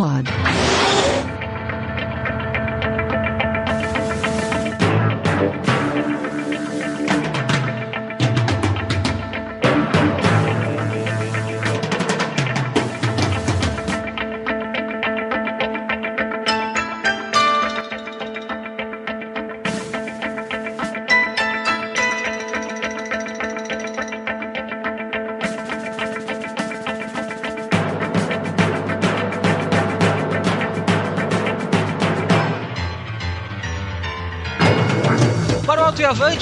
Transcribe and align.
Comic 0.00 0.24
Pod. 0.24 0.49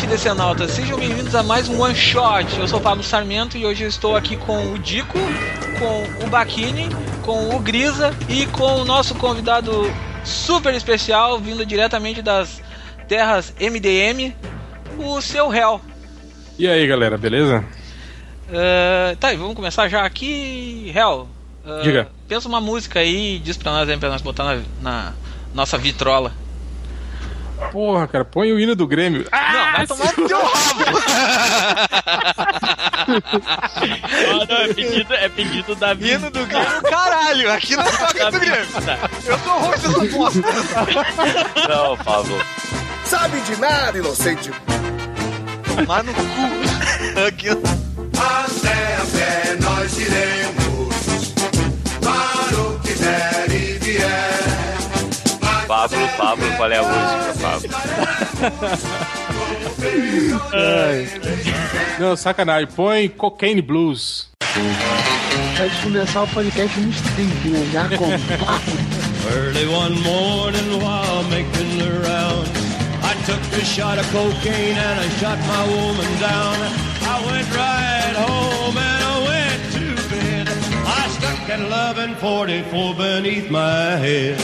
Decenautas, 0.09 0.71
sejam 0.71 0.99
bem-vindos 0.99 1.35
a 1.35 1.43
mais 1.43 1.69
um 1.69 1.83
One 1.83 1.95
Shot. 1.95 2.59
Eu 2.59 2.67
sou 2.67 2.79
o 2.79 2.83
Pablo 2.83 3.05
Sarmento 3.05 3.59
e 3.59 3.67
hoje 3.67 3.85
eu 3.85 3.89
estou 3.89 4.17
aqui 4.17 4.39
com 4.39 4.73
o 4.73 4.79
Dico, 4.79 5.19
com 5.79 6.25
o 6.25 6.31
Baquini, 6.31 6.89
com 7.23 7.55
o 7.55 7.59
Grisa 7.61 8.17
e 8.27 8.47
com 8.47 8.81
o 8.81 8.85
nosso 8.87 9.15
convidado 9.17 9.71
super 10.25 10.73
especial, 10.73 11.39
vindo 11.39 11.65
diretamente 11.67 12.23
das 12.23 12.63
terras 13.07 13.53
MDM, 13.61 14.35
o 14.99 15.21
seu 15.21 15.55
Hell. 15.55 15.79
E 16.59 16.67
aí, 16.67 16.87
galera, 16.87 17.19
beleza? 17.19 17.63
Uh, 18.49 19.15
tá, 19.17 19.29
vamos 19.35 19.55
começar 19.55 19.89
já 19.89 20.07
aqui. 20.07 20.91
Hell, 20.97 21.29
uh, 21.67 21.83
Diga. 21.83 22.09
pensa 22.27 22.49
uma 22.49 22.63
música 22.63 23.01
aí 23.01 23.37
e 23.37 23.39
diz 23.39 23.59
pra 23.59 23.73
nós 23.73 23.87
aí, 23.87 23.99
pra 23.99 24.09
nós 24.09 24.23
botar 24.23 24.45
na, 24.45 24.63
na 24.81 25.13
nossa 25.55 25.77
vitrola. 25.77 26.33
Porra, 27.73 28.07
cara, 28.07 28.25
põe 28.25 28.53
o 28.53 28.59
hino 28.59 28.75
do 28.75 28.87
Grêmio. 28.87 29.27
Vai 29.79 29.87
tomar 29.87 30.13
no 30.17 30.27
teu 30.29 30.39
rabo! 30.45 30.85
Ah, 33.07 34.47
não, 34.49 34.57
é 34.57 34.75
pedido, 34.75 35.15
é 35.15 35.29
pedido 35.29 35.75
da 35.77 35.95
vida. 35.95 36.15
Hino 36.15 36.31
do 36.31 36.45
Grêmio, 36.47 36.83
caralho! 36.83 37.53
Aqui 37.53 37.77
não 37.77 37.85
toca 37.85 38.31
do 38.33 38.41
Grêmio! 38.41 38.67
Eu 39.25 39.39
sou 39.39 39.55
o 39.55 39.59
host 39.61 39.89
dessa 39.89 40.85
bosta! 40.85 41.69
Não, 41.69 41.97
Pablo. 41.99 42.45
Sabe 43.05 43.41
de 43.43 43.57
nada, 43.61 43.97
inocente. 43.99 44.51
Tomar 45.77 46.03
no 46.03 46.13
cu! 46.13 46.21
Aqui, 47.27 47.51
Até 47.51 48.97
a 48.97 49.07
pé 49.13 49.57
nós 49.61 49.97
iremos 49.97 51.35
para 52.03 52.61
o 52.61 52.81
que 52.81 52.95
der 52.95 53.51
e 53.51 53.79
vier. 53.79 54.49
Pablo, 55.69 56.09
Pablo, 56.17 56.57
qual 56.57 56.73
é 56.73 56.79
a 56.79 56.83
música, 56.83 57.35
Pablo? 57.41 57.69
Não, 61.99 62.17
sacanagem, 62.17 62.69
põe 62.75 63.09
Cocaine 63.09 63.63
Blues. 63.63 64.29
Pode 65.57 65.75
começar 65.83 66.23
o 66.23 66.29
podcast 66.29 66.81
no 66.81 66.91
stream, 66.91 67.29
né? 67.53 67.69
Já 67.73 67.89
com 67.97 68.09
Early 69.31 69.67
one 69.67 70.01
morning 70.01 70.79
while 70.81 71.23
making 71.29 71.79
the 71.79 71.91
round, 72.09 72.49
I 73.03 73.15
took 73.27 73.41
a 73.61 73.65
shot 73.65 73.99
of 73.99 74.11
cocaine 74.13 74.79
and 74.79 75.01
I 75.01 75.09
shot 75.19 75.39
my 75.47 75.65
woman 75.69 76.19
down. 76.21 76.57
I 77.03 77.21
went 77.27 77.49
right 77.55 78.15
home 78.17 78.77
and 78.79 79.05
I 79.05 79.19
went 79.27 79.73
to 79.75 80.09
bed. 80.09 80.49
I 80.87 81.09
stuck 81.11 81.51
at 81.51 81.61
1144 81.61 82.95
beneath 82.95 83.51
my 83.51 83.97
head. 83.97 84.39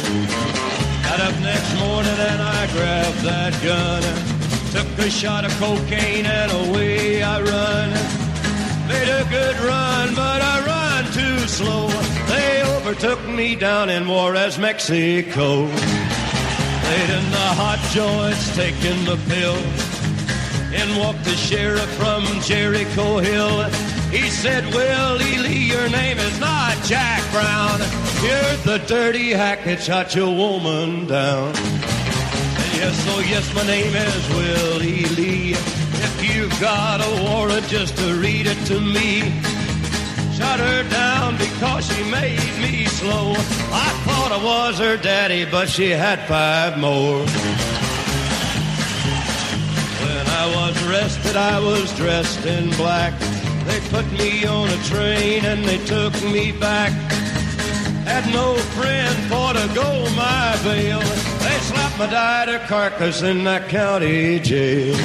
Got 1.04 1.20
up 1.20 1.40
next 1.40 1.78
morning 1.78 2.18
and 2.18 2.42
I 2.42 2.66
grabbed 2.72 3.22
that 3.22 3.52
gun. 3.62 4.33
Took 4.74 4.98
a 5.06 5.08
shot 5.08 5.44
of 5.44 5.52
cocaine 5.60 6.26
and 6.26 6.50
away 6.50 7.22
I 7.22 7.40
run. 7.40 7.90
Made 8.88 9.08
a 9.08 9.24
good 9.30 9.56
run, 9.60 10.14
but 10.16 10.42
I 10.42 10.66
run 10.66 11.04
too 11.12 11.38
slow. 11.46 11.86
They 12.26 12.60
overtook 12.74 13.24
me 13.28 13.54
down 13.54 13.88
in 13.88 14.08
Juarez, 14.08 14.58
Mexico. 14.58 15.60
Laid 15.60 17.10
in 17.18 17.30
the 17.30 17.48
hot 17.54 17.78
joints, 17.92 18.56
taking 18.56 19.04
the 19.04 19.16
pill. 19.28 19.56
And 20.74 20.98
walked 20.98 21.22
the 21.22 21.36
sheriff 21.36 21.88
from 21.94 22.24
Jericho 22.40 23.18
Hill. 23.18 23.70
He 24.10 24.28
said, 24.28 24.64
Willie 24.74 25.38
Lee, 25.38 25.70
your 25.70 25.88
name 25.88 26.18
is 26.18 26.40
not 26.40 26.76
Jack 26.82 27.22
Brown. 27.30 27.78
You're 28.24 28.56
the 28.64 28.84
dirty 28.88 29.30
hack 29.30 29.64
that 29.66 29.80
shot 29.80 30.16
your 30.16 30.34
woman 30.34 31.06
down. 31.06 31.54
Yes, 32.84 33.06
oh 33.08 33.20
yes, 33.20 33.54
my 33.54 33.66
name 33.66 33.96
is 33.96 34.28
Willie 34.36 35.06
Lee. 35.16 35.52
If 35.52 36.36
you've 36.36 36.60
got 36.60 37.00
a 37.00 37.22
warrant, 37.24 37.66
just 37.66 37.96
to 37.96 38.12
read 38.16 38.46
it 38.46 38.58
to 38.66 38.78
me. 38.78 39.20
Shot 40.36 40.60
her 40.60 40.82
down 40.90 41.38
because 41.38 41.90
she 41.90 42.02
made 42.10 42.54
me 42.60 42.84
slow. 42.84 43.30
I 43.72 43.88
thought 44.04 44.32
I 44.32 44.44
was 44.44 44.78
her 44.80 44.98
daddy, 44.98 45.46
but 45.46 45.70
she 45.70 45.88
had 45.88 46.20
five 46.28 46.76
more. 46.76 47.20
When 50.04 50.26
I 50.42 50.44
was 50.54 50.74
arrested, 50.86 51.36
I 51.36 51.58
was 51.60 51.90
dressed 51.96 52.44
in 52.44 52.68
black. 52.76 53.18
They 53.64 53.80
put 53.88 54.04
me 54.12 54.44
on 54.44 54.68
a 54.68 54.76
train 54.84 55.46
and 55.46 55.64
they 55.64 55.78
took 55.86 56.12
me 56.24 56.52
back. 56.52 56.92
Had 58.04 58.26
no 58.32 58.54
friend 58.76 59.16
for 59.30 59.52
to 59.52 59.74
go 59.74 59.88
my 60.14 60.58
bail. 60.62 61.00
They 61.00 61.58
slapped 61.68 61.98
my 61.98 62.06
died 62.06 62.60
carcass 62.68 63.22
in 63.22 63.44
that 63.44 63.68
county 63.68 64.38
jail. 64.40 64.96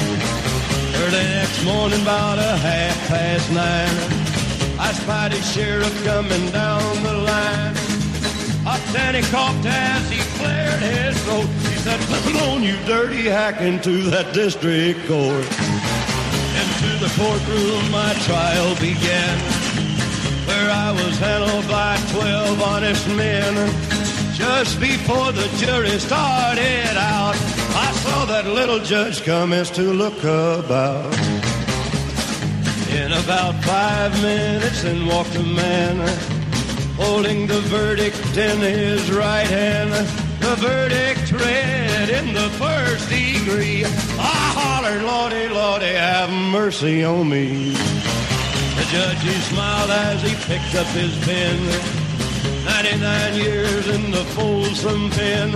Early 1.02 1.24
next 1.38 1.64
morning, 1.64 2.02
about 2.02 2.38
a 2.38 2.56
half 2.56 3.08
past 3.08 3.50
nine, 3.52 4.78
I 4.78 4.92
spied 4.92 5.32
a 5.32 5.42
sheriff 5.42 6.04
coming 6.04 6.50
down 6.50 7.02
the 7.02 7.14
line. 7.14 7.80
Then 8.92 9.14
he 9.14 9.22
coughed 9.30 9.64
as 9.66 10.10
he 10.10 10.18
cleared 10.36 10.82
his 10.82 11.16
throat. 11.22 11.46
He 11.70 11.76
said, 11.78 12.00
Come 12.24 12.36
on, 12.48 12.62
you 12.64 12.76
dirty 12.86 13.22
hack, 13.22 13.60
into 13.60 14.02
that 14.10 14.34
district 14.34 15.06
court. 15.06 15.46
Into 16.58 16.90
the 16.98 17.10
courtroom 17.14 17.88
my 17.92 18.12
trial 18.26 18.74
began, 18.80 19.38
where 20.50 20.70
I 20.70 20.90
was 20.92 21.16
handled 21.18 21.66
by 21.68 21.96
twelve 22.12 22.60
honest 22.62 23.06
men. 23.08 23.54
Just 24.34 24.80
before 24.80 25.32
the 25.32 25.48
jury 25.62 25.98
started 25.98 26.94
out, 26.96 27.36
I 27.86 27.88
saw 28.02 28.24
that 28.26 28.46
little 28.46 28.80
judge 28.80 29.22
come 29.22 29.52
as 29.52 29.70
to 29.72 29.82
look 29.82 30.18
about. 30.24 31.12
In 33.00 33.12
about 33.12 33.54
five 33.64 34.12
minutes, 34.22 34.84
in 34.84 35.06
walked 35.06 35.36
a 35.36 35.42
man 35.42 35.96
holding 36.96 37.46
the 37.46 37.60
verdict 37.76 38.36
in 38.36 38.58
his 38.60 39.10
right 39.12 39.46
hand. 39.46 39.92
The 40.40 40.56
verdict 40.56 41.32
read 41.32 42.08
in 42.18 42.34
the 42.34 42.48
first 42.62 43.08
degree. 43.08 43.84
I 43.84 44.40
hollered, 44.58 45.02
Lordy, 45.02 45.48
Lordy, 45.48 45.94
have 46.08 46.30
mercy 46.30 47.04
on 47.04 47.28
me. 47.28 47.74
Judge, 48.90 49.22
he 49.22 49.40
smiled 49.52 49.88
as 49.88 50.20
he 50.20 50.34
picked 50.50 50.74
up 50.74 50.86
his 50.88 51.16
pen. 51.24 51.56
99 52.64 53.34
years 53.34 53.86
in 53.86 54.10
the 54.10 54.24
Folsom 54.34 55.10
pen. 55.10 55.52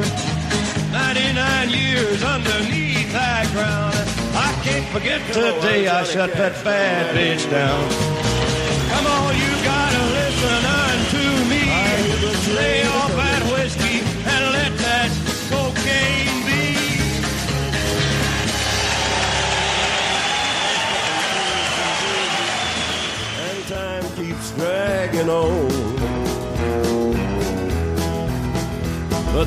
99 0.93 1.71
years 1.71 2.23
underneath 2.23 3.11
that 3.11 3.51
ground. 3.51 3.95
I 4.39 4.55
can't 4.63 4.87
forget 4.95 5.21
the 5.35 5.51
day 5.67 5.89
I 5.89 6.05
shut 6.05 6.33
that 6.35 6.63
bad 6.63 7.17
bitch 7.17 7.51
down. 7.51 7.83
Come 8.93 9.07
on, 9.19 9.35
you 9.35 9.51
gotta 9.67 10.03
listen 10.15 10.61
unto 10.87 11.25
me. 11.51 11.65
Lay 12.55 12.87
off 12.87 13.34
on. 25.29 25.95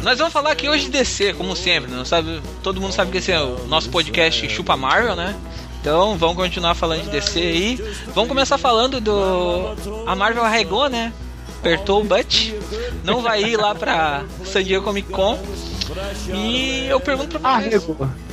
Nós 0.03 0.17
vamos 0.19 0.33
falar 0.33 0.51
aqui 0.51 0.69
hoje 0.69 0.85
de 0.85 0.91
DC, 0.91 1.33
como 1.33 1.55
sempre, 1.55 1.91
não 1.91 2.05
sabe? 2.05 2.41
Todo 2.61 2.79
mundo 2.79 2.93
sabe 2.93 3.11
que 3.11 3.17
esse 3.17 3.31
é 3.31 3.41
o 3.41 3.65
nosso 3.67 3.89
podcast 3.89 4.47
Chupa 4.49 4.77
Marvel, 4.77 5.15
né? 5.15 5.35
Então 5.81 6.17
vamos 6.17 6.35
continuar 6.35 6.75
falando 6.75 7.03
de 7.03 7.09
DC 7.09 7.39
aí. 7.39 7.95
Vamos 8.13 8.27
começar 8.27 8.57
falando 8.57 8.99
do. 8.99 9.75
A 10.05 10.15
Marvel 10.15 10.43
arregou, 10.43 10.89
né? 10.89 11.13
Apertou 11.59 12.01
o 12.01 12.03
butt. 12.03 12.53
Não 13.03 13.21
vai 13.21 13.43
ir 13.43 13.57
lá 13.57 13.73
pra 13.73 14.23
San 14.45 14.63
Diego 14.63 14.83
Comic 14.83 15.09
Con. 15.09 15.37
E 16.33 16.87
eu 16.87 16.99
pergunto 16.99 17.39
pra 17.39 17.61
vocês. 17.61 17.85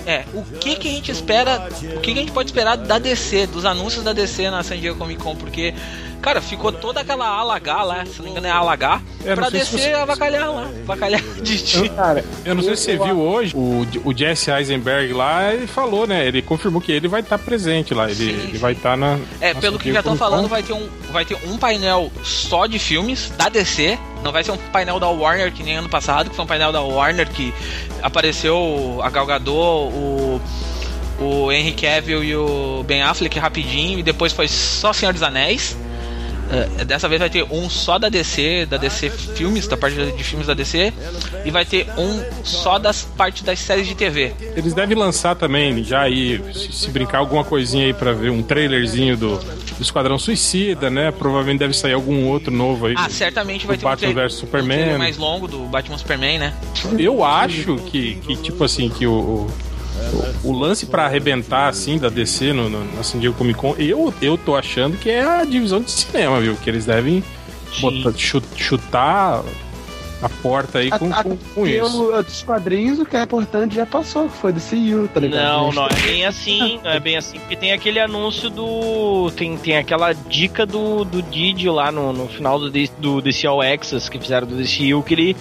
É, 0.06 0.24
o 0.34 0.42
que 0.42 0.76
que 0.76 0.88
a 0.88 0.90
gente 0.90 1.10
espera, 1.10 1.68
o 1.96 2.00
que 2.00 2.12
que 2.12 2.18
a 2.18 2.22
gente 2.22 2.32
pode 2.32 2.50
esperar 2.50 2.76
da 2.76 2.98
DC, 2.98 3.46
dos 3.46 3.64
anúncios 3.64 4.04
da 4.04 4.12
DC 4.12 4.50
na 4.50 4.62
San 4.62 4.76
Diego 4.76 4.98
Comic 4.98 5.22
Con, 5.22 5.34
porque, 5.34 5.72
cara, 6.24 6.40
ficou 6.40 6.72
toda 6.72 7.00
aquela 7.00 7.26
ala 7.26 7.56
H 7.56 7.82
lá, 7.82 8.06
se 8.06 8.18
não 8.18 8.24
me 8.24 8.30
engano 8.30 8.46
é 8.46 8.50
ala 8.50 8.72
H, 8.72 9.02
Eu 9.24 9.28
não 9.28 9.34
pra 9.36 9.50
DC 9.50 9.78
você- 9.78 9.92
avacalhar 9.92 10.50
lá, 10.50 10.68
avacalhar 10.82 11.20
de 11.42 11.58
ti. 11.62 11.88
Cara, 11.90 12.24
Eu 12.44 12.54
não 12.54 12.62
sei 12.62 12.76
se 12.76 12.82
você 12.84 12.96
viu 12.96 13.20
hoje, 13.20 13.54
o, 13.54 13.86
o 14.04 14.16
Jesse 14.16 14.50
Eisenberg 14.50 15.12
lá, 15.12 15.52
ele 15.52 15.66
falou, 15.66 16.06
né? 16.06 16.26
Ele 16.26 16.40
confirmou 16.42 16.80
que 16.80 16.90
ele 16.92 17.06
vai 17.08 17.20
estar 17.20 17.38
presente 17.38 17.92
lá. 17.94 18.06
Ele, 18.06 18.14
Sim, 18.14 18.28
ele 18.30 18.52
sim. 18.52 18.58
vai 18.58 18.72
estar 18.72 18.96
na. 18.96 19.18
É, 19.40 19.52
na 19.54 19.60
pelo 19.60 19.78
que 19.78 19.92
já 19.92 19.98
estão 20.00 20.16
falando, 20.16 20.48
vai 20.48 20.62
ter, 20.62 20.72
um, 20.72 20.88
vai 21.12 21.24
ter 21.24 21.36
um 21.46 21.56
painel 21.58 22.10
só 22.22 22.66
de 22.66 22.78
filmes 22.78 23.30
da 23.36 23.48
DC. 23.48 23.98
Não 24.22 24.32
vai 24.32 24.42
ser 24.42 24.52
um 24.52 24.56
painel 24.56 24.98
da 24.98 25.08
Warner 25.08 25.52
que 25.52 25.62
nem 25.62 25.76
ano 25.76 25.88
passado, 25.88 26.30
que 26.30 26.36
foi 26.36 26.44
um 26.44 26.48
painel 26.48 26.72
da 26.72 26.80
Warner 26.80 27.28
que 27.28 27.52
apareceu 28.02 29.00
a 29.02 29.10
Gal 29.10 29.26
Gadot, 29.26 29.92
o, 29.92 30.40
o 31.20 31.52
Henry 31.52 31.72
Cavill 31.72 32.24
e 32.24 32.34
o 32.36 32.82
Ben 32.86 33.02
Affleck 33.02 33.38
rapidinho, 33.38 33.98
e 33.98 34.02
depois 34.02 34.32
foi 34.32 34.48
só 34.48 34.92
Senhor 34.92 35.12
dos 35.12 35.22
Anéis. 35.22 35.76
É, 36.78 36.84
dessa 36.84 37.08
vez 37.08 37.18
vai 37.18 37.28
ter 37.28 37.42
um 37.50 37.68
só 37.68 37.98
da 37.98 38.08
DC, 38.08 38.66
da 38.66 38.76
DC 38.76 39.10
Filmes, 39.10 39.66
da 39.66 39.76
parte 39.76 39.96
de 39.96 40.24
filmes 40.24 40.46
da 40.46 40.54
DC, 40.54 40.92
e 41.44 41.50
vai 41.50 41.64
ter 41.64 41.88
um 41.98 42.22
só 42.44 42.78
das 42.78 43.02
partes 43.02 43.42
das 43.42 43.58
séries 43.58 43.86
de 43.86 43.94
TV. 43.94 44.32
Eles 44.56 44.72
devem 44.72 44.96
lançar 44.96 45.34
também, 45.34 45.82
já 45.82 46.02
aí, 46.02 46.40
se, 46.52 46.72
se 46.72 46.90
brincar, 46.90 47.18
alguma 47.18 47.44
coisinha 47.44 47.86
aí 47.86 47.92
pra 47.92 48.12
ver, 48.12 48.30
um 48.30 48.42
trailerzinho 48.42 49.16
do, 49.16 49.38
do 49.38 49.82
Esquadrão 49.82 50.18
Suicida, 50.18 50.88
né? 50.88 51.10
Provavelmente 51.10 51.58
deve 51.58 51.74
sair 51.74 51.92
algum 51.92 52.26
outro 52.26 52.52
novo 52.52 52.86
aí. 52.86 52.94
Ah, 52.96 53.08
certamente 53.08 53.66
vai 53.66 53.76
ter 53.76 53.84
um 53.84 53.90
Batman 53.90 54.24
um 54.24 54.30
Superman. 54.30 54.78
trailer 54.78 54.98
mais 54.98 55.16
longo 55.16 55.48
do 55.48 55.58
Batman 55.60 55.98
Superman, 55.98 56.38
né? 56.38 56.54
Eu 56.98 57.24
acho 57.24 57.76
que, 57.86 58.16
que 58.16 58.36
tipo 58.36 58.62
assim, 58.62 58.88
que 58.88 59.06
o, 59.06 59.12
o, 59.12 59.50
o 60.42 60.52
lance 60.52 60.86
pra 60.86 61.04
arrebentar, 61.06 61.68
assim, 61.68 61.98
da 61.98 62.08
DC 62.08 62.52
no, 62.52 62.68
no, 62.68 62.84
na 62.94 63.02
San 63.02 63.18
Diego 63.18 63.36
Comic 63.36 63.58
Con, 63.58 63.74
eu, 63.78 64.12
eu 64.20 64.36
tô 64.36 64.54
achando 64.56 64.96
que 64.96 65.08
é 65.10 65.22
a 65.22 65.44
divisão 65.44 65.80
de 65.80 65.90
cinema, 65.90 66.40
viu? 66.40 66.56
Que 66.56 66.68
eles 66.70 66.84
devem 66.84 67.22
botar- 67.80 68.12
chu- 68.16 68.42
chutar 68.56 69.42
a 70.22 70.28
porta 70.28 70.78
aí 70.78 70.90
com, 70.90 71.12
a- 71.12 71.18
a- 71.20 71.22
com, 71.24 71.36
com 71.36 71.66
isso. 71.66 72.02
o- 72.10 72.22
dos 72.22 72.42
quadrinhos, 72.42 72.98
o 72.98 73.04
que 73.06 73.16
é 73.16 73.22
importante 73.22 73.74
já 73.74 73.84
passou, 73.86 74.28
que 74.28 74.36
foi 74.38 74.52
do 74.52 74.60
CU, 74.60 75.08
tá 75.12 75.20
ligado? 75.20 75.42
Não, 75.42 75.72
não 75.72 75.86
é 75.86 75.94
bem 76.06 76.24
assim, 76.24 76.80
não 76.82 76.90
é 76.92 77.00
bem 77.00 77.16
assim, 77.16 77.38
porque 77.38 77.56
tem 77.56 77.72
aquele 77.72 78.00
anúncio 78.00 78.48
do. 78.50 79.30
Tem, 79.36 79.56
tem 79.56 79.76
aquela 79.76 80.12
dica 80.12 80.64
do, 80.64 81.04
do 81.04 81.20
Didio 81.22 81.72
lá 81.72 81.90
no, 81.92 82.12
no 82.12 82.28
final 82.28 82.58
do, 82.58 82.70
do 82.98 83.20
DC 83.20 83.46
All 83.46 83.60
Access 83.60 84.10
que 84.10 84.18
fizeram 84.18 84.46
do 84.46 84.56
DCU, 84.56 85.02
que 85.02 85.14
ele, 85.14 85.36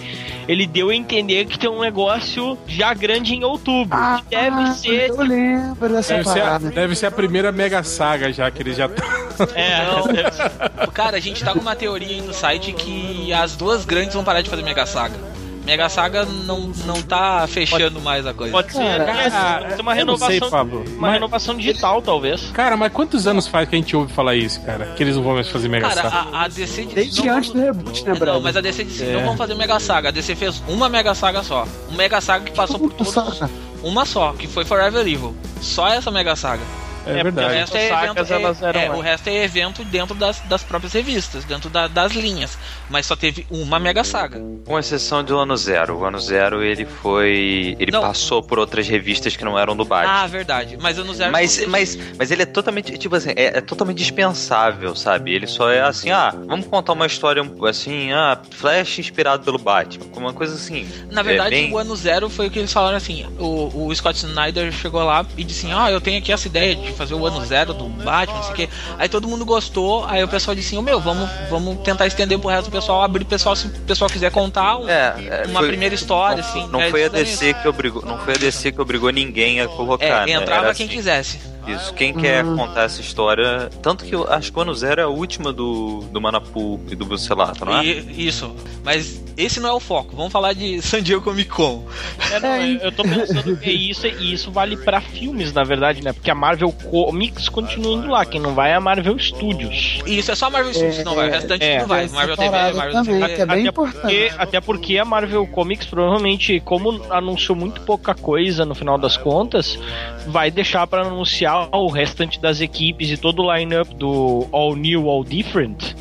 ele 0.48 0.66
deu 0.66 0.90
a 0.90 0.94
entender 0.94 1.46
que 1.46 1.58
tem 1.58 1.70
um 1.70 1.80
negócio 1.80 2.58
já 2.66 2.92
grande 2.92 3.34
em 3.34 3.44
outubro. 3.44 3.96
Ah, 3.96 4.20
que 4.28 4.36
deve 4.36 4.72
ser. 4.74 5.08
Eu 5.10 5.16
lembro 5.22 5.88
dessa 5.88 6.14
Deve 6.14 6.28
ser, 6.28 6.40
a, 6.40 6.42
parada. 6.44 6.70
deve 6.70 6.94
ser 6.94 7.06
a 7.06 7.10
primeira 7.10 7.50
mega 7.52 7.82
saga 7.82 8.32
já 8.32 8.50
que 8.50 8.62
eles 8.62 8.76
já 8.76 8.86
estão. 8.86 9.46
É, 9.54 10.12
deve 10.12 10.32
ser- 10.32 10.50
Cara, 10.92 11.16
a 11.16 11.20
gente 11.20 11.42
tá 11.44 11.52
com 11.52 11.60
uma 11.60 11.74
teoria 11.74 12.08
aí 12.08 12.20
no 12.20 12.32
site 12.34 12.72
que 12.72 13.32
as 13.32 13.56
duas 13.56 13.84
grandes 13.84 14.14
vão 14.14 14.22
parar 14.24 14.42
de 14.42 14.50
fazer 14.50 14.62
Mega 14.64 14.86
Saga. 14.86 15.34
Mega 15.64 15.88
Saga 15.88 16.26
não, 16.26 16.60
não 16.84 17.00
tá 17.00 17.46
fechando 17.48 17.98
mais 17.98 18.26
a 18.26 18.34
coisa. 18.34 18.52
pode 18.52 18.70
ser. 18.70 18.78
Cara, 18.98 19.04
né? 19.14 19.60
Pode 19.60 19.74
ser 19.76 19.80
uma 19.80 19.94
não 19.94 20.16
sei, 20.18 20.28
renovação. 20.38 20.50
Pablo. 20.50 20.84
uma 20.86 21.00
Mas- 21.00 21.12
renovação 21.14 21.56
digital, 21.56 22.02
talvez. 22.02 22.50
Cara, 22.52 22.76
mas 22.76 22.92
quantos 22.92 23.26
anos 23.26 23.46
faz 23.46 23.66
que 23.66 23.74
a 23.74 23.78
gente 23.78 23.96
ouve 23.96 24.12
falar 24.12 24.34
isso, 24.34 24.60
cara? 24.60 24.92
Que 24.94 25.02
eles 25.02 25.16
não 25.16 25.22
vão 25.22 25.34
mais 25.34 25.48
fazer 25.48 25.68
mega 25.68 25.88
Cara, 25.88 26.02
saga? 26.10 26.36
a, 26.36 26.42
a 26.44 26.48
DC 26.48 26.82
disse 26.82 26.94
Desde 26.94 27.26
não 27.26 27.36
antes 27.38 27.50
do 27.50 27.60
reboot, 27.62 28.04
né, 28.04 28.10
Não, 28.12 28.18
Brad? 28.18 28.42
mas 28.42 28.56
a 28.58 28.60
DC 28.60 28.84
disse 28.84 29.04
É. 29.04 29.12
não 29.14 29.24
vão 29.24 29.36
fazer 29.38 29.54
Mega 29.54 29.80
Saga. 29.80 30.08
A 30.10 30.12
DC 30.12 30.34
fez 30.36 30.62
uma 30.68 30.88
Mega 30.90 31.14
Saga 31.14 31.42
só. 31.42 31.66
Uma 31.88 31.96
Mega 31.96 32.20
Saga 32.20 32.44
que 32.44 32.52
passou 32.52 32.78
por 32.78 32.92
todos. 32.92 33.14
Saca. 33.14 33.50
Uma 33.82 34.04
só, 34.04 34.34
que 34.34 34.46
foi 34.46 34.66
Forever 34.66 35.00
Evil. 35.06 35.34
Só 35.62 35.88
essa 35.88 36.10
Mega 36.10 36.36
Saga. 36.36 36.62
É, 37.06 37.10
é, 37.18 37.20
O 37.20 37.22
verdade. 37.24 37.54
resto 37.54 37.76
é 37.76 37.86
evento, 37.86 38.32
elas 38.32 38.62
é- 38.62 38.66
eram 38.68 38.80
é, 38.80 38.90
o 38.90 39.00
resto 39.00 39.28
é 39.28 39.44
evento 39.44 39.84
dentro 39.84 40.14
das, 40.14 40.40
das 40.40 40.62
próprias 40.62 40.92
revistas, 40.92 41.44
dentro 41.44 41.68
da- 41.70 41.86
das 41.88 42.12
linhas. 42.12 42.56
Mas 42.88 43.06
só 43.06 43.14
teve 43.16 43.46
uma 43.50 43.78
Mega 43.78 44.02
Saga. 44.04 44.40
Com 44.64 44.78
exceção 44.78 45.22
do 45.24 45.38
Ano 45.38 45.56
Zero. 45.56 45.98
O 45.98 46.04
Ano 46.04 46.18
Zero 46.18 46.62
ele 46.62 46.84
foi. 46.84 47.76
Ele 47.78 47.90
Não. 47.92 48.00
passou 48.00 48.42
por 48.42 48.58
outras 48.58 48.86
revistas 48.88 49.36
que 49.36 49.44
não 49.44 49.58
eram 49.58 49.76
do 49.76 49.84
Batman. 49.84 50.12
Ah, 50.22 50.26
verdade. 50.26 50.76
Mas 50.80 50.96
eu 50.98 51.04
no 51.04 51.14
zero. 51.14 51.32
Mas, 51.32 51.58
não 51.58 51.68
mas, 51.68 51.98
mas 52.18 52.30
ele 52.30 52.42
é 52.42 52.46
totalmente, 52.46 52.96
tipo 52.98 53.14
assim, 53.16 53.30
é, 53.30 53.58
é 53.58 53.60
totalmente 53.60 53.98
dispensável, 53.98 54.94
sabe? 54.96 55.32
Ele 55.32 55.46
só 55.46 55.70
é 55.70 55.80
assim, 55.82 56.10
ah, 56.10 56.34
vamos 56.46 56.66
contar 56.66 56.92
uma 56.92 57.06
história 57.06 57.42
assim, 57.68 58.12
ah, 58.12 58.38
Flash 58.50 58.98
inspirado 58.98 59.44
pelo 59.44 59.58
Batman, 59.58 60.06
uma 60.16 60.32
coisa 60.32 60.54
assim. 60.54 60.88
Na 61.10 61.22
verdade, 61.22 61.54
é 61.54 61.58
bem- 61.60 61.72
o 61.72 61.78
ano 61.78 61.94
zero 61.96 62.28
foi 62.30 62.46
o 62.46 62.50
que 62.50 62.58
eles 62.58 62.72
falaram 62.72 62.96
assim. 62.96 63.26
O, 63.38 63.86
o 63.88 63.94
Scott 63.94 64.16
Snyder 64.24 64.72
chegou 64.72 65.02
lá 65.04 65.24
e 65.36 65.44
disse 65.44 65.66
assim: 65.66 65.74
Ah, 65.76 65.90
eu 65.90 66.00
tenho 66.00 66.18
aqui 66.18 66.32
essa 66.32 66.46
ideia 66.48 66.74
de 66.74 66.92
fazer 66.94 67.14
o 67.14 67.26
ano 67.26 67.44
zero 67.44 67.74
do 67.74 67.84
Batman, 67.88 68.36
não 68.36 68.42
sei 68.44 68.52
o 68.52 68.54
quê. 68.56 68.68
Aí 68.98 69.08
todo 69.08 69.26
mundo 69.28 69.44
gostou. 69.44 70.04
Aí 70.06 70.22
o 70.22 70.28
pessoal 70.28 70.54
disse 70.54 70.68
assim: 70.68 70.78
"Ô, 70.78 70.82
Meu, 70.82 71.00
vamos, 71.00 71.28
vamos 71.50 71.78
tentar 71.82 72.06
estender 72.06 72.38
pro 72.38 72.48
resto 72.48 72.70
do 72.70 72.72
pessoal, 72.72 73.02
abrir 73.02 73.24
pro 73.24 73.30
pessoal 73.30 73.54
se 73.56 73.66
o 73.66 73.70
pessoal 73.70 74.08
quiser 74.10 74.30
contar 74.30 74.76
um- 74.78 74.88
É, 74.88 75.14
é, 75.18 75.44
uma 75.48 75.60
foi- 75.60 75.68
primeira 75.68 75.94
história, 75.94 76.42
não, 76.42 76.48
assim. 76.48 76.68
Não 76.68 76.80
É, 76.80 76.90
foi 76.90 77.02
a 77.02 77.06
eles 77.06 77.30
fizeram 77.30 77.52
DC 77.52 77.62
que 77.62 77.68
obrigou, 77.68 78.02
não 78.04 78.18
foi 78.18 78.34
a 78.34 78.36
DC 78.36 78.72
que 78.72 78.80
obrigou 78.80 79.10
ninguém 79.10 79.60
a 79.60 79.68
colocar, 79.68 80.04
É, 80.04 80.26
né? 80.26 80.32
entrava 80.32 80.74
quem 80.74 80.86
assim, 80.86 80.88
quisesse. 80.96 81.38
Isso, 81.66 81.92
quem 81.94 82.12
quer 82.12 82.44
contar 82.44 82.82
essa 82.82 83.00
história, 83.00 83.70
tanto 83.82 84.04
que 84.04 84.14
eu 84.14 84.30
acho 84.30 84.52
que 84.52 84.58
o 84.58 84.62
Ano 84.62 84.74
Zero 84.74 85.00
é 85.00 85.04
a 85.04 85.08
última 85.08 85.52
do, 85.52 86.00
do 86.10 86.20
Manapu 86.20 86.80
e 86.90 86.94
do 86.94 87.04
Bucelato, 87.04 87.64
não 87.64 87.78
é? 87.78 87.84
E- 87.84 88.26
isso. 88.26 88.54
Mas 88.84 89.22
esse 89.36 89.58
não 89.60 89.70
é 89.70 89.72
o 89.72 89.80
foco. 89.80 90.14
Vamos 90.14 90.32
falar 90.32 90.52
de 90.52 90.80
San 90.82 91.02
Diego 91.02 91.22
Comic 91.22 91.50
Con. 91.50 91.84
É, 92.30 92.38
não, 92.40 92.56
eu- 92.56 92.78
eu 92.80 92.92
tô 92.92 93.02
pensando 93.02 93.56
que 93.56 93.70
isso, 93.70 94.06
e 94.06 94.32
isso 94.32 94.50
vale 94.50 94.76
pra 94.76 95.00
filmes, 95.00 95.52
na 95.52 95.64
verdade, 95.64 96.02
né? 96.02 96.12
Porque 96.12 96.30
a 96.30 96.34
Marvel 96.34 96.70
Comics 96.72 97.48
continua 97.48 97.92
indo 97.94 98.08
lá, 98.08 98.24
quem 98.26 98.40
não 98.40 98.54
vai 98.54 98.70
é 98.70 98.74
a 98.74 98.80
Marvel 98.80 99.18
Studios. 99.18 100.00
E 100.06 100.18
isso 100.18 100.30
é 100.30 100.34
só 100.34 100.50
Marvel 100.50 100.72
Studios, 100.74 101.04
não 101.04 101.14
vai. 101.14 101.28
O 101.28 101.32
restante 101.32 101.64
é. 101.64 101.78
não 101.80 101.86
vai. 101.86 102.08
Marvel 102.08 102.36
TV, 102.36 102.50
Marvel 102.50 102.92
também, 102.92 103.20
TV. 103.20 103.34
que 103.34 103.42
é 103.42 103.46
bem 103.46 103.60
até 103.60 103.68
importante. 103.68 104.00
Porque, 104.00 104.32
até 104.38 104.60
porque 104.60 104.98
a 104.98 105.04
Marvel 105.04 105.46
Comics 105.46 105.86
provavelmente, 105.86 106.60
como 106.60 107.02
anunciou 107.10 107.56
muito 107.56 107.80
pouca 107.82 108.14
coisa 108.14 108.64
no 108.64 108.74
final 108.74 108.98
das 108.98 109.16
contas, 109.16 109.78
vai 110.26 110.50
deixar 110.50 110.86
pra 110.86 111.02
anunciar 111.02 111.53
o 111.72 111.88
restante 111.88 112.40
das 112.40 112.60
equipes 112.60 113.10
e 113.10 113.16
todo 113.16 113.42
o 113.42 113.54
line-up 113.54 113.94
do 113.94 114.46
All 114.52 114.76
New, 114.76 115.08
All 115.08 115.24
Different. 115.24 115.94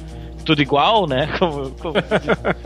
Tudo 0.46 0.62
igual, 0.62 1.08
né? 1.08 1.28
Como, 1.40 1.70
como- 1.72 1.94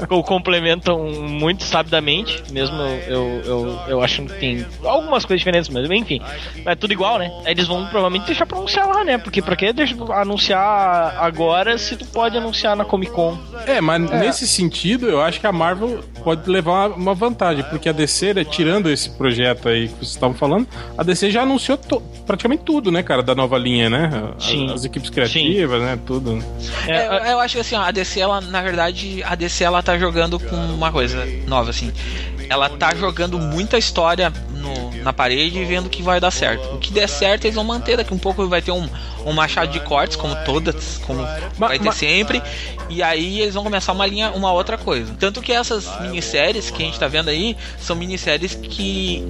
como 0.08 0.24
complementam 0.24 1.04
muito 1.10 1.64
sabidamente, 1.64 2.44
mesmo 2.52 2.76
eu, 3.08 3.42
eu, 3.46 3.80
eu 3.88 4.02
achando 4.02 4.34
que 4.34 4.40
tem 4.40 4.66
algumas 4.84 5.26
coisas 5.26 5.40
diferentes, 5.42 5.70
mas 5.70 5.90
enfim, 5.90 6.22
é 6.66 6.76
tudo 6.76 6.92
igual, 6.94 7.18
né? 7.20 7.32
Eles 7.46 7.68
vão 7.68 7.86
provavelmente 7.88 8.26
deixar 8.26 8.46
pra 8.46 8.58
anunciar 8.58 8.88
lá, 8.88 9.04
né? 9.04 9.18
Porque 9.18 9.42
pra 9.42 9.56
que 9.56 9.72
deixa- 9.74 9.96
anunciar 10.14 11.18
agora 11.20 11.78
se 11.78 11.96
tu 11.96 12.06
pode 12.06 12.38
anunciar 12.38 12.76
na 12.76 12.86
Comic 12.86 13.12
Con? 13.12 13.38
É, 13.66 13.82
mas 13.82 14.02
nesse 14.12 14.48
sentido, 14.48 15.08
eu 15.08 15.22
acho 15.22 15.40
que 15.40 15.48
a 15.48 15.52
Marvel 15.52 16.04
pode 16.24 16.50
levar 16.50 16.90
uma 16.92 17.14
vantagem, 17.14 17.64
porque 17.70 17.90
a 17.90 17.92
DC, 17.92 18.34
né, 18.34 18.44
tirando 18.44 18.90
esse 18.90 19.10
projeto 19.12 19.68
aí 19.70 19.88
que 19.88 19.94
vocês 19.96 20.10
estavam 20.10 20.36
falando, 20.36 20.68
a 20.98 21.04
DC 21.04 21.32
já 21.32 21.42
anunciou 21.44 21.78
to- 21.78 22.02
praticamente 22.26 22.64
tudo, 22.64 22.92
né, 22.92 23.02
cara, 23.04 23.22
da 23.24 23.34
nova 23.36 23.58
linha, 23.58 23.90
né? 23.90 24.10
As, 24.38 24.44
Sim. 24.46 24.72
as 24.74 24.86
equipes 24.86 25.10
criativas, 25.10 25.82
né, 25.82 25.98
tudo. 26.06 26.44
É, 26.88 26.98
É, 26.98 27.08
eu, 27.08 27.12
eu 27.32 27.40
acho 27.40 27.56
que 27.56 27.60
assim, 27.68 27.76
ó, 27.76 27.82
a 27.88 27.92
DC, 27.92 28.20
ela, 28.20 28.42
na 28.42 28.62
verdade, 28.62 29.22
a 29.24 29.36
DC 29.36 29.64
ela 29.64 29.82
tá 29.84 29.98
jogando 29.98 30.40
com 30.40 30.56
uma 30.56 30.92
coisa 30.92 31.26
nova, 31.48 31.70
assim. 31.70 31.92
Ela 32.50 32.70
tá 32.70 32.96
jogando 32.96 33.38
muita 33.38 33.78
história 33.78 34.32
no- 34.52 34.92
na 35.04 35.12
parede 35.12 35.60
e 35.60 35.66
vendo 35.66 35.90
que 35.90 36.02
vai 36.02 36.20
dar 36.20 36.32
certo. 36.32 36.76
O 36.76 36.78
que 36.80 36.92
der 36.94 37.08
certo, 37.10 37.44
eles 37.46 37.56
vão 37.56 37.64
manter. 37.64 37.98
Daqui 37.98 38.14
um 38.14 38.18
pouco 38.18 38.48
vai 38.48 38.62
ter 38.62 38.72
um, 38.72 38.88
um 39.26 39.34
machado 39.34 39.72
de 39.72 39.80
cortes, 39.82 40.16
como 40.16 40.34
todas, 40.46 40.98
como 41.06 41.22
Ma- 41.58 41.68
vai 41.68 41.78
ter 41.78 41.86
ma- 41.86 41.92
sempre. 41.92 42.42
E 42.90 43.04
aí 43.04 43.42
eles 43.42 43.54
vão 43.54 43.64
começar 43.66 43.92
uma 43.92 44.06
linha, 44.06 44.32
uma 44.32 44.52
outra 44.54 44.78
coisa. 44.78 45.14
Tanto 45.20 45.42
que 45.42 45.52
essas 45.52 45.86
minisséries 46.02 46.72
que 46.72 46.82
a 46.82 46.86
gente 46.86 46.98
tá 46.98 47.08
vendo 47.10 47.30
aí 47.30 47.58
são 47.82 47.98
minisséries 47.98 48.56
que 48.56 49.22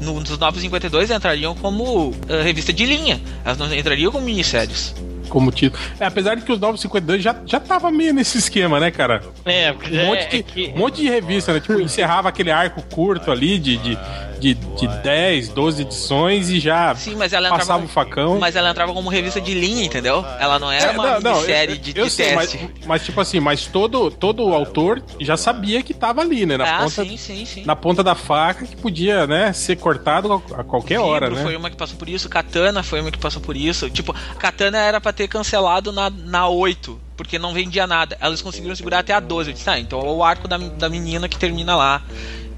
no- 0.00 0.20
nos 0.20 0.38
952 0.38 1.10
entrariam 1.10 1.56
como 1.56 2.14
ah, 2.28 2.42
revista 2.44 2.72
de 2.72 2.86
linha. 2.86 3.20
Elas 3.44 3.58
não 3.58 3.72
entrariam 3.74 4.12
como 4.12 4.24
minisséries. 4.24 4.94
Como 5.30 5.50
título. 5.50 5.82
É, 5.98 6.04
apesar 6.04 6.34
de 6.34 6.42
que 6.42 6.52
os 6.52 6.58
952 6.60 7.22
já, 7.22 7.34
já 7.46 7.58
tava 7.58 7.90
meio 7.90 8.12
nesse 8.12 8.36
esquema, 8.38 8.78
né, 8.78 8.90
cara? 8.90 9.22
É, 9.44 9.72
Um 9.72 10.06
monte, 10.06 10.18
é, 10.20 10.26
de, 10.28 10.36
é 10.38 10.42
que- 10.42 10.72
um 10.74 10.78
monte 10.78 10.96
de 11.00 11.08
revista, 11.08 11.52
né? 11.54 11.60
Tipo, 11.60 11.78
encerrava 11.80 12.28
aquele 12.28 12.50
arco 12.50 12.82
curto 12.92 13.30
ali 13.30 13.58
de, 13.58 13.76
de, 13.78 13.98
de, 14.40 14.54
de 14.54 14.88
10, 15.02 15.48
12 15.50 15.82
edições 15.82 16.50
e 16.50 16.58
já 16.58 16.94
Sim, 16.94 17.14
mas 17.16 17.32
ela 17.32 17.48
passava 17.48 17.82
entrava, 17.82 17.84
o 17.84 17.88
facão. 17.88 18.38
Mas 18.40 18.56
ela 18.56 18.70
entrava 18.70 18.92
como 18.92 19.08
revista 19.08 19.40
de 19.40 19.54
linha, 19.54 19.84
entendeu? 19.84 20.24
Ela 20.38 20.58
não 20.58 20.70
era 20.70 20.92
É, 20.92 20.98
uma 20.98 21.20
não, 21.20 21.34
não, 21.34 21.44
série 21.44 21.72
eu- 21.72 21.76
de, 21.78 21.92
eu 21.98 22.04
de 22.06 22.10
sei, 22.10 22.34
mas, 22.34 22.50
teste. 22.50 22.70
mas 22.86 23.04
tipo 23.04 23.20
assim, 23.20 23.38
mas 23.40 23.66
todo, 23.66 24.10
todo 24.10 24.52
autor 24.52 25.02
já 25.20 25.36
sabia 25.36 25.82
que 25.82 25.94
tava 25.94 26.20
ali, 26.22 26.44
né? 26.44 26.56
Na, 26.56 26.64
ah, 26.64 26.78
ponta, 26.80 27.04
sim, 27.04 27.16
sim, 27.16 27.44
sim. 27.44 27.64
na 27.64 27.76
ponta 27.76 28.02
da 28.02 28.14
faca 28.14 28.66
que 28.66 28.76
podia, 28.76 29.26
né, 29.26 29.52
ser 29.52 29.76
cortado 29.76 30.42
a 30.54 30.64
qualquer 30.64 30.98
hora, 30.98 31.26
Vibro 31.26 31.36
né? 31.38 31.44
foi 31.44 31.56
uma 31.56 31.70
que 31.70 31.76
passou 31.76 31.96
por 31.96 32.08
isso, 32.08 32.28
Katana 32.28 32.82
foi 32.82 33.00
uma 33.00 33.10
que 33.10 33.18
passou 33.18 33.40
por 33.40 33.56
isso. 33.56 33.88
Tipo, 33.90 34.14
Katana 34.38 34.78
era 34.78 35.00
pra 35.00 35.12
ter 35.12 35.19
cancelado 35.28 35.92
na, 35.92 36.10
na 36.10 36.48
8, 36.48 36.98
porque 37.16 37.38
não 37.38 37.52
vendia 37.52 37.86
nada. 37.86 38.16
Elas 38.20 38.40
conseguiram 38.42 38.74
segurar 38.76 39.00
até 39.00 39.12
a 39.12 39.20
12. 39.20 39.50
Eu 39.50 39.52
disse, 39.54 39.64
tá, 39.64 39.78
então 39.78 40.00
é 40.00 40.04
o 40.04 40.22
arco 40.22 40.46
da, 40.48 40.56
da 40.58 40.88
menina 40.88 41.28
que 41.28 41.38
termina 41.38 41.74
lá. 41.76 42.02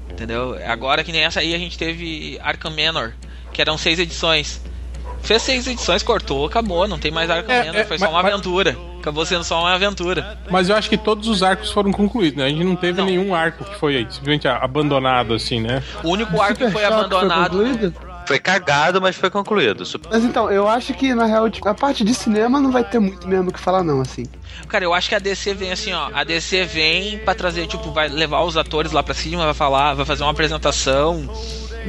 Entendeu? 0.09 0.57
Agora 0.67 1.03
que 1.03 1.11
nem 1.11 1.21
essa 1.23 1.39
aí 1.39 1.53
a 1.55 1.57
gente 1.57 1.77
teve 1.77 2.39
Arkham 2.43 2.71
Manor. 2.71 3.13
que 3.51 3.61
eram 3.61 3.77
seis 3.77 3.99
edições. 3.99 4.61
Fez 5.21 5.41
seis 5.41 5.65
edições, 5.67 6.03
cortou, 6.03 6.45
acabou, 6.45 6.85
não 6.87 6.99
tem 6.99 7.09
mais 7.09 7.29
arco 7.29 7.49
É, 7.49 7.61
ainda, 7.61 7.77
é, 7.79 7.85
foi 7.85 7.97
só 7.97 8.05
mas- 8.05 8.13
uma 8.13 8.23
mas- 8.23 8.33
aventura. 8.33 8.77
Acabou 8.99 9.25
sendo 9.25 9.43
só 9.43 9.59
uma 9.61 9.73
aventura. 9.73 10.37
Mas 10.49 10.69
eu 10.69 10.75
acho 10.77 10.89
que 10.89 10.97
todos 10.97 11.27
os 11.27 11.43
arcos 11.43 11.71
foram 11.71 11.91
concluídos, 11.91 12.37
né? 12.37 12.45
A 12.45 12.49
gente 12.49 12.63
não 12.63 12.75
teve 12.75 12.99
Não. 12.99 13.05
nenhum 13.05 13.33
arco 13.35 13.63
que 13.65 13.75
foi 13.77 14.07
simplesmente 14.09 14.47
abandonado, 14.47 15.33
assim, 15.33 15.59
né? 15.59 15.83
O 16.03 16.09
único 16.09 16.41
arco 16.41 16.55
que 16.57 16.65
Super 16.65 16.71
foi 16.73 16.85
abandonado. 16.85 17.51
concluído? 17.57 17.93
Foi 18.25 18.39
cagado, 18.39 19.01
mas 19.01 19.15
foi 19.15 19.29
concluído. 19.29 19.83
Mas 20.09 20.23
então, 20.23 20.51
eu 20.51 20.67
acho 20.67 20.93
que 20.93 21.13
na 21.13 21.25
real, 21.25 21.49
tipo, 21.49 21.67
a 21.67 21.73
parte 21.73 22.03
de 22.03 22.13
cinema 22.13 22.59
não 22.59 22.71
vai 22.71 22.83
ter 22.83 22.99
muito 22.99 23.27
mesmo 23.27 23.49
o 23.49 23.53
que 23.53 23.59
falar, 23.59 23.83
não, 23.83 24.01
assim. 24.01 24.25
Cara, 24.67 24.83
eu 24.83 24.93
acho 24.93 25.09
que 25.09 25.15
a 25.15 25.19
DC 25.19 25.53
vem 25.53 25.71
assim, 25.71 25.93
ó. 25.93 26.09
A 26.13 26.23
DC 26.23 26.63
vem 26.65 27.17
pra 27.19 27.35
trazer, 27.35 27.67
tipo, 27.67 27.91
vai 27.91 28.07
levar 28.07 28.41
os 28.43 28.55
atores 28.57 28.91
lá 28.91 29.03
pra 29.03 29.13
cima, 29.13 29.45
vai 29.45 29.53
falar, 29.53 29.93
vai 29.93 30.05
fazer 30.05 30.23
uma 30.23 30.31
apresentação 30.31 31.27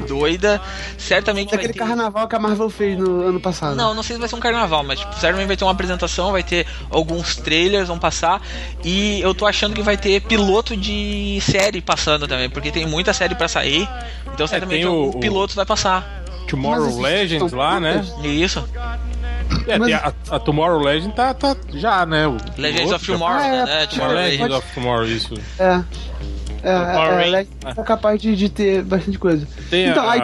doida. 0.08 0.60
Certamente 0.98 1.50
vai 1.50 1.58
Aquele 1.58 1.72
ter... 1.72 1.78
carnaval 1.78 2.26
que 2.26 2.34
a 2.34 2.38
Marvel 2.38 2.68
fez 2.68 2.98
no 2.98 3.22
ano 3.22 3.40
passado. 3.40 3.76
Não, 3.76 3.94
não 3.94 4.02
sei 4.02 4.16
se 4.16 4.20
vai 4.20 4.28
ser 4.28 4.34
um 4.34 4.40
carnaval, 4.40 4.82
mas 4.82 5.00
tipo, 5.00 5.14
certamente 5.14 5.46
vai 5.46 5.56
ter 5.56 5.64
uma 5.64 5.70
apresentação, 5.72 6.32
vai 6.32 6.42
ter 6.42 6.66
alguns 6.90 7.36
trailers, 7.36 7.88
vão 7.88 7.98
passar. 7.98 8.42
E 8.82 9.20
eu 9.20 9.34
tô 9.34 9.46
achando 9.46 9.74
que 9.74 9.82
vai 9.82 9.96
ter 9.96 10.20
piloto 10.22 10.76
de 10.76 11.38
série 11.42 11.80
passando 11.80 12.26
também, 12.26 12.50
porque 12.50 12.70
tem 12.72 12.86
muita 12.86 13.12
série 13.12 13.34
pra 13.34 13.46
sair. 13.48 13.88
Então 14.34 14.46
certamente 14.46 14.80
tem 14.82 14.86
o- 14.90 15.10
o, 15.10 15.20
piloto 15.20 15.54
vai 15.54 15.64
passar. 15.64 16.23
Tomorrow 16.46 16.84
Mas 16.86 16.96
Legends 16.98 17.52
lá, 17.52 17.80
né? 17.80 18.04
Isso. 18.22 18.64
É, 19.66 19.78
Mas- 19.78 19.92
a, 19.92 20.12
a 20.30 20.38
Tomorrow 20.38 20.78
Legend 20.80 21.14
tá, 21.14 21.32
tá 21.34 21.56
já, 21.74 22.04
né? 22.06 22.26
O 22.26 22.36
Legends 22.56 22.90
outro 22.92 22.96
of 22.96 23.06
já- 23.06 23.12
Tomorrow, 23.12 23.38
Ah, 23.40 23.46
é. 23.46 23.64
né? 23.64 23.80
Tipo, 23.86 23.94
Tomorrow 23.94 24.12
É, 24.12 24.20
Legends 24.22 24.40
pode- 24.40 24.54
of 24.54 24.74
Tomorrow, 24.74 25.06
isso. 25.06 25.34
É. 25.58 25.84
É, 26.62 26.70
é, 26.70 27.40
é, 27.42 27.46
é 27.70 27.82
capaz 27.84 28.20
de, 28.20 28.34
de 28.34 28.48
ter 28.48 28.82
bastante 28.82 29.18
coisa. 29.18 29.46
Tem 29.68 29.88
então, 29.90 30.08
a, 30.08 30.12
aí, 30.12 30.20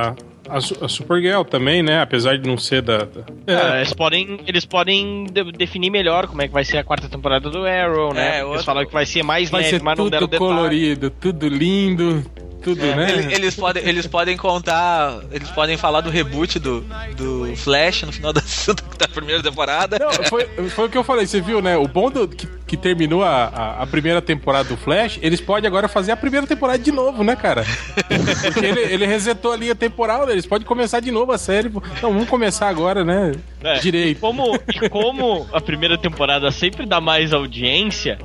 a, 0.48 0.60
Su- 0.60 0.76
a 0.82 0.88
Supergirl 0.88 1.42
também, 1.42 1.82
né? 1.82 2.00
Apesar 2.00 2.38
de 2.38 2.48
não 2.48 2.56
ser 2.56 2.80
da. 2.80 2.98
da- 3.04 3.24
Ah, 3.46 3.76
É, 3.76 3.80
eles 3.80 3.92
podem, 3.92 4.40
eles 4.46 4.64
podem 4.64 5.24
de- 5.30 5.52
definir 5.52 5.90
melhor 5.90 6.26
como 6.26 6.40
é 6.40 6.48
que 6.48 6.54
vai 6.54 6.64
ser 6.64 6.78
a 6.78 6.84
quarta 6.84 7.08
temporada 7.10 7.50
do 7.50 7.66
Arrow, 7.66 8.14
né? 8.14 8.36
É, 8.36 8.38
eles 8.38 8.48
outro- 8.48 8.64
falaram 8.64 8.86
que 8.86 8.92
vai 8.92 9.04
ser 9.04 9.22
mais 9.22 9.50
vai 9.50 9.60
leve, 9.62 9.76
ser 9.76 9.82
mas 9.82 9.98
não 9.98 10.08
deram 10.08 10.26
tudo 10.26 10.30
detalhe. 10.30 10.50
colorido, 10.50 11.10
tudo 11.10 11.46
lindo, 11.46 12.24
tudo, 12.62 12.80
né? 12.80 13.10
Ele- 13.10 13.34
Eles, 13.34 13.54
podem, 13.56 13.82
eles 13.86 14.06
podem 14.06 14.36
contar. 14.36 15.20
Eles 15.30 15.48
podem 15.50 15.76
falar 15.76 16.00
do 16.02 16.10
reboot 16.10 16.58
do, 16.58 16.84
do 17.16 17.54
Flash 17.56 18.02
no 18.02 18.12
final 18.12 18.32
da, 18.32 18.40
da 18.98 19.08
primeira 19.08 19.42
temporada. 19.42 19.98
Não, 19.98 20.12
foi, 20.24 20.46
foi 20.70 20.86
o 20.86 20.88
que 20.90 20.98
eu 20.98 21.04
falei, 21.04 21.26
você 21.26 21.40
viu, 21.40 21.60
né? 21.62 21.76
O 21.76 21.86
bom 21.88 22.10
do, 22.10 22.28
que, 22.28 22.46
que 22.66 22.76
terminou 22.76 23.22
a, 23.24 23.44
a, 23.46 23.82
a 23.82 23.86
primeira 23.86 24.20
temporada 24.22 24.68
do 24.68 24.76
Flash, 24.76 25.18
eles 25.22 25.40
podem 25.40 25.66
agora 25.66 25.88
fazer 25.88 26.12
a 26.12 26.16
primeira 26.16 26.46
temporada 26.46 26.78
de 26.78 26.92
novo, 26.92 27.24
né, 27.24 27.34
cara? 27.36 27.64
Porque 28.52 28.64
ele, 28.66 28.80
ele 28.80 29.06
resetou 29.06 29.52
a 29.52 29.56
linha 29.56 29.74
temporal, 29.74 30.26
né? 30.26 30.32
eles 30.32 30.46
podem 30.46 30.66
começar 30.66 31.00
de 31.00 31.10
novo 31.10 31.32
a 31.32 31.38
série. 31.38 31.68
Não, 32.02 32.12
vamos 32.12 32.28
começar 32.28 32.68
agora, 32.68 33.04
né? 33.04 33.32
É, 33.62 33.76
E 33.76 33.80
Direito. 33.80 34.20
como, 34.20 34.58
e 34.68 34.88
como 34.88 35.46
a 35.52 35.60
primeira 35.60 35.98
temporada 35.98 36.50
sempre 36.50 36.86
dá 36.86 37.00
mais 37.00 37.32
audiência, 37.32 38.18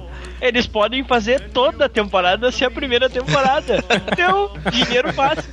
eles 0.47 0.67
podem 0.67 1.03
fazer 1.03 1.49
toda 1.51 1.85
a 1.85 1.89
temporada 1.89 2.51
ser 2.51 2.65
a 2.65 2.71
primeira 2.71 3.09
temporada. 3.09 3.83
Então, 4.11 4.51
dinheiro 4.71 5.11
fácil. 5.13 5.43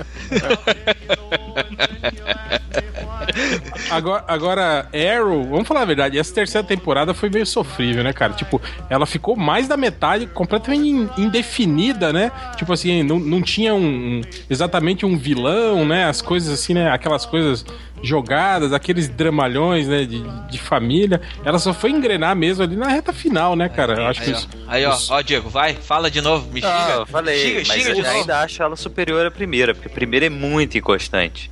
Agora, 3.90 4.24
agora, 4.26 4.88
Arrow, 4.92 5.44
vamos 5.44 5.68
falar 5.68 5.82
a 5.82 5.84
verdade, 5.84 6.18
essa 6.18 6.32
terceira 6.34 6.66
temporada 6.66 7.12
foi 7.14 7.28
meio 7.28 7.46
sofrível, 7.46 8.02
né, 8.02 8.12
cara? 8.12 8.32
Tipo, 8.32 8.60
ela 8.88 9.04
ficou 9.06 9.36
mais 9.36 9.68
da 9.68 9.76
metade 9.76 10.26
completamente 10.26 10.88
in- 10.88 11.08
indefinida, 11.18 12.12
né? 12.12 12.30
Tipo 12.56 12.72
assim, 12.72 13.02
não, 13.02 13.18
não 13.18 13.42
tinha 13.42 13.74
um, 13.74 13.80
um- 14.18 14.20
exatamente 14.48 15.04
um 15.04 15.16
vilão, 15.16 15.84
né? 15.84 16.04
As 16.06 16.22
coisas 16.22 16.52
assim, 16.52 16.74
né? 16.74 16.90
Aquelas 16.90 17.26
coisas 17.26 17.64
jogadas, 18.02 18.72
aqueles 18.72 19.08
dramalhões, 19.08 19.86
né? 19.86 20.04
De, 20.04 20.22
de 20.50 20.58
família. 20.58 21.20
Ela 21.44 21.58
só 21.58 21.72
foi 21.74 21.90
engrenar 21.90 22.34
mesmo 22.34 22.64
ali 22.64 22.76
na 22.76 22.88
reta 22.88 23.12
final, 23.12 23.54
né, 23.54 23.68
cara? 23.68 23.94
Eu 23.94 24.06
acho 24.06 24.22
que 24.22 24.30
Aí, 24.30 24.34
ó, 24.34 24.38
os- 24.38 24.48
aí, 24.68 24.81
ó, 24.86 24.94
os- 24.94 25.10
ó, 25.10 25.20
Diego, 25.22 25.48
vai, 25.50 25.74
fala 25.74 26.10
de 26.10 26.20
novo, 26.20 26.50
me 26.52 26.60
Ah, 26.64 26.84
xinga. 26.86 26.92
eu 27.00 27.06
falei, 27.06 27.38
xinga, 27.42 27.62
mas 27.68 27.78
xinga 27.78 27.88
eu 27.90 27.94
de 27.96 28.02
novo. 28.02 28.14
ainda 28.14 28.40
acho 28.40 28.62
ela 28.62 28.76
superior 28.76 29.26
à 29.26 29.30
primeira, 29.30 29.74
porque 29.74 29.88
a 29.88 29.90
primeira 29.90 30.26
é 30.26 30.30
muito 30.30 30.76
inconstante. 30.78 31.50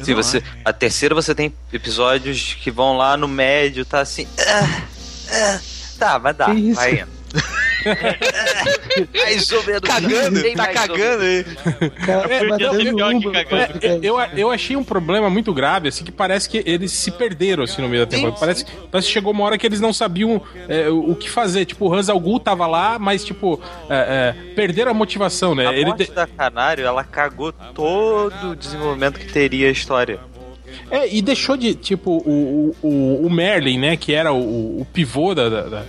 Se 0.00 0.12
você, 0.14 0.42
a 0.64 0.72
terceira 0.72 1.14
você 1.14 1.32
tem 1.34 1.52
episódios 1.72 2.54
que 2.60 2.70
vão 2.72 2.96
lá 2.96 3.16
no 3.16 3.28
médio, 3.28 3.84
tá 3.84 4.00
assim. 4.00 4.26
ah, 4.48 4.82
ah, 5.30 5.60
tá, 5.98 6.18
vai 6.18 6.34
dar, 6.34 6.52
Que 6.52 6.60
isso? 6.60 6.74
vai 6.74 6.94
indo. 7.00 7.21
Mais 9.14 9.52
ou 9.52 9.62
menos. 9.64 9.80
Cagando, 9.80 10.52
tá 10.54 10.66
cagando 10.68 11.22
aí. 11.22 11.40
o 11.80 12.06
cara 12.06 12.34
É, 12.34 12.44
batendo 12.48 13.00
eu- 14.02 14.18
eu- 14.36 14.50
achei 14.50 14.76
um 14.76 14.84
problema 14.84 15.28
muito 15.30 15.52
grave, 15.54 15.88
assim, 15.88 16.04
que 16.04 16.12
parece 16.12 16.48
que 16.48 16.62
eles 16.66 16.92
se 16.92 17.10
perderam, 17.10 17.64
assim, 17.64 17.80
no 17.82 17.88
meio 17.88 18.04
da 18.04 18.10
temporada. 18.10 18.38
Parece, 18.38 18.66
parece 18.90 19.06
que 19.08 19.12
chegou 19.12 19.32
uma 19.32 19.44
hora 19.44 19.56
que 19.58 19.66
eles 19.66 19.80
não 19.80 19.92
sabiam 19.92 20.40
é, 20.68 20.88
o 20.88 21.12
o 21.12 21.16
que 21.16 21.28
fazer. 21.28 21.64
Tipo, 21.66 21.88
o 21.88 21.94
Hans 21.94 22.08
Algu 22.08 22.38
tava 22.40 22.66
lá, 22.66 22.98
mas, 22.98 23.24
tipo, 23.24 23.60
é, 23.90 24.34
é, 24.48 24.54
perderam 24.54 24.90
a 24.90 24.94
motivação, 24.94 25.54
né? 25.54 25.66
A 25.66 25.72
Ele 25.72 25.86
morte 25.86 26.06
te- 26.06 26.12
da 26.12 26.26
Canário, 26.26 26.84
ela 26.86 27.04
cagou 27.04 27.52
todo 27.52 28.50
o 28.52 28.56
desenvolvimento 28.56 29.18
que 29.18 29.26
teria 29.26 29.68
a 29.68 29.70
história. 29.70 30.18
É, 30.90 31.06
e 31.12 31.20
deixou 31.20 31.56
de, 31.56 31.74
tipo, 31.74 32.10
o, 32.24 32.74
o, 32.82 33.26
o 33.26 33.30
Merlin, 33.30 33.78
né, 33.78 33.96
que 33.96 34.14
era 34.14 34.32
o, 34.32 34.80
o 34.80 34.86
pivô 34.92 35.34
da, 35.34 35.48
da, 35.48 35.84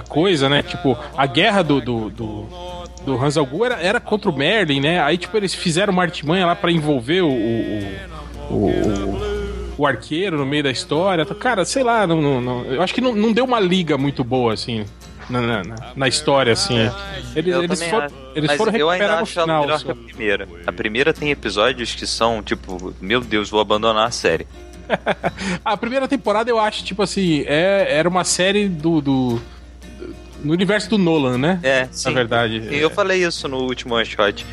da- 0.00 0.06
coisa, 0.06 0.48
né? 0.48 0.62
Tipo, 0.62 0.96
a 1.16 1.26
guerra 1.26 1.62
do, 1.62 1.80
do, 1.80 2.10
do, 2.10 2.46
do 3.04 3.22
Hans 3.24 3.36
Algu 3.36 3.64
era, 3.64 3.74
era 3.80 4.00
contra 4.00 4.30
o 4.30 4.36
Merlin, 4.36 4.80
né? 4.80 5.00
Aí, 5.02 5.16
tipo, 5.18 5.36
eles 5.36 5.54
fizeram 5.54 5.92
uma 5.92 6.02
artimanha 6.02 6.46
lá 6.46 6.54
pra 6.56 6.70
envolver 6.72 7.22
o, 7.22 7.28
o, 7.30 7.82
o, 8.50 8.54
o- 8.70 9.36
o 9.78 9.86
arqueiro 9.86 10.38
no 10.38 10.46
meio 10.46 10.62
da 10.62 10.70
história. 10.70 11.24
Cara, 11.26 11.64
sei 11.64 11.82
lá, 11.82 12.06
não, 12.06 12.20
não- 12.22 12.40
não- 12.40 12.64
eu 12.64 12.80
acho 12.82 12.94
que 12.94 13.00
não, 13.00 13.14
não 13.14 13.32
deu 13.32 13.44
uma 13.44 13.60
liga 13.60 13.98
muito 13.98 14.24
boa, 14.24 14.54
assim, 14.54 14.86
na, 15.28 15.40
na, 15.42 15.62
na- 15.94 16.08
história, 16.08 16.52
assim. 16.52 16.78
Eles, 17.34 17.54
Eu 17.54 17.62
eles 17.64 17.82
foram, 17.82 18.06
acho. 18.06 18.14
eles 18.34 18.52
foram 18.52 18.72
eu 18.72 18.88
recuperar 18.88 19.12
no 19.12 19.16
ela 19.18 19.26
final. 19.26 19.60
melhor 19.62 19.78
só. 19.78 19.84
que 19.84 19.90
a 19.92 19.94
primeira. 19.94 20.48
A 20.66 20.72
primeira 20.72 21.12
tem 21.12 21.30
episódios 21.30 21.94
que 21.94 22.06
são, 22.06 22.42
tipo, 22.42 22.94
meu 23.02 23.20
Deus, 23.20 23.50
vou 23.50 23.60
abandonar 23.60 24.06
a 24.06 24.10
série. 24.10 24.46
A 25.64 25.76
primeira 25.76 26.06
temporada 26.06 26.48
eu 26.48 26.58
acho, 26.60 26.84
tipo 26.84 27.02
assim, 27.02 27.42
é, 27.46 27.86
era 27.90 28.08
uma 28.08 28.22
série 28.24 28.68
do, 28.68 29.00
do- 29.00 29.42
No 30.46 30.52
universo 30.52 30.88
do 30.90 30.96
Nolan, 30.98 31.36
né? 31.38 31.58
É, 31.62 31.88
sim. 31.90 32.08
Na 32.10 32.14
verdade. 32.14 32.68
E 32.70 32.78
eu 32.78 32.88
falei 32.88 33.24
isso 33.24 33.48
no 33.48 33.58
último 33.58 33.94
one 33.94 34.04
shot. 34.06 34.46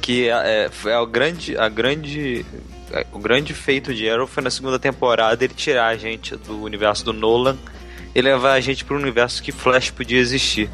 Que 0.00 0.28
é, 0.28 0.68
foi 0.70 0.92
a 0.92 1.04
grande. 1.04 1.56
A 1.56 1.68
grande. 1.68 2.44
é, 2.92 3.06
O 3.12 3.18
grande 3.18 3.54
feito 3.54 3.94
de 3.94 4.08
Arrow 4.10 4.26
foi 4.26 4.42
na 4.42 4.50
segunda 4.50 4.78
temporada 4.78 5.44
ele 5.44 5.54
tirar 5.54 5.86
a 5.88 5.96
gente 5.96 6.34
do 6.36 6.62
universo 6.62 7.04
do 7.04 7.12
Nolan 7.12 7.56
e 8.14 8.20
levar 8.20 8.54
a 8.54 8.60
gente 8.60 8.84
pro 8.84 8.96
universo 8.96 9.42
que 9.42 9.52
Flash 9.52 9.90
podia 9.90 10.18
existir. 10.18 10.68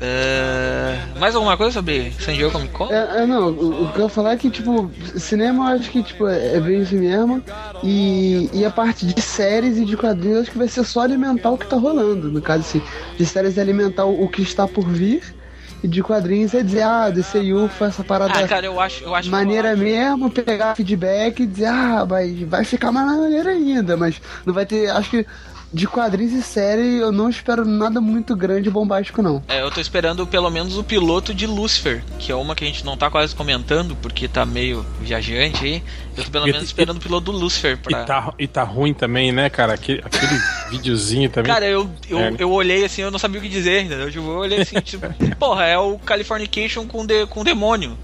É, 0.00 0.96
mais 1.18 1.34
alguma 1.34 1.56
coisa 1.56 1.72
sobre 1.72 2.12
San 2.12 2.32
Diego 2.32 2.52
Comic 2.52 2.72
Con? 2.72 2.88
É, 2.90 3.22
é, 3.22 3.26
não, 3.26 3.48
o, 3.48 3.84
o 3.84 3.92
que 3.92 3.98
eu 3.98 4.04
ia 4.04 4.08
falar 4.08 4.32
é 4.32 4.36
que, 4.36 4.48
tipo, 4.48 4.90
cinema 5.16 5.70
eu 5.70 5.76
acho 5.76 5.90
que, 5.90 6.02
tipo, 6.02 6.28
é, 6.28 6.56
é 6.56 6.60
bem 6.60 6.82
isso 6.82 6.94
mesmo. 6.94 7.42
E, 7.82 8.48
e 8.52 8.64
a 8.64 8.70
parte 8.70 9.04
de 9.04 9.20
séries 9.20 9.76
e 9.76 9.84
de 9.84 9.96
quadrinhos 9.96 10.36
eu 10.36 10.42
acho 10.42 10.50
que 10.52 10.58
vai 10.58 10.68
ser 10.68 10.84
só 10.84 11.00
alimentar 11.00 11.50
o 11.50 11.58
que 11.58 11.66
tá 11.66 11.76
rolando. 11.76 12.30
No 12.30 12.40
caso, 12.40 12.60
assim, 12.60 12.82
de 13.16 13.26
séries 13.26 13.58
é 13.58 13.60
alimentar 13.60 14.04
o, 14.04 14.24
o 14.24 14.28
que 14.28 14.42
está 14.42 14.68
por 14.68 14.88
vir. 14.88 15.34
E 15.82 15.86
de 15.86 16.02
quadrinhos 16.02 16.54
é 16.54 16.62
dizer, 16.62 16.82
ah, 16.82 17.08
DCU 17.08 17.68
foi 17.68 17.86
essa 17.86 18.02
parada 18.02 18.32
Ah, 18.36 18.48
cara, 18.48 18.66
eu 18.66 18.80
acho, 18.80 19.04
eu 19.04 19.14
acho 19.14 19.30
maneira 19.30 19.76
que 19.76 19.80
mesmo, 19.80 20.28
pegar 20.28 20.74
feedback 20.74 21.40
e 21.40 21.46
dizer, 21.46 21.66
ah, 21.66 22.04
vai, 22.04 22.34
vai 22.44 22.64
ficar 22.64 22.90
mais 22.90 23.06
maneira 23.06 23.50
ainda, 23.50 23.96
mas 23.96 24.20
não 24.44 24.52
vai 24.52 24.66
ter, 24.66 24.90
acho 24.90 25.10
que 25.10 25.26
de 25.72 25.86
quadrinhos 25.86 26.32
e 26.32 26.42
série 26.42 26.96
eu 26.98 27.12
não 27.12 27.28
espero 27.28 27.64
nada 27.64 28.00
muito 28.00 28.34
grande 28.34 28.68
e 28.68 28.72
bombástico, 28.72 29.20
não. 29.22 29.42
É, 29.48 29.60
eu 29.62 29.70
tô 29.70 29.80
esperando 29.80 30.26
pelo 30.26 30.48
menos 30.50 30.76
o 30.78 30.82
piloto 30.84 31.34
de 31.34 31.46
Lucifer, 31.46 32.02
que 32.18 32.32
é 32.32 32.34
uma 32.34 32.54
que 32.54 32.64
a 32.64 32.66
gente 32.66 32.84
não 32.84 32.96
tá 32.96 33.10
quase 33.10 33.34
comentando, 33.34 33.94
porque 33.96 34.26
tá 34.28 34.46
meio 34.46 34.84
viajante 35.00 35.64
aí. 35.64 35.82
Eu 36.16 36.24
tô 36.24 36.30
pelo 36.30 36.48
E- 36.48 36.52
menos 36.52 36.66
esperando 36.66 36.96
o 36.96 37.00
piloto 37.00 37.30
do 37.30 37.38
Lucifer 37.38 37.74
E 37.74 37.76
pra. 37.76 38.04
tá, 38.04 38.32
e 38.38 38.46
tá 38.46 38.62
ruim 38.62 38.94
também, 38.94 39.30
né, 39.30 39.50
cara? 39.50 39.74
Aquele, 39.74 40.00
aquele 40.04 40.40
videozinho 40.70 41.28
também. 41.30 41.52
Cara, 41.52 41.66
eu, 41.66 41.88
eu, 42.08 42.18
É. 42.18 42.34
eu 42.38 42.50
olhei 42.50 42.84
assim, 42.84 43.02
eu 43.02 43.10
não 43.10 43.18
sabia 43.18 43.38
o 43.38 43.42
que 43.42 43.48
dizer, 43.48 43.84
entendeu? 43.84 44.10
Tipo, 44.10 44.24
eu 44.26 44.38
olhei 44.38 44.60
assim, 44.62 44.80
tipo, 44.80 45.06
porra, 45.38 45.64
é 45.66 45.78
o 45.78 45.98
Californication 45.98 46.86
com, 46.86 47.04
de, 47.04 47.26
com 47.26 47.44
demônio. 47.44 47.96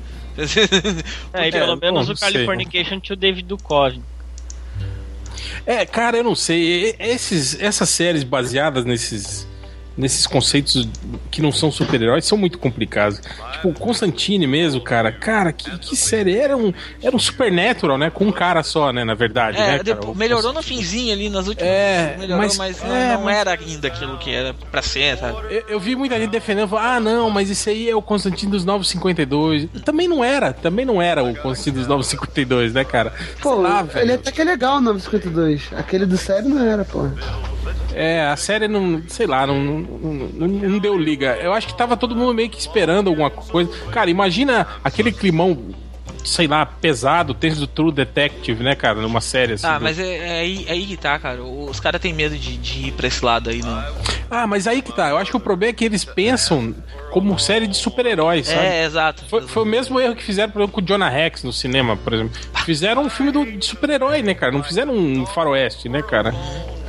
É, 1.32 1.44
e 1.44 1.48
É, 1.48 1.50
pelo 1.50 1.76
menos 1.76 2.06
bom, 2.06 2.12
o 2.12 2.16
sei. 2.16 2.32
Californication 2.32 3.00
to 3.00 3.14
David 3.16 3.46
Duchovny. 3.46 4.02
É, 5.66 5.86
cara, 5.86 6.18
eu 6.18 6.24
não 6.24 6.34
sei. 6.34 6.94
Esses, 6.98 7.58
essas 7.60 7.88
séries 7.88 8.22
baseadas 8.22 8.84
nesses 8.84 9.46
nesses 9.96 10.26
conceitos 10.26 10.88
que 11.30 11.40
não 11.40 11.52
são 11.52 11.70
super-heróis 11.70 12.24
são 12.24 12.36
muito 12.36 12.58
complicados. 12.58 13.20
Tipo, 13.52 13.68
o 13.68 13.74
Constantine 13.74 14.46
mesmo, 14.46 14.80
cara. 14.80 15.12
Cara, 15.12 15.52
que, 15.52 15.70
que 15.78 15.96
série. 15.96 16.36
Era 16.36 16.56
um, 16.56 16.72
era 17.02 17.14
um 17.14 17.18
Supernatural, 17.18 17.96
né? 17.96 18.10
Com 18.10 18.26
um 18.26 18.32
cara 18.32 18.62
só, 18.62 18.92
né? 18.92 19.04
Na 19.04 19.14
verdade, 19.14 19.56
É, 19.56 19.60
né, 19.60 19.70
cara? 19.72 19.84
depois- 19.84 20.16
melhorou 20.16 20.52
no 20.52 20.62
finzinho 20.62 21.12
ali, 21.12 21.28
nas 21.30 21.46
últimas. 21.46 21.68
É, 21.68 22.16
melhorou, 22.18 22.38
mas, 22.44 22.56
mas- 22.58 22.82
não, 22.82 22.94
é, 22.94 23.14
não 23.14 23.24
mas- 23.24 23.36
era 23.36 23.52
ainda 23.52 23.88
aquilo 23.88 24.18
que 24.18 24.30
era 24.30 24.54
pra 24.70 24.82
ser, 24.82 25.16
sabe? 25.18 25.38
Eu, 25.50 25.64
eu 25.68 25.80
vi 25.80 25.94
muita 25.96 26.18
gente 26.18 26.30
defendendo, 26.30 26.68
falando, 26.68 26.86
ah, 26.86 27.00
não, 27.00 27.30
mas 27.30 27.50
esse 27.50 27.70
aí 27.70 27.88
é 27.88 27.94
o 27.96 28.02
Constantino 28.02 28.52
dos 28.52 28.64
952. 28.64 29.68
Também 29.84 30.08
não 30.08 30.22
era, 30.24 30.52
também 30.52 30.84
não 30.84 31.00
era 31.00 31.22
o 31.22 31.34
Constantino 31.36 31.78
dos 31.78 31.86
952, 31.86 32.72
né, 32.72 32.84
cara? 32.84 33.12
Pô, 33.40 33.54
Sei 33.54 33.62
lá, 33.62 33.80
ele 33.80 33.88
velho. 33.90 34.14
até 34.14 34.32
que 34.32 34.40
é 34.40 34.44
legal 34.44 34.78
o 34.78 34.80
952. 34.80 35.62
Aquele 35.76 36.06
do 36.06 36.16
série 36.16 36.48
não 36.48 36.60
era, 36.64 36.84
pô. 36.84 37.08
É, 37.94 38.26
a 38.26 38.36
série 38.36 38.66
não, 38.68 39.02
sei 39.08 39.26
lá, 39.26 39.46
não, 39.46 39.58
não, 39.60 39.78
não, 39.80 40.48
não 40.48 40.78
deu 40.78 40.96
liga. 40.98 41.36
Eu 41.40 41.52
acho 41.52 41.66
que 41.66 41.76
tava 41.76 41.96
todo 41.96 42.14
mundo 42.16 42.34
meio 42.34 42.50
que 42.50 42.58
esperando 42.58 43.08
alguma 43.08 43.30
coisa. 43.30 43.70
Cara, 43.92 44.10
imagina 44.10 44.66
aquele 44.82 45.12
climão, 45.12 45.56
sei 46.24 46.46
lá, 46.46 46.64
pesado, 46.66 47.34
tenso 47.34 47.60
do 47.60 47.66
True 47.66 47.92
Detective, 47.92 48.62
né, 48.62 48.74
cara, 48.74 49.00
numa 49.00 49.20
série 49.20 49.52
assim. 49.54 49.66
Ah, 49.66 49.78
do- 49.78 49.84
mas 49.84 49.98
é, 49.98 50.16
é 50.16 50.40
aí, 50.40 50.64
é 50.68 50.72
aí 50.72 50.86
que 50.86 50.96
tá, 50.96 51.18
cara. 51.18 51.42
Os 51.42 51.78
caras 51.80 52.00
têm 52.00 52.12
medo 52.12 52.36
de, 52.36 52.56
de 52.56 52.88
ir 52.88 52.92
pra 52.92 53.06
esse 53.06 53.24
lado 53.24 53.50
aí, 53.50 53.62
né? 53.62 53.92
Ah, 54.30 54.46
mas 54.46 54.66
aí 54.66 54.82
que 54.82 54.90
tá. 54.92 55.10
Eu 55.10 55.18
acho 55.18 55.30
que 55.30 55.36
o 55.36 55.40
problema 55.40 55.70
é 55.70 55.74
que 55.74 55.84
eles 55.84 56.04
pensam 56.04 56.74
como 57.12 57.38
série 57.38 57.66
de 57.68 57.76
super-heróis, 57.76 58.48
sabe? 58.48 58.66
É, 58.66 58.84
exato. 58.84 59.22
Foi, 59.28 59.42
foi 59.46 59.62
o 59.62 59.66
mesmo 59.66 60.00
erro 60.00 60.16
que 60.16 60.22
fizeram, 60.24 60.50
por 60.50 60.60
exemplo, 60.62 60.74
com 60.74 60.80
o 60.80 60.84
Jonah 60.84 61.08
Rex 61.08 61.44
no 61.44 61.52
cinema, 61.52 61.96
por 61.96 62.12
exemplo. 62.14 62.32
Fizeram 62.64 63.02
um 63.02 63.10
filme 63.10 63.30
do, 63.30 63.44
de 63.44 63.64
super-herói, 63.64 64.22
né, 64.22 64.34
cara? 64.34 64.50
Não 64.50 64.62
fizeram 64.64 64.92
um 64.94 65.24
faroeste, 65.26 65.88
né, 65.88 66.02
cara? 66.02 66.34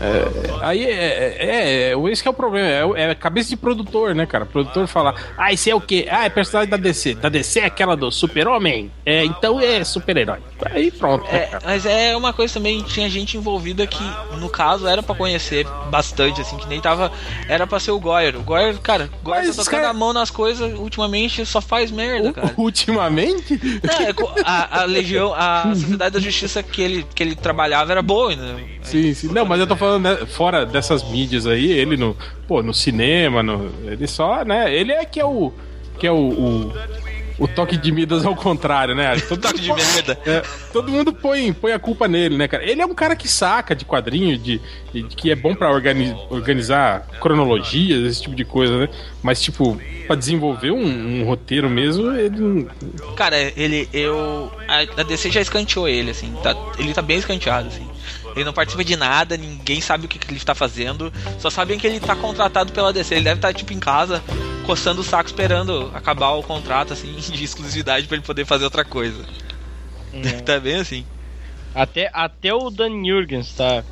É, 0.02 0.66
aí 0.66 0.84
é, 0.86 0.90
é, 0.92 1.92
é, 1.94 2.12
esse 2.12 2.22
que 2.22 2.28
é 2.28 2.32
o 2.32 2.34
problema, 2.34 2.98
é, 2.98 3.12
é 3.12 3.16
cabeça 3.16 3.50
de 3.50 3.58
produtor, 3.58 4.14
né, 4.14 4.26
cara? 4.26 4.44
O 4.44 4.48
produtor 4.48 4.88
fala, 4.88 5.16
ah, 5.38 5.52
esse 5.54 5.70
é 5.70 5.76
o 5.76 5.82
quê? 5.82 6.08
Ah, 6.10 6.26
é 6.26 6.30
personagem 6.30 6.70
da 6.70 6.78
DC. 6.78 7.16
Da 7.16 7.30
DC 7.30 7.60
é 7.60 7.66
aquela 7.66 7.96
do 7.96 8.12
super-homem. 8.12 8.92
É, 9.06 9.24
então 9.24 9.60
é 9.60 9.84
super-herói. 9.84 10.40
Aí 10.72 10.92
pronto, 10.92 11.24
né, 11.26 11.38
É, 11.38 11.60
mas 11.64 11.86
é 11.86 12.16
uma 12.16 12.34
coisa 12.34 12.54
também, 12.56 12.82
tinha 12.84 13.10
gente 13.10 13.38
envolvida 13.38 13.86
que, 13.88 14.04
no 14.40 14.50
caso, 14.50 14.88
era 14.88 15.02
pra 15.02 15.16
conhecer 15.16 15.66
bastante, 15.90 16.42
assim, 16.42 16.58
que 16.58 16.68
nem 16.68 16.82
tava. 16.82 17.12
Era 17.48 17.66
pra 17.66 17.80
ser 17.80 17.92
o 17.92 18.00
Goyer. 18.00 18.36
O 18.36 18.44
Goyer, 18.44 18.78
cara, 18.80 19.10
o 19.22 19.26
Goyer 19.26 19.46
Mas, 19.48 19.56
tá 19.56 19.64
tocando 19.64 19.80
cara- 19.82 19.92
a 19.92 19.94
mão 19.94 20.12
nas 20.14 20.30
coisas 20.30 20.78
ultimamente 20.78 21.46
só 21.46 21.62
faz 21.62 21.92
merda, 21.92 22.34
cara. 22.34 22.54
Ultimamente? 22.58 23.60
Não, 23.84 23.94
é 23.94 24.14
a, 24.44 24.82
a 24.82 24.86
Legião, 24.86 25.34
a 25.34 25.74
Sociedade 25.74 26.14
da 26.16 26.20
Justiça 26.20 26.62
que 26.62 26.82
ele, 26.82 27.06
que 27.16 27.24
ele 27.24 27.36
trabalhava 27.36 27.92
era 27.92 28.02
boa, 28.02 28.36
né? 28.36 28.64
Sim, 28.82 29.14
sim. 29.14 29.28
Não, 29.30 29.46
mas 29.46 29.60
eu 29.60 29.68
tô 29.68 29.76
falando 29.76 29.85
né, 30.00 30.18
fora 30.28 30.66
dessas 30.66 31.04
mídias 31.10 31.46
aí, 31.48 31.72
ele 31.72 31.98
no, 31.98 32.16
pô, 32.48 32.62
no 32.64 32.74
cinema, 32.74 33.42
no, 33.44 33.70
ele 33.86 34.08
só, 34.08 34.44
né? 34.44 34.74
Ele 34.74 34.92
é 34.92 35.06
que 35.06 35.20
é 35.20 35.26
o 35.26 35.52
que 35.98 36.06
é 36.06 36.12
o, 36.12 36.16
o, 36.18 36.74
o 37.40 37.48
toque 37.48 37.78
de 37.78 37.90
Midas 37.92 38.26
ao 38.26 38.36
contrário, 38.36 38.94
né? 38.94 39.16
Todo, 39.30 39.40
Toque 39.42 39.60
de 39.62 39.72
merda. 39.74 40.20
é, 40.26 40.42
todo 40.74 40.92
mundo 40.92 41.14
põe, 41.14 41.54
põe 41.54 41.72
a 41.72 41.80
culpa 41.80 42.06
nele, 42.08 42.36
né, 42.38 42.48
cara? 42.50 42.64
Ele 42.70 42.82
é 42.82 42.86
um 42.86 42.94
cara 42.94 43.16
que 43.16 43.28
saca 43.30 43.74
de 43.74 43.86
quadrinho, 43.86 44.38
de, 44.38 44.60
de- 44.94 45.04
que 45.04 45.32
é 45.32 45.36
bom 45.36 45.56
pra 45.56 45.72
organi- 45.72 46.14
organizar 46.30 47.08
cronologias, 47.22 48.04
esse 48.12 48.22
tipo 48.24 48.36
de 48.36 48.44
coisa, 48.44 48.78
né? 48.78 48.90
Mas, 49.24 49.42
tipo, 49.42 49.80
pra 50.06 50.16
desenvolver 50.18 50.72
um, 50.72 51.22
um 51.22 51.24
roteiro 51.26 51.70
mesmo, 51.70 52.12
ele 52.12 52.38
não. 52.40 52.68
Cara, 53.16 53.38
ele, 53.56 53.88
eu. 53.94 54.52
A, 54.68 55.02
a 55.02 55.04
DC 55.04 55.32
já 55.32 55.40
escanteou 55.42 55.88
ele, 55.88 56.12
assim. 56.12 56.34
Tá, 56.44 56.56
ele 56.78 56.94
tá 56.94 57.02
bem 57.02 57.18
escanteado, 57.18 57.70
assim. 57.70 57.88
Ele 58.36 58.46
não 58.46 58.54
participa 58.54 58.84
de 58.84 58.96
nada, 58.96 59.38
ninguém 59.38 59.80
sabe 59.80 60.06
o 60.06 60.10
que, 60.10 60.20
que 60.20 60.32
ele 60.32 60.40
tá 60.40 60.54
fazendo. 60.54 61.12
Só 61.40 61.50
sabem 61.50 61.80
que 61.80 61.88
ele 61.88 62.00
tá 62.00 62.16
contratado 62.16 62.74
pela 62.74 62.92
DC. 62.92 63.16
Ele 63.16 63.24
deve 63.24 63.38
estar, 63.38 63.54
tipo, 63.54 63.72
em 63.72 63.80
casa, 63.80 64.22
coçando 64.66 65.02
o 65.02 65.04
saco, 65.04 65.28
esperando 65.28 65.92
acabar 65.94 66.32
o 66.32 66.44
contrato, 66.44 66.94
assim, 66.94 67.14
de 67.16 67.44
exclusividade 67.44 68.08
pra 68.08 68.18
ele 68.18 68.26
poder 68.26 68.46
fazer 68.46 68.66
outra 68.66 68.84
coisa. 68.84 69.26
tá 70.46 70.60
bem 70.60 70.76
assim. 70.76 71.06
Até, 71.74 72.10
até 72.14 72.54
o 72.54 72.70
Dan 72.70 73.04
Jurgens 73.06 73.54
tá, 73.54 73.84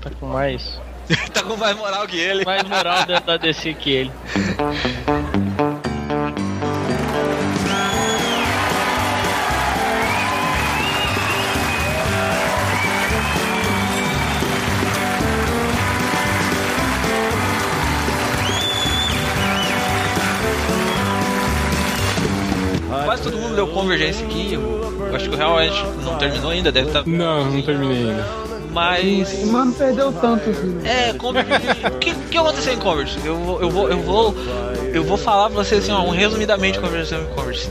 tá 0.00 0.10
com 0.10 0.26
mais, 0.26 0.80
tá 1.32 1.42
com 1.42 1.56
mais 1.56 1.76
moral 1.76 2.06
que 2.06 2.18
ele. 2.18 2.44
mais 2.44 2.62
moral 2.62 3.04
dentro 3.04 3.26
da 3.26 3.36
DC 3.36 3.74
que 3.74 3.90
ele. 3.90 4.12
Quase 23.16 23.22
todo 23.22 23.38
mundo 23.38 23.54
leu 23.54 23.66
Convergência 23.68 24.26
aqui. 24.26 24.52
Eu, 24.52 24.60
eu 25.08 25.16
acho 25.16 25.28
que 25.30 25.34
o 25.34 25.38
Real 25.38 25.58
Edge 25.62 25.82
não 26.04 26.18
terminou 26.18 26.50
ainda, 26.50 26.70
deve 26.70 26.88
estar. 26.88 27.06
Não, 27.06 27.50
não 27.50 27.62
terminei 27.62 28.10
ainda. 28.10 28.26
Mas. 28.72 29.46
Não 29.46 29.72
perdeu 29.72 30.12
tanto 30.12 30.50
assim. 30.50 30.78
É, 30.84 31.14
Converse. 31.14 31.48
O 31.94 31.98
que, 31.98 32.14
que 32.14 32.36
aconteceu 32.36 32.74
em 32.74 32.78
Converse? 32.78 33.18
Eu 33.24 33.36
vou, 33.38 33.60
eu 33.62 33.70
vou, 33.70 33.88
eu 33.88 34.02
vou, 34.02 34.34
eu 34.92 35.04
vou 35.04 35.16
falar 35.16 35.48
pra 35.48 35.64
vocês 35.64 35.82
assim, 35.82 35.92
ó, 35.92 36.02
um 36.02 36.10
resumidamente 36.10 36.78
o 36.78 36.84
aconteceu 36.84 37.22
em 37.22 37.34
Converse. 37.34 37.70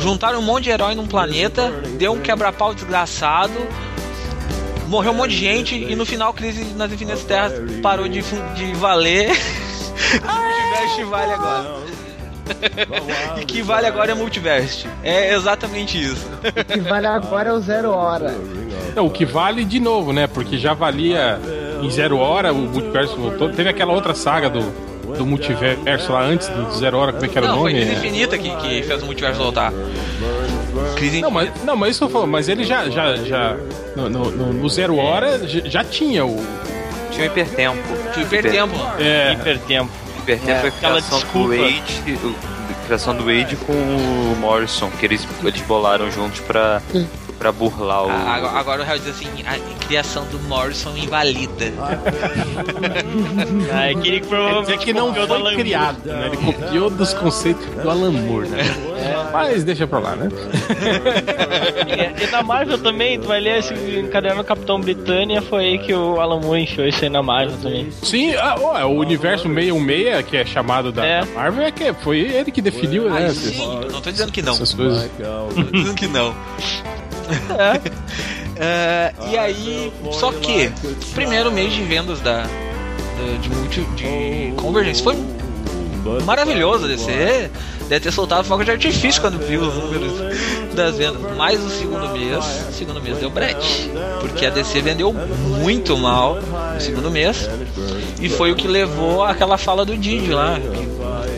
Juntaram 0.00 0.40
um 0.40 0.42
monte 0.42 0.64
de 0.64 0.70
herói 0.70 0.94
num 0.94 1.06
planeta, 1.06 1.72
deu 1.98 2.12
um 2.12 2.20
quebra-pau 2.20 2.74
desgraçado, 2.74 3.54
morreu 4.88 5.12
um 5.12 5.14
monte 5.14 5.30
de 5.30 5.38
gente 5.38 5.74
e 5.74 5.96
no 5.96 6.04
final 6.04 6.30
a 6.30 6.34
crise 6.34 6.64
nas 6.74 6.92
infinitas 6.92 7.24
terras 7.24 7.54
parou 7.80 8.06
de, 8.06 8.22
de 8.54 8.74
valer. 8.74 9.28
Multiverse 10.22 11.04
vale 11.04 11.32
agora. 11.32 11.93
E 13.40 13.44
que 13.44 13.62
vale 13.62 13.86
agora 13.86 14.12
é 14.12 14.14
Multiverse. 14.14 14.86
É 15.02 15.34
exatamente 15.34 16.02
isso. 16.02 16.26
O 16.42 16.64
que 16.64 16.80
vale 16.80 17.06
agora 17.06 17.50
é 17.50 17.52
o 17.52 17.60
zero 17.60 17.90
hora. 17.90 18.34
Não, 18.94 19.06
o 19.06 19.10
que 19.10 19.24
vale 19.24 19.64
de 19.64 19.80
novo, 19.80 20.12
né? 20.12 20.26
Porque 20.26 20.56
já 20.58 20.72
valia 20.74 21.38
em 21.82 21.90
zero 21.90 22.18
hora, 22.18 22.52
o 22.52 22.56
multiverso 22.56 23.16
voltou. 23.16 23.48
Teve 23.50 23.68
aquela 23.68 23.92
outra 23.92 24.14
saga 24.14 24.48
do, 24.48 24.60
do 25.16 25.26
multiverso 25.26 26.12
lá 26.12 26.22
antes 26.22 26.48
do 26.48 26.72
zero 26.76 26.98
hora, 26.98 27.12
como 27.12 27.24
é 27.24 27.28
que 27.28 27.36
era 27.38 27.48
Não, 27.48 27.58
o 27.58 27.60
foi 27.62 27.72
nome? 27.72 27.84
Crise 27.86 27.96
Infinita 27.98 28.38
que, 28.38 28.50
que 28.56 28.82
fez 28.82 29.02
o 29.02 29.06
Multiverso 29.06 29.38
voltar. 29.42 29.72
Crise 30.96 31.20
Não, 31.20 31.30
mas, 31.30 31.50
não, 31.64 31.76
mas 31.76 31.96
isso 31.96 32.08
falo, 32.08 32.26
mas 32.26 32.48
ele 32.48 32.64
já. 32.64 32.88
já, 32.88 33.16
já 33.16 33.56
no, 33.96 34.08
no- 34.08 34.30
no- 34.30 34.52
no 34.52 34.68
zero 34.68 34.96
hora 34.96 35.46
já, 35.46 35.60
já 35.64 35.84
tinha 35.84 36.24
o. 36.24 36.36
Tinha 37.10 37.24
o 37.24 37.26
hipertempo. 37.30 37.78
Tinha 38.12 38.24
hipertempo. 38.26 38.74
É, 38.98 39.32
Hipertempo. 39.34 39.90
É, 40.26 40.34
a 40.52 40.68
aquela 40.68 41.00
criação 41.02 41.20
do 41.20 41.48
Wade, 41.48 42.02
criação 42.86 43.16
do 43.16 43.24
Wade 43.24 43.56
com 43.56 43.72
o 43.72 44.36
Morrison, 44.40 44.90
que 44.90 45.06
eles, 45.06 45.26
eles 45.42 45.60
bolaram 45.62 46.10
juntos 46.10 46.40
pra, 46.40 46.82
pra 47.38 47.52
burlar 47.52 48.04
o. 48.06 48.10
Ah, 48.10 48.34
Agora, 48.34 48.58
agora 48.58 48.82
o 48.82 48.84
Real 48.84 48.98
diz 48.98 49.08
assim, 49.08 49.28
a 49.46 49.58
criação 49.86 50.24
do 50.26 50.38
Morrison 50.40 50.96
invalida. 50.96 51.72
Ah, 53.72 53.90
é 53.90 53.94
que 53.94 54.08
ele 54.08 54.20
provavelmente 54.20 54.66
dizer 54.66 54.78
que 54.78 54.92
não 54.92 55.12
foi 55.14 55.54
criado, 55.56 55.98
né? 56.06 56.26
Ele 56.28 56.36
copiou 56.36 56.90
dos 56.90 57.12
conceitos 57.14 57.64
do 57.66 57.90
Alan 57.90 58.10
Moore, 58.10 58.48
né? 58.48 58.58
Mas 59.32 59.64
deixa 59.64 59.86
pra 59.86 59.98
lá, 59.98 60.16
né? 60.16 60.28
E, 62.18 62.24
e 62.24 62.30
na 62.30 62.42
Marvel 62.42 62.78
também, 62.78 63.18
tu 63.18 63.26
vai 63.28 63.40
ler 63.40 63.58
esse 63.58 63.74
encaderno 63.74 64.42
do 64.42 64.46
Capitão 64.46 64.80
Britânia, 64.80 65.42
foi 65.42 65.64
aí 65.64 65.78
que 65.78 65.92
o 65.94 66.20
Alan 66.20 66.40
Moore 66.40 66.62
encheu 66.62 66.86
isso 66.88 67.02
aí 67.04 67.10
na 67.10 67.22
Marvel 67.22 67.56
também. 67.62 67.90
Sim, 68.02 68.34
ah, 68.36 68.56
ó, 68.60 68.78
é 68.78 68.84
o 68.84 68.90
universo 68.92 69.44
616, 69.48 70.26
que 70.26 70.36
é 70.36 70.44
chamado 70.46 70.92
da 70.92 71.04
É. 71.04 71.20
da 71.20 71.26
Marvel, 71.26 71.64
é 71.66 71.70
que 71.70 71.92
foi 71.94 72.18
ele 72.20 72.50
que 72.50 72.62
definiu, 72.62 73.04
né? 73.10 73.16
Ai, 73.18 73.24
essas- 73.24 73.54
sim, 73.54 73.80
não 73.90 74.00
tô 74.00 74.10
dizendo 74.10 74.32
que 74.32 74.42
não. 74.42 74.54
Essas 74.54 74.72
coisas. 74.74 75.10
Tô 75.54 75.62
dizendo 75.62 75.94
que 75.94 76.06
não. 76.08 76.34
É, 78.56 79.12
e 79.32 79.36
aí, 79.36 79.92
só 80.12 80.30
que, 80.30 80.70
primeiro 81.14 81.50
mês 81.50 81.72
de 81.72 81.82
vendas 81.82 82.20
da, 82.20 82.42
da- 82.42 83.38
de, 83.40 83.48
multi, 83.50 83.80
de 83.96 84.52
Convergence 84.56 85.02
foi 85.02 85.16
maravilhoso. 86.24 86.84
A 86.84 86.88
DC 86.88 87.50
deve 87.88 88.00
ter 88.04 88.12
soltado 88.12 88.44
fogo 88.46 88.64
de 88.64 88.70
artifício 88.70 89.20
quando 89.20 89.38
viu 89.44 89.60
os 89.60 89.74
números 89.74 90.12
das 90.74 90.96
vendas. 90.96 91.20
Mas 91.36 91.60
o 91.64 91.68
segundo 91.70 92.08
mês, 92.10 92.44
o 92.68 92.72
segundo 92.72 93.00
mês 93.02 93.18
deu 93.18 93.28
brete. 93.30 93.90
Porque 94.20 94.46
a 94.46 94.50
DC 94.50 94.80
vendeu 94.82 95.12
muito 95.12 95.96
mal 95.96 96.38
no 96.74 96.80
segundo 96.80 97.10
mês. 97.10 97.48
E 98.20 98.28
foi 98.28 98.52
o 98.52 98.54
que 98.54 98.68
levou 98.68 99.24
àquela 99.24 99.58
fala 99.58 99.84
do 99.84 99.96
Didi 99.96 100.30
lá. 100.30 100.60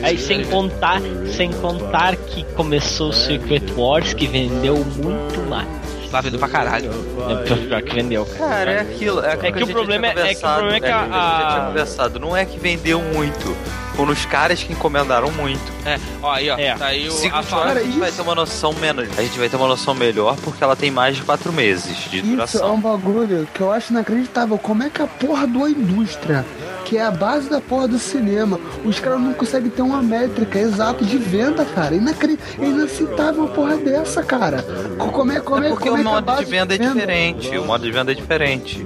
Aí 0.03 0.19
sem 0.19 0.45
contar, 0.45 1.01
sem 1.35 1.51
contar 1.51 2.15
que 2.15 2.45
começou 2.55 3.09
o 3.09 3.13
Secret 3.13 3.63
Wars, 3.77 4.13
que 4.13 4.27
vendeu 4.27 4.77
muito 5.03 5.41
mais. 5.49 5.67
Lá 6.13 6.21
vendeu 6.21 6.39
pra 6.39 6.49
caralho. 6.49 6.91
É 7.31 7.45
pior 7.67 7.83
que 7.83 7.95
vendeu, 7.95 8.25
cara. 8.27 8.39
Cara, 8.49 8.71
é 8.73 8.81
aquilo. 8.81 9.25
É, 9.25 9.33
É 9.33 9.53
que 9.53 9.63
o 9.65 9.67
problema 9.67 10.07
é- 10.07 10.11
é 10.11 10.35
que 10.35 10.45
o 10.47 10.49
problema 10.49 10.77
é 10.77 10.81
que 10.81 10.87
a- 10.87 11.01
a 11.01 11.39
gente 11.41 11.51
tinha 11.53 11.67
conversado. 11.67 12.21
Não 12.21 12.37
é 12.37 12.45
que 12.45 12.59
vendeu 12.59 13.01
muito. 13.01 13.57
Foram 13.97 14.13
os 14.13 14.27
caras 14.27 14.63
que 14.63 14.73
encomendaram 14.73 15.31
muito. 15.33 15.61
É, 15.87 15.99
ó, 16.23 16.31
aí, 16.31 16.51
ó. 16.51 16.59
É. 16.59 16.75
Tá 16.75 16.87
aí 16.87 17.09
o, 17.09 17.13
a 17.35 17.43
fala. 17.43 17.63
a 17.63 17.67
Cara, 17.69 17.83
gente 17.83 17.99
vai 17.99 18.09
isso- 18.09 18.17
ter 18.19 18.23
uma 18.23 18.35
noção 18.35 18.73
menos. 18.75 19.09
A 19.19 19.23
gente 19.23 19.39
vai 19.39 19.49
ter 19.49 19.57
uma 19.57 19.69
noção 19.69 19.95
melhor 19.95 20.37
porque 20.45 20.63
ela 20.63 20.77
tem 20.77 20.91
mais 20.91 21.17
de 21.17 21.23
quatro 21.23 21.51
meses 21.53 21.97
de 22.11 22.19
Isso 22.19 22.27
é 22.27 22.31
duração. 22.31 22.75
um 22.75 22.81
bagulho 22.81 23.49
que 23.55 23.61
eu 23.63 23.73
acho 23.73 23.93
inacreditável. 23.95 24.59
Como 24.59 24.83
é 24.83 24.91
que 24.91 25.01
a 25.01 25.07
porra 25.07 25.47
da 25.47 25.71
indústria 25.71 26.45
que 26.87 26.97
é 26.97 27.03
a 27.03 27.11
base 27.11 27.51
da 27.51 27.61
porra 27.61 27.89
do 27.89 27.99
cinema. 27.99 28.59
Os 28.85 29.01
caras 29.01 29.21
não 29.21 29.35
conseguem 29.35 29.69
ter 29.71 29.83
uma 29.83 30.01
métrica 30.01 30.57
exata 30.59 31.05
de 31.05 31.19
venda, 31.19 31.65
cara. 31.65 31.95
Inacre... 31.95 32.39
É 32.59 32.65
inaceitável 32.65 33.43
uma 33.43 33.49
porra 33.53 33.77
dessa, 33.77 34.23
cara. 34.23 34.65
Como 34.97 35.33
é, 35.33 35.41
como 35.41 35.65
é, 35.65 35.67
É 35.67 35.71
porque 35.71 35.89
como 35.89 35.97
o 35.97 36.01
é 36.01 36.03
que 36.03 36.09
a 36.09 36.13
modo 36.13 36.25
base 36.25 36.45
de 36.45 36.51
venda 36.51 36.75
é 36.75 36.79
diferente. 36.79 37.59
O 37.59 37.65
modo 37.65 37.83
de 37.85 37.91
venda 37.91 38.13
é 38.13 38.15
diferente. 38.15 38.85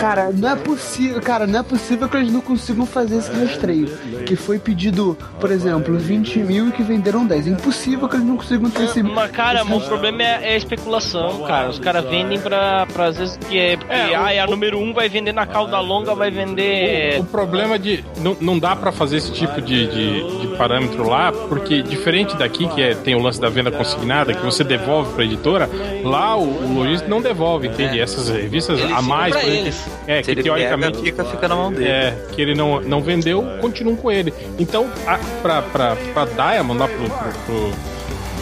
Cara, 0.00 0.30
não 0.32 0.48
é 0.50 0.54
possível, 0.56 1.20
cara, 1.20 1.46
não 1.46 1.58
é 1.58 1.62
possível 1.62 2.08
que 2.08 2.16
eles 2.16 2.32
não 2.32 2.40
consigam 2.40 2.86
fazer 2.86 3.16
esse 3.18 3.32
rastreio. 3.32 3.88
Que 4.24 4.36
foi 4.36 4.58
pedido, 4.60 5.18
por 5.40 5.50
exemplo, 5.50 5.98
20 5.98 6.38
mil 6.40 6.68
e 6.68 6.72
que 6.72 6.82
venderam 6.84 7.26
10. 7.26 7.48
É 7.48 7.50
impossível 7.50 8.08
que 8.08 8.14
eles 8.16 8.26
não 8.26 8.36
consigam 8.36 8.70
ter 8.70 8.84
esse. 8.84 9.02
Mas, 9.02 9.30
cara, 9.32 9.62
esse 9.62 9.72
o 9.72 9.80
problema 9.80 10.22
é, 10.22 10.50
é 10.50 10.54
a 10.54 10.56
especulação, 10.56 11.42
cara. 11.42 11.68
Os 11.68 11.78
caras 11.80 12.04
vendem 12.04 12.38
pra, 12.38 12.86
pra 12.86 13.06
às 13.06 13.16
vezes 13.18 13.36
que 13.36 13.58
é. 13.58 13.76
Porque, 13.76 13.92
É, 13.92 14.18
o- 14.18 14.22
ah, 14.22 14.32
é 14.32 14.38
a 14.38 14.46
número 14.46 14.78
um, 14.78 14.92
vai 14.94 15.08
vender 15.08 15.32
na 15.32 15.46
cauda 15.46 15.80
longa, 15.80 16.14
vai 16.14 16.30
vender. 16.30 17.18
O 17.20 17.24
problema 17.40 17.78
de. 17.78 18.04
Não, 18.18 18.36
não 18.40 18.58
dá 18.58 18.76
pra 18.76 18.92
fazer 18.92 19.16
esse 19.16 19.32
tipo 19.32 19.60
de, 19.60 19.86
de, 19.86 20.40
de 20.40 20.56
parâmetro 20.56 21.08
lá, 21.08 21.32
porque 21.32 21.82
diferente 21.82 22.36
daqui, 22.36 22.68
que 22.68 22.82
é, 22.82 22.94
tem 22.94 23.14
o 23.14 23.18
lance 23.22 23.40
da 23.40 23.48
venda 23.48 23.70
consignada, 23.70 24.34
que 24.34 24.44
você 24.44 24.62
devolve 24.62 25.12
pra 25.14 25.24
editora, 25.24 25.68
lá 26.04 26.36
o, 26.36 26.42
o 26.42 26.74
lojista 26.74 27.08
não 27.08 27.20
devolve, 27.20 27.68
entende? 27.68 27.98
Essas 27.98 28.28
revistas 28.28 28.78
Eles 28.78 28.92
a 28.92 29.00
mais, 29.02 29.34
pra 29.34 29.44
eles. 29.44 29.86
é, 30.06 30.18
Se 30.18 30.24
que 30.24 30.30
ele 30.32 30.42
teoricamente. 30.42 30.98
pega, 30.98 31.04
fica, 31.06 31.24
fica 31.24 31.48
na 31.48 31.56
mão 31.56 31.72
dele. 31.72 31.88
É, 31.88 32.26
que 32.32 32.42
ele 32.42 32.54
não, 32.54 32.80
não 32.80 33.00
vendeu, 33.00 33.42
continuam 33.60 33.96
com 33.96 34.10
ele. 34.10 34.32
Então, 34.58 34.90
a, 35.06 35.18
pra, 35.42 35.62
pra, 35.62 35.96
pra 36.12 36.24
Diamond, 36.26 36.78
lá 36.78 36.88
pro, 36.88 37.04
pro, 37.08 37.32
pro, 37.46 37.70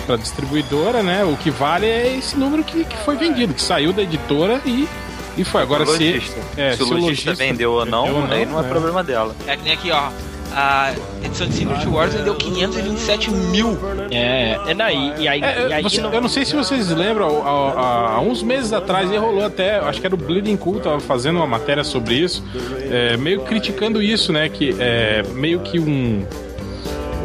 pra 0.06 0.16
distribuidora, 0.16 1.02
né? 1.02 1.24
O 1.24 1.36
que 1.36 1.50
vale 1.50 1.86
é 1.86 2.16
esse 2.16 2.36
número 2.36 2.64
que, 2.64 2.84
que 2.84 2.96
foi 2.98 3.16
vendido, 3.16 3.54
que 3.54 3.62
saiu 3.62 3.92
da 3.92 4.02
editora 4.02 4.60
e, 4.66 4.88
e 5.38 5.44
foi. 5.44 5.62
Agora, 5.62 5.86
se, 5.86 6.22
é, 6.56 6.72
se 6.76 6.82
o 6.82 6.86
lojista 6.88 7.34
vendeu 7.34 7.72
ou 7.72 7.84
não, 7.86 8.04
vendeu 8.04 8.16
ou 8.22 8.32
aí 8.32 8.46
não 8.46 8.60
é 8.62 8.64
é. 8.66 8.68
problema 8.68 9.02
dela. 9.02 9.34
É 9.46 9.56
que 9.56 9.62
nem 9.62 9.72
aqui, 9.72 9.90
ó. 9.90 10.10
A 10.50 10.94
edição 11.22 11.46
de 11.46 11.52
Secret 11.52 11.86
Wars 11.86 12.14
vendeu 12.14 12.34
527 12.34 13.30
mil. 13.30 13.78
É, 14.10 14.58
é 14.66 14.74
daí. 14.74 15.12
E 15.18 15.28
aí, 15.28 15.42
É, 15.42 15.68
e 15.68 15.72
aí 15.74 15.82
você- 15.82 16.00
não- 16.00 16.12
Eu 16.12 16.22
não 16.22 16.28
sei 16.28 16.44
se 16.46 16.56
vocês 16.56 16.88
lembram, 16.90 17.46
há, 17.46 18.18
uns 18.22 18.42
meses 18.42 18.72
atrás 18.72 19.10
aí 19.10 19.18
rolou 19.18 19.44
até, 19.44 19.78
acho 19.78 20.00
que 20.00 20.06
era 20.06 20.14
o 20.14 20.18
Bleeding 20.18 20.56
Cool, 20.56 20.80
tava 20.80 21.00
fazendo 21.00 21.36
uma 21.36 21.46
matéria 21.46 21.84
sobre 21.84 22.14
isso, 22.14 22.42
é, 22.90 23.16
meio 23.18 23.42
criticando 23.42 24.02
isso, 24.02 24.32
né? 24.32 24.48
Que 24.48 24.74
é 24.78 25.22
meio 25.34 25.60
que 25.60 25.78
um, 25.78 26.24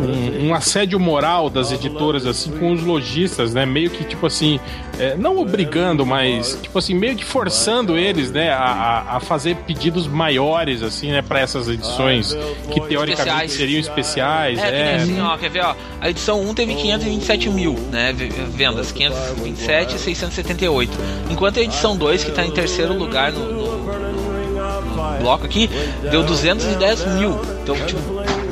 um, 0.01 0.47
um 0.47 0.53
assédio 0.55 0.99
moral 0.99 1.49
das 1.49 1.71
editoras, 1.71 2.25
assim, 2.25 2.51
com 2.51 2.71
os 2.71 2.81
lojistas, 2.83 3.53
né? 3.53 3.65
Meio 3.65 3.89
que, 3.89 4.03
tipo 4.03 4.25
assim, 4.25 4.59
é, 4.99 5.15
não 5.15 5.37
obrigando, 5.39 6.05
mas, 6.05 6.57
tipo 6.61 6.77
assim, 6.79 6.93
meio 6.93 7.15
que 7.15 7.23
forçando 7.23 7.97
eles, 7.97 8.31
né? 8.31 8.51
A, 8.51 9.03
a- 9.15 9.19
fazer 9.19 9.55
pedidos 9.57 10.07
maiores, 10.07 10.81
assim, 10.83 11.11
né? 11.11 11.21
Pra 11.21 11.39
essas 11.39 11.67
edições 11.67 12.33
que 12.71 12.79
teoricamente 12.81 13.11
Especiais. 13.45 13.51
seriam 13.53 13.79
especiais. 13.79 14.59
É, 14.59 14.93
é. 14.93 14.95
assim, 14.95 15.21
ó, 15.21 15.37
quer 15.37 15.49
ver, 15.49 15.63
ó. 15.65 15.75
A 16.01 16.09
edição 16.09 16.41
1 16.41 16.53
teve 16.53 16.75
527 16.75 17.49
mil, 17.49 17.73
né? 17.91 18.13
Vendas, 18.53 18.91
527 18.91 19.95
e 19.95 19.99
678. 19.99 20.91
Enquanto 21.29 21.59
a 21.59 21.61
edição 21.61 21.95
2, 21.95 22.23
que 22.23 22.31
tá 22.31 22.45
em 22.45 22.51
terceiro 22.51 22.93
lugar 22.93 23.31
no, 23.31 23.39
no- 23.51 23.83
no 23.83 25.19
bloco 25.21 25.45
aqui, 25.45 25.69
deu 26.11 26.23
210 26.23 27.05
mil. 27.15 27.39
Então, 27.63 27.75
tipo, 27.85 27.99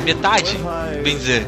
metade, 0.02 0.58
bem 1.04 1.18
dizer. 1.18 1.46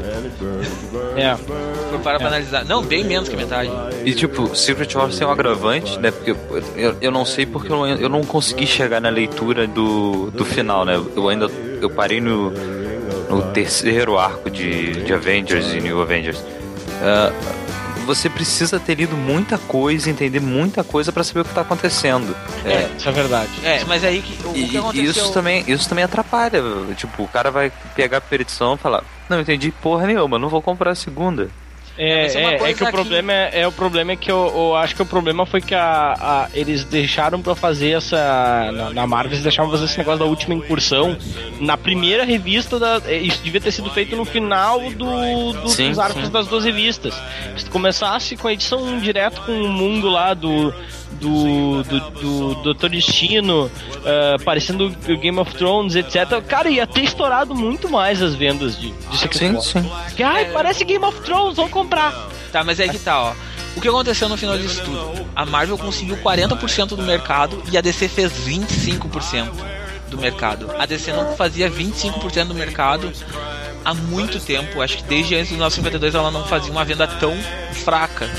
É. 1.15 1.35
For 1.35 1.99
para 1.99 2.17
pra 2.17 2.27
analisar. 2.27 2.65
Não, 2.65 2.81
bem 2.81 3.03
menos 3.03 3.29
que 3.29 3.35
metade. 3.35 3.69
E 4.05 4.13
tipo, 4.13 4.55
Secret 4.55 4.95
Wars 4.95 5.17
tem 5.17 5.27
um 5.27 5.31
agravante, 5.31 5.99
né? 5.99 6.11
Porque 6.11 6.31
eu, 6.75 6.95
eu 7.01 7.11
não 7.11 7.25
sei 7.25 7.45
porque 7.45 7.71
eu 7.71 7.75
não, 7.75 7.87
eu 7.87 8.09
não 8.09 8.23
consegui 8.23 8.65
chegar 8.65 8.99
na 8.99 9.09
leitura 9.09 9.67
do, 9.67 10.31
do 10.31 10.45
final, 10.45 10.85
né? 10.85 11.01
Eu 11.15 11.29
ainda 11.29 11.49
eu 11.81 11.89
parei 11.89 12.21
no, 12.21 12.51
no 13.29 13.41
terceiro 13.53 14.17
arco 14.17 14.49
de, 14.49 15.03
de 15.03 15.13
Avengers 15.13 15.73
e 15.73 15.81
New 15.81 16.01
Avengers. 16.01 16.43
Ah, 17.01 17.31
você 18.03 18.29
precisa 18.29 18.79
ter 18.79 18.95
lido 18.95 19.15
muita 19.15 19.57
coisa, 19.57 20.09
entender 20.09 20.39
muita 20.39 20.83
coisa 20.83 21.11
pra 21.11 21.23
saber 21.23 21.41
o 21.41 21.45
que 21.45 21.53
tá 21.53 21.61
acontecendo. 21.61 22.35
É, 22.65 22.89
Isso 22.97 23.09
é 23.09 23.11
verdade. 23.11 23.49
É, 23.63 23.83
mas 23.85 24.03
aí 24.03 24.21
que, 24.21 24.47
o, 24.47 24.55
e, 24.55 24.67
que 24.67 24.75
e 24.75 24.77
aconteceu... 24.77 25.09
isso 25.09 25.33
também, 25.33 25.63
isso 25.67 25.89
também 25.89 26.03
atrapalha. 26.03 26.61
Tipo, 26.95 27.23
o 27.23 27.27
cara 27.27 27.49
vai 27.49 27.71
pegar 27.95 28.17
a 28.17 28.21
peridição 28.21 28.75
e 28.75 28.77
falar: 28.77 29.03
Não 29.29 29.39
entendi 29.39 29.71
porra 29.71 30.05
nenhuma, 30.05 30.37
não 30.37 30.49
vou 30.49 30.61
comprar 30.61 30.91
a 30.91 30.95
segunda. 30.95 31.49
É, 31.97 32.25
é 32.25 32.43
é, 32.43 32.53
é 32.71 32.73
que 32.73 32.83
o 32.83 32.85
que- 32.87 32.91
problema 32.91 33.31
é, 33.31 33.61
é 33.61 33.67
o 33.67 33.71
problema 33.71 34.13
é 34.13 34.15
que 34.15 34.31
eu, 34.31 34.51
eu 34.55 34.75
acho 34.75 34.95
que 34.95 35.01
o 35.01 35.05
problema 35.05 35.45
foi 35.45 35.61
que 35.61 35.75
a, 35.75 36.13
a- 36.19 36.49
eles 36.53 36.83
deixaram 36.83 37.39
pra 37.41 37.53
fazer 37.53 37.91
essa 37.91 38.71
na, 38.73 38.89
na 38.91 39.05
Marvel 39.07 39.33
eles 39.33 39.43
deixaram 39.43 39.69
pra 39.69 39.77
fazer 39.77 39.91
esse 39.91 39.97
negócio 39.99 40.19
da 40.19 40.25
última 40.25 40.55
incursão 40.55 41.15
na 41.59 41.77
primeira 41.77 42.23
revista 42.23 42.79
da 42.79 42.99
é, 43.05 43.17
isso 43.17 43.43
devia 43.43 43.61
ter 43.61 43.71
sido 43.71 43.91
feito 43.91 44.15
no 44.15 44.25
final 44.25 44.79
do, 44.91 45.53
do- 45.53 45.69
Sim, 45.69 45.89
dos 45.89 45.99
arcos 45.99 46.25
sim. 46.25 46.31
das 46.31 46.47
duas 46.47 46.65
revistas 46.65 47.13
se 47.55 47.65
tu 47.65 47.69
começasse 47.71 48.35
com 48.37 48.47
a 48.47 48.53
edição 48.53 48.81
1 48.83 48.99
direto 48.99 49.41
com 49.41 49.51
o 49.51 49.69
mundo 49.69 50.09
lá 50.09 50.33
do 50.33 50.73
do, 51.23 51.83
do, 51.83 51.99
do 52.11 52.55
Doutor 52.55 52.89
Destino, 52.89 53.71
ah, 54.05 54.35
parecendo 54.43 54.87
o 54.87 55.17
Game 55.17 55.39
of 55.39 55.53
Thrones, 55.55 55.95
etc. 55.95 56.41
Cara, 56.47 56.69
ia 56.69 56.85
ter 56.85 57.03
estourado 57.03 57.55
muito 57.55 57.89
mais 57.89 58.21
as 58.21 58.35
vendas 58.35 58.77
de, 58.77 58.91
de 58.91 59.17
Secret 59.17 59.39
Sim, 59.39 59.53
Wars. 59.53 59.65
sim. 59.65 59.91
Que, 60.15 60.23
Ai, 60.23 60.51
parece 60.51 60.83
Game 60.83 61.03
of 61.05 61.21
Thrones, 61.21 61.55
vamos 61.55 61.71
comprar. 61.71 62.29
Tá, 62.51 62.63
mas 62.63 62.79
aí 62.79 62.89
que 62.89 62.99
tá, 62.99 63.19
ó. 63.21 63.33
O 63.75 63.81
que 63.81 63.87
aconteceu 63.87 64.29
no 64.29 64.37
final 64.37 64.57
disso 64.57 64.83
tudo? 64.83 65.25
A 65.35 65.45
Marvel 65.45 65.77
conseguiu 65.77 66.17
40% 66.17 66.89
do 66.89 67.01
mercado 67.01 67.63
e 67.71 67.77
a 67.77 67.81
DC 67.81 68.07
fez 68.07 68.31
25% 68.45 69.49
do 70.09 70.17
mercado. 70.17 70.69
A 70.77 70.85
DC 70.85 71.11
não 71.11 71.35
fazia 71.35 71.71
25% 71.71 72.45
do 72.45 72.53
mercado 72.53 73.11
há 73.83 73.93
muito 73.95 74.39
tempo. 74.39 74.79
Acho 74.79 74.97
que 74.97 75.03
desde 75.03 75.35
antes 75.35 75.49
do 75.51 75.57
952 75.57 76.13
ela 76.13 76.29
não 76.29 76.45
fazia 76.45 76.71
uma 76.71 76.85
venda 76.85 77.07
tão 77.07 77.35
fraca. 77.83 78.29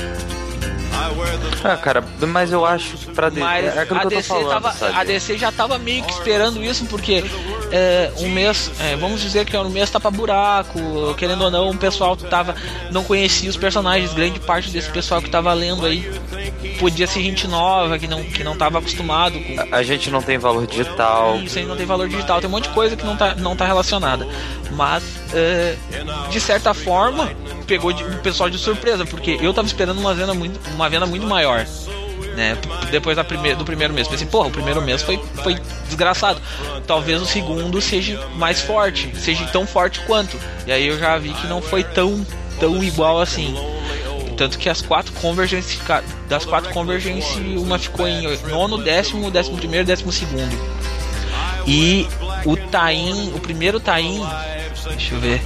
Ah, 1.63 1.77
cara, 1.77 2.03
mas 2.27 2.51
eu 2.51 2.65
acho 2.65 2.97
que 2.97 3.11
pra 3.11 3.29
DC. 3.29 3.41
Mas 3.41 3.65
é 3.65 3.79
aquilo 3.81 3.97
a 3.97 4.01
que 4.01 4.05
eu 4.05 4.11
tô 4.11 4.15
DC, 4.17 4.27
falando, 4.27 4.49
tava, 4.49 4.71
sabe? 4.73 4.95
a 4.95 5.03
DC 5.03 5.37
já 5.37 5.51
tava 5.51 5.77
meio 5.79 6.03
que 6.03 6.11
esperando 6.11 6.63
isso, 6.63 6.85
porque 6.85 7.23
é, 7.71 8.11
um 8.17 8.29
mês, 8.29 8.71
é, 8.79 8.95
vamos 8.95 9.21
dizer 9.21 9.45
que 9.45 9.57
um 9.57 9.69
mês 9.69 9.89
tapa 9.89 10.11
buraco, 10.11 10.79
querendo 11.17 11.43
ou 11.43 11.51
não, 11.51 11.69
o 11.71 11.77
pessoal 11.77 12.15
tava, 12.15 12.55
não 12.91 13.03
conhecia 13.03 13.49
os 13.49 13.57
personagens, 13.57 14.13
grande 14.13 14.39
parte 14.39 14.69
desse 14.69 14.89
pessoal 14.89 15.21
que 15.21 15.29
tava 15.29 15.53
lendo 15.53 15.85
aí 15.85 16.07
podia 16.79 17.07
ser 17.07 17.21
gente 17.21 17.47
nova, 17.47 17.97
que 17.97 18.07
não, 18.07 18.23
que 18.23 18.43
não 18.43 18.55
tava 18.55 18.79
acostumado 18.79 19.39
com 19.39 19.75
A 19.75 19.83
gente 19.83 20.09
não 20.09 20.21
tem 20.21 20.37
valor 20.37 20.67
digital. 20.67 21.37
isso 21.37 21.57
aí 21.57 21.65
não 21.65 21.75
tem 21.75 21.85
valor 21.85 22.07
digital, 22.07 22.39
tem 22.39 22.49
um 22.49 22.51
monte 22.51 22.67
de 22.67 22.73
coisa 22.73 22.95
que 22.95 23.05
não 23.05 23.15
tá, 23.15 23.35
não 23.35 23.55
tá 23.55 23.65
relacionada. 23.65 24.27
Mas, 24.71 25.03
é, 25.33 25.75
de 26.29 26.39
certa 26.39 26.73
forma, 26.73 27.31
pegou 27.65 27.91
de- 27.91 28.03
o 28.03 28.19
pessoal 28.19 28.49
de 28.49 28.57
surpresa, 28.57 29.05
porque 29.05 29.37
eu 29.41 29.53
tava 29.53 29.67
esperando 29.67 29.99
uma 29.99 30.13
venda 30.13 30.33
muito, 30.33 30.59
uma 30.73 30.89
venda 30.89 31.05
muito 31.05 31.25
maior. 31.27 31.65
Né, 32.35 32.57
depois 32.91 33.15
da 33.15 33.23
primeira, 33.23 33.57
do 33.57 33.63
primeiro 33.63 33.93
mês. 33.93 34.09
Pensei, 34.09 34.27
porra, 34.27 34.49
o 34.49 34.51
primeiro 34.51 34.81
mês 34.81 35.01
foi, 35.01 35.17
foi 35.41 35.55
desgraçado. 35.85 36.41
Talvez 36.85 37.21
o 37.21 37.25
segundo 37.25 37.79
seja 37.79 38.19
mais 38.35 38.59
forte, 38.59 39.09
seja 39.17 39.45
tão 39.45 39.65
forte 39.65 40.01
quanto. 40.01 40.37
E 40.67 40.71
aí 40.73 40.85
eu 40.85 40.99
já 40.99 41.17
vi 41.17 41.29
que 41.33 41.47
não 41.47 41.61
foi 41.61 41.81
tão, 41.81 42.27
tão 42.59 42.83
igual 42.83 43.21
assim. 43.21 43.55
Tanto 44.35 44.57
que 44.59 44.67
as 44.67 44.81
quatro 44.81 45.13
Convergence, 45.13 45.77
fica- 45.77 46.03
das 46.27 46.43
quatro 46.43 46.73
Convergence, 46.73 47.39
uma 47.57 47.79
ficou 47.79 48.05
em 48.05 48.27
nono, 48.49 48.79
décimo, 48.83 49.31
décimo 49.31 49.55
primeiro, 49.55 49.85
décimo 49.85 50.11
segundo. 50.11 50.59
E 51.65 52.05
o 52.45 52.57
Tain, 52.57 53.31
o 53.33 53.39
primeiro 53.39 53.79
Tain, 53.79 54.21
deixa 54.89 55.15
eu 55.15 55.21
ver. 55.21 55.41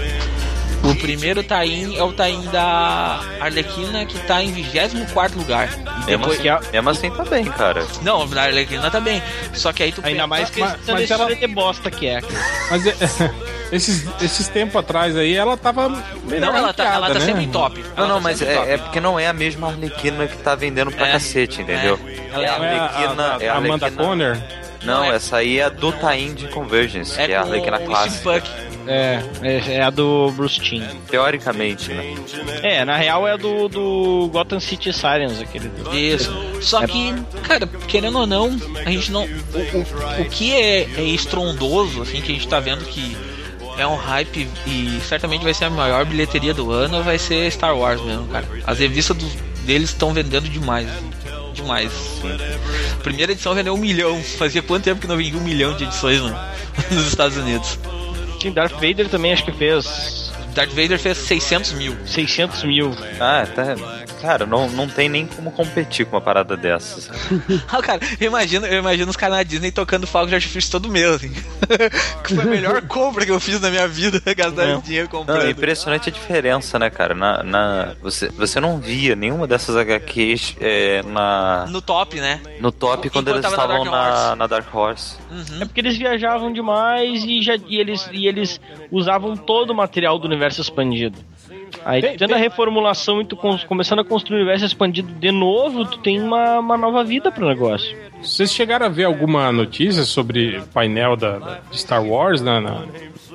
O 0.90 0.96
primeiro 0.96 1.44
Tain 1.44 1.96
é 1.98 2.04
o 2.04 2.12
Tain 2.12 2.42
da 2.52 3.20
Arlequina 3.40 4.06
que 4.06 4.18
tá 4.20 4.42
em 4.44 4.52
24 4.52 5.38
lugar. 5.38 5.70
E 5.70 6.06
Mesmo 6.06 6.28
depois, 6.28 6.40
assim, 6.40 6.72
mesmo 6.72 6.90
assim 6.90 7.12
tá 7.12 7.24
bem, 7.26 7.46
cara. 7.46 7.86
não, 8.02 8.28
da 8.28 8.44
Arlequina 8.44 8.90
também. 8.90 9.22
Só 9.54 9.72
que 9.72 9.84
aí 9.84 9.92
tu 9.92 10.02
Ainda 10.04 10.12
pensa- 10.16 10.28
mais 10.28 10.50
que 10.50 10.60
Mas- 10.62 10.78
mas 10.88 11.12
ela- 11.12 11.36
de 11.36 11.48
bosta 11.48 11.92
que 11.92 12.08
é. 12.08 12.22
Mas 12.72 12.88
é, 12.88 12.96
esses, 13.72 14.08
esses 14.22 14.48
tempos 14.48 14.76
atrás 14.78 15.16
aí, 15.16 15.36
ela 15.36 15.56
tava 15.58 15.90
melhor 16.24 16.52
Não, 16.52 16.58
ela 16.58 16.74
tá, 16.74 16.86
ela 16.94 17.08
tá 17.14 17.20
sempre 17.20 17.34
né? 17.42 17.44
em 17.44 17.50
top. 17.50 17.80
Não, 17.80 17.86
Ela 17.98 18.08
não, 18.08 18.16
tá 18.16 18.22
mas 18.22 18.40
sempre 18.40 18.56
é, 18.56 18.74
é 18.74 18.78
porque 18.78 19.00
não 19.00 19.20
é 19.20 19.28
a 19.28 19.34
mesma 19.34 19.68
Arlequina 19.68 20.28
que 20.28 20.38
tá 20.38 20.56
vendendo 20.56 20.92
pra 20.92 21.08
É, 21.08 21.12
cacete, 21.12 21.62
entendeu? 21.62 22.00
é. 22.06 22.12
É 22.14 22.30
a 22.30 22.34
Não 22.34 22.44
é 22.44 22.48
a- 22.48 22.54
Arlequina. 22.86 23.24
a- 23.24 23.38
é 23.44 23.50
a 23.50 23.54
a 23.54 23.58
Amanda 23.58 23.86
Arlequina- 23.86 24.08
Conner? 24.08 24.38
Não, 24.84 25.00
Não, 25.00 25.04
é- 25.12 25.16
essa 25.18 25.38
aí 25.38 25.60
é 25.60 25.64
a 25.66 25.70
do 25.70 25.92
Tain 25.92 26.34
de 26.34 26.48
Convergence, 26.48 27.20
É 27.20 27.26
que 27.26 27.32
é 27.34 27.36
a 27.36 27.42
Arlequina 27.42 27.80
clássica. 27.80 28.42
É, 28.92 29.22
é, 29.44 29.74
é 29.76 29.82
a 29.84 29.90
do 29.92 30.32
Bruce 30.32 30.60
Timm. 30.60 30.82
Teoricamente, 31.10 31.92
né? 31.94 32.16
É, 32.64 32.84
na 32.84 32.98
real 32.98 33.28
é 33.28 33.38
do, 33.38 33.68
do 33.70 34.30
Gotham 34.34 34.60
City 34.60 34.92
Sirens, 34.92 35.40
aquele 35.40 35.70
do... 35.70 35.96
Isso. 35.96 36.34
Só 36.60 36.86
que, 36.88 37.14
cara, 37.44 37.68
querendo 37.88 38.18
ou 38.18 38.26
não, 38.26 38.58
a 38.84 38.90
gente 38.90 39.12
não. 39.12 39.26
O, 39.26 39.28
o, 39.28 40.22
o 40.22 40.26
que 40.30 40.52
é, 40.56 40.82
é 40.98 41.04
estrondoso, 41.04 42.02
assim, 42.02 42.20
que 42.22 42.32
a 42.32 42.36
gente 42.36 42.48
tá 42.48 42.60
vendo 42.60 42.84
que 42.86 43.16
é 43.78 43.86
um 43.86 43.96
hype 43.96 44.48
e 44.66 45.00
certamente 45.08 45.44
vai 45.44 45.54
ser 45.54 45.66
a 45.66 45.70
maior 45.70 46.04
bilheteria 46.04 46.54
do 46.54 46.72
ano, 46.72 47.04
vai 47.04 47.20
ser 47.20 47.50
Star 47.52 47.78
Wars 47.78 48.02
mesmo, 48.02 48.26
cara. 48.28 48.46
As 48.66 48.80
revistas 48.80 49.16
dos- 49.16 49.34
deles 49.66 49.90
estão 49.92 50.12
vendendo 50.14 50.50
demais. 50.50 50.88
assim, 50.90 51.62
mais. 51.68 51.92
A 52.94 53.04
primeira 53.04 53.34
edição 53.34 53.54
vendeu 53.54 53.74
um 53.74 53.78
milhão. 53.78 54.20
Fazia 54.38 54.62
quanto 54.64 54.84
tempo 54.86 55.00
que 55.00 55.08
não 55.08 55.16
vendia 55.16 55.38
um 55.40 55.44
milhão 55.44 55.76
de 55.78 55.84
edições 55.84 56.20
no- 56.20 56.30
nos 56.92 57.08
Estados 57.08 57.38
Unidos? 57.38 57.78
Sim, 58.42 58.52
Darth 58.52 58.74
Vader 58.74 59.10
também 59.10 59.34
acho 59.34 59.44
que 59.44 59.52
fez 59.52 60.19
Darth 60.54 60.70
Vader 60.72 61.00
fez 61.00 61.18
600 61.18 61.74
mil. 61.74 61.96
600 62.06 62.64
mil. 62.64 62.92
Ah, 63.20 63.46
tá. 63.54 63.76
Cara, 64.22 64.46
não, 64.46 64.70
não 64.70 64.88
tem 64.88 65.08
nem 65.08 65.26
como 65.26 65.50
competir 65.52 66.06
com 66.06 66.16
uma 66.18 66.22
parada 66.22 66.58
dessas. 66.58 67.10
Ah, 67.72 67.82
cara, 67.82 68.02
eu 68.20 68.28
imagino, 68.28 68.66
eu 68.66 68.80
imagino 68.80 69.10
os 69.10 69.16
caras 69.16 69.38
na 69.38 69.44
Disney 69.44 69.72
tocando 69.72 70.08
fogo 70.08 70.26
de 70.28 70.36
artifício 70.36 70.72
todo 70.72 70.90
mês, 70.90 71.06
assim. 71.12 71.32
que 72.26 72.36
foi 72.36 72.44
a 72.44 72.48
melhor 72.48 72.82
compra 72.88 73.26
que 73.26 73.32
eu 73.32 73.40
fiz 73.40 73.62
na 73.62 73.70
minha 73.70 73.88
vida, 73.88 74.20
gastar 74.34 74.66
Não. 74.66 74.82
dinheiro 74.82 75.08
Não, 75.12 75.20
comprando. 75.20 75.46
é 75.46 75.50
impressionante 75.52 76.10
a 76.10 76.12
diferença, 76.12 76.78
né, 76.80 76.90
cara? 76.90 77.14
Na, 77.14 77.44
na, 77.44 77.94
você, 78.02 78.28
você 78.30 78.60
não 78.60 78.80
via 78.80 79.16
nenhuma 79.16 79.46
dessas 79.48 79.76
HQs 79.78 80.56
é, 80.60 81.04
na, 81.04 81.68
No 81.70 81.82
top, 81.82 82.20
né? 82.20 82.42
no 82.60 82.72
top 82.72 83.10
quando 83.10 83.30
Enquanto 83.30 83.46
eles 83.46 83.52
tava 83.52 83.56
na 83.56 83.64
estavam 83.76 83.92
Dark 83.92 83.92
na, 83.94 84.24
Horse. 84.26 84.36
na 84.38 84.48
Dark 84.48 84.76
Horse. 84.76 85.16
Uhum. 85.32 85.62
É 85.62 85.66
porque 85.66 85.80
eles 85.82 85.98
viajavam 85.98 86.52
demais 86.52 87.24
e, 87.24 87.42
já, 87.42 87.56
e, 87.68 87.78
eles, 87.80 88.10
e 88.12 88.28
eles 88.28 88.60
usavam 88.92 89.38
todo 89.38 89.70
o 89.70 89.76
material 89.76 90.18
do 90.18 90.26
universo 90.28 90.39
expandido. 90.48 91.18
Aí, 91.86 92.02
Tem- 92.02 92.18
tendo 92.18 92.32
a 92.32 92.36
tem- 92.36 92.44
reformulação 92.44 93.22
e 93.22 93.26
tu 93.26 93.38
começando 93.68 94.00
a 94.00 94.04
construir 94.04 94.38
o 94.38 94.42
universo 94.42 94.66
expandido 94.66 95.12
de 95.14 95.32
novo, 95.32 95.86
tu 95.86 95.98
tem 96.00 96.22
uma, 96.22 96.60
uma 96.60 96.78
nova 96.78 97.04
vida 97.04 97.32
pro 97.32 97.48
negócio. 97.48 97.96
Vocês 98.22 98.52
chegaram 98.52 98.86
a 98.86 98.90
ver 98.90 99.06
alguma 99.06 99.52
notícia 99.52 100.04
sobre 100.04 100.58
o 100.58 100.64
painel 100.68 101.16
da, 101.16 101.38
da- 101.40 101.60
de 101.72 101.80
Star 101.80 102.04
Wars 102.04 102.42
na, 102.42 102.60
na, 102.60 102.84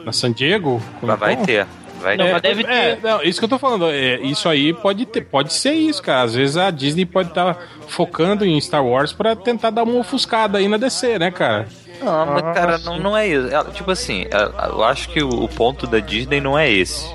na 0.04 0.12
San 0.12 0.32
Diego? 0.32 0.82
Mas 1.02 1.18
vai 1.18 1.34
Comic-Con? 1.36 1.46
ter. 1.46 1.66
Vai 2.02 2.18
Não, 2.18 2.38
deve 2.38 2.64
é, 2.64 2.96
ter. 2.96 3.02
não, 3.08 3.22
isso 3.22 3.38
que 3.40 3.44
eu 3.46 3.48
tô 3.48 3.58
falando. 3.58 3.86
É, 3.90 4.20
isso 4.20 4.46
aí 4.46 4.74
pode 4.74 5.06
ter, 5.06 5.22
pode 5.22 5.54
ser 5.54 5.72
isso, 5.72 6.02
cara. 6.02 6.22
Às 6.24 6.34
vezes 6.34 6.56
a 6.58 6.70
Disney 6.70 7.06
pode 7.06 7.30
estar 7.30 7.56
focando 7.88 8.44
em 8.44 8.60
Star 8.60 8.84
Wars 8.84 9.10
pra 9.10 9.34
tentar 9.34 9.70
dar 9.70 9.84
uma 9.84 9.98
ofuscada 10.00 10.58
aí 10.58 10.68
na 10.68 10.76
DC, 10.76 11.18
né, 11.18 11.30
cara? 11.30 11.66
Não, 12.04 12.26
mas 12.26 12.42
cara, 12.54 12.78
não, 12.78 12.98
não 12.98 13.16
é 13.16 13.26
isso. 13.26 13.48
Ela- 13.48 13.70
tipo 13.70 13.90
assim, 13.90 14.26
ela- 14.30 14.68
eu 14.72 14.84
acho 14.84 15.08
que 15.08 15.22
o, 15.22 15.48
ponto 15.48 15.86
da 15.86 15.98
Disney 15.98 16.40
não 16.40 16.58
é 16.58 16.70
esse. 16.70 17.06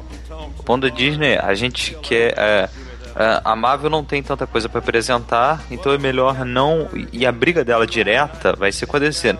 O 0.58 0.64
ponto 0.64 0.90
da 0.90 0.96
Disney, 0.96 1.38
a 1.38 1.54
gente 1.54 1.96
quer. 2.02 2.34
é, 2.38 2.70
é, 3.16 3.42
a 3.44 3.56
Marvel 3.56 3.90
não 3.90 4.04
tem 4.04 4.22
tanta 4.24 4.46
coisa 4.48 4.70
pra 4.70 4.80
apresentar, 4.80 5.64
então 5.72 5.92
é 5.94 5.98
melhor 5.98 6.46
não. 6.46 6.88
E 7.12 7.26
a 7.26 7.32
briga 7.32 7.64
dela 7.66 7.86
direta 7.88 8.54
vai 8.56 8.72
ser 8.72 8.86
com 8.86 8.98
a 8.98 9.00
DC. 9.00 9.36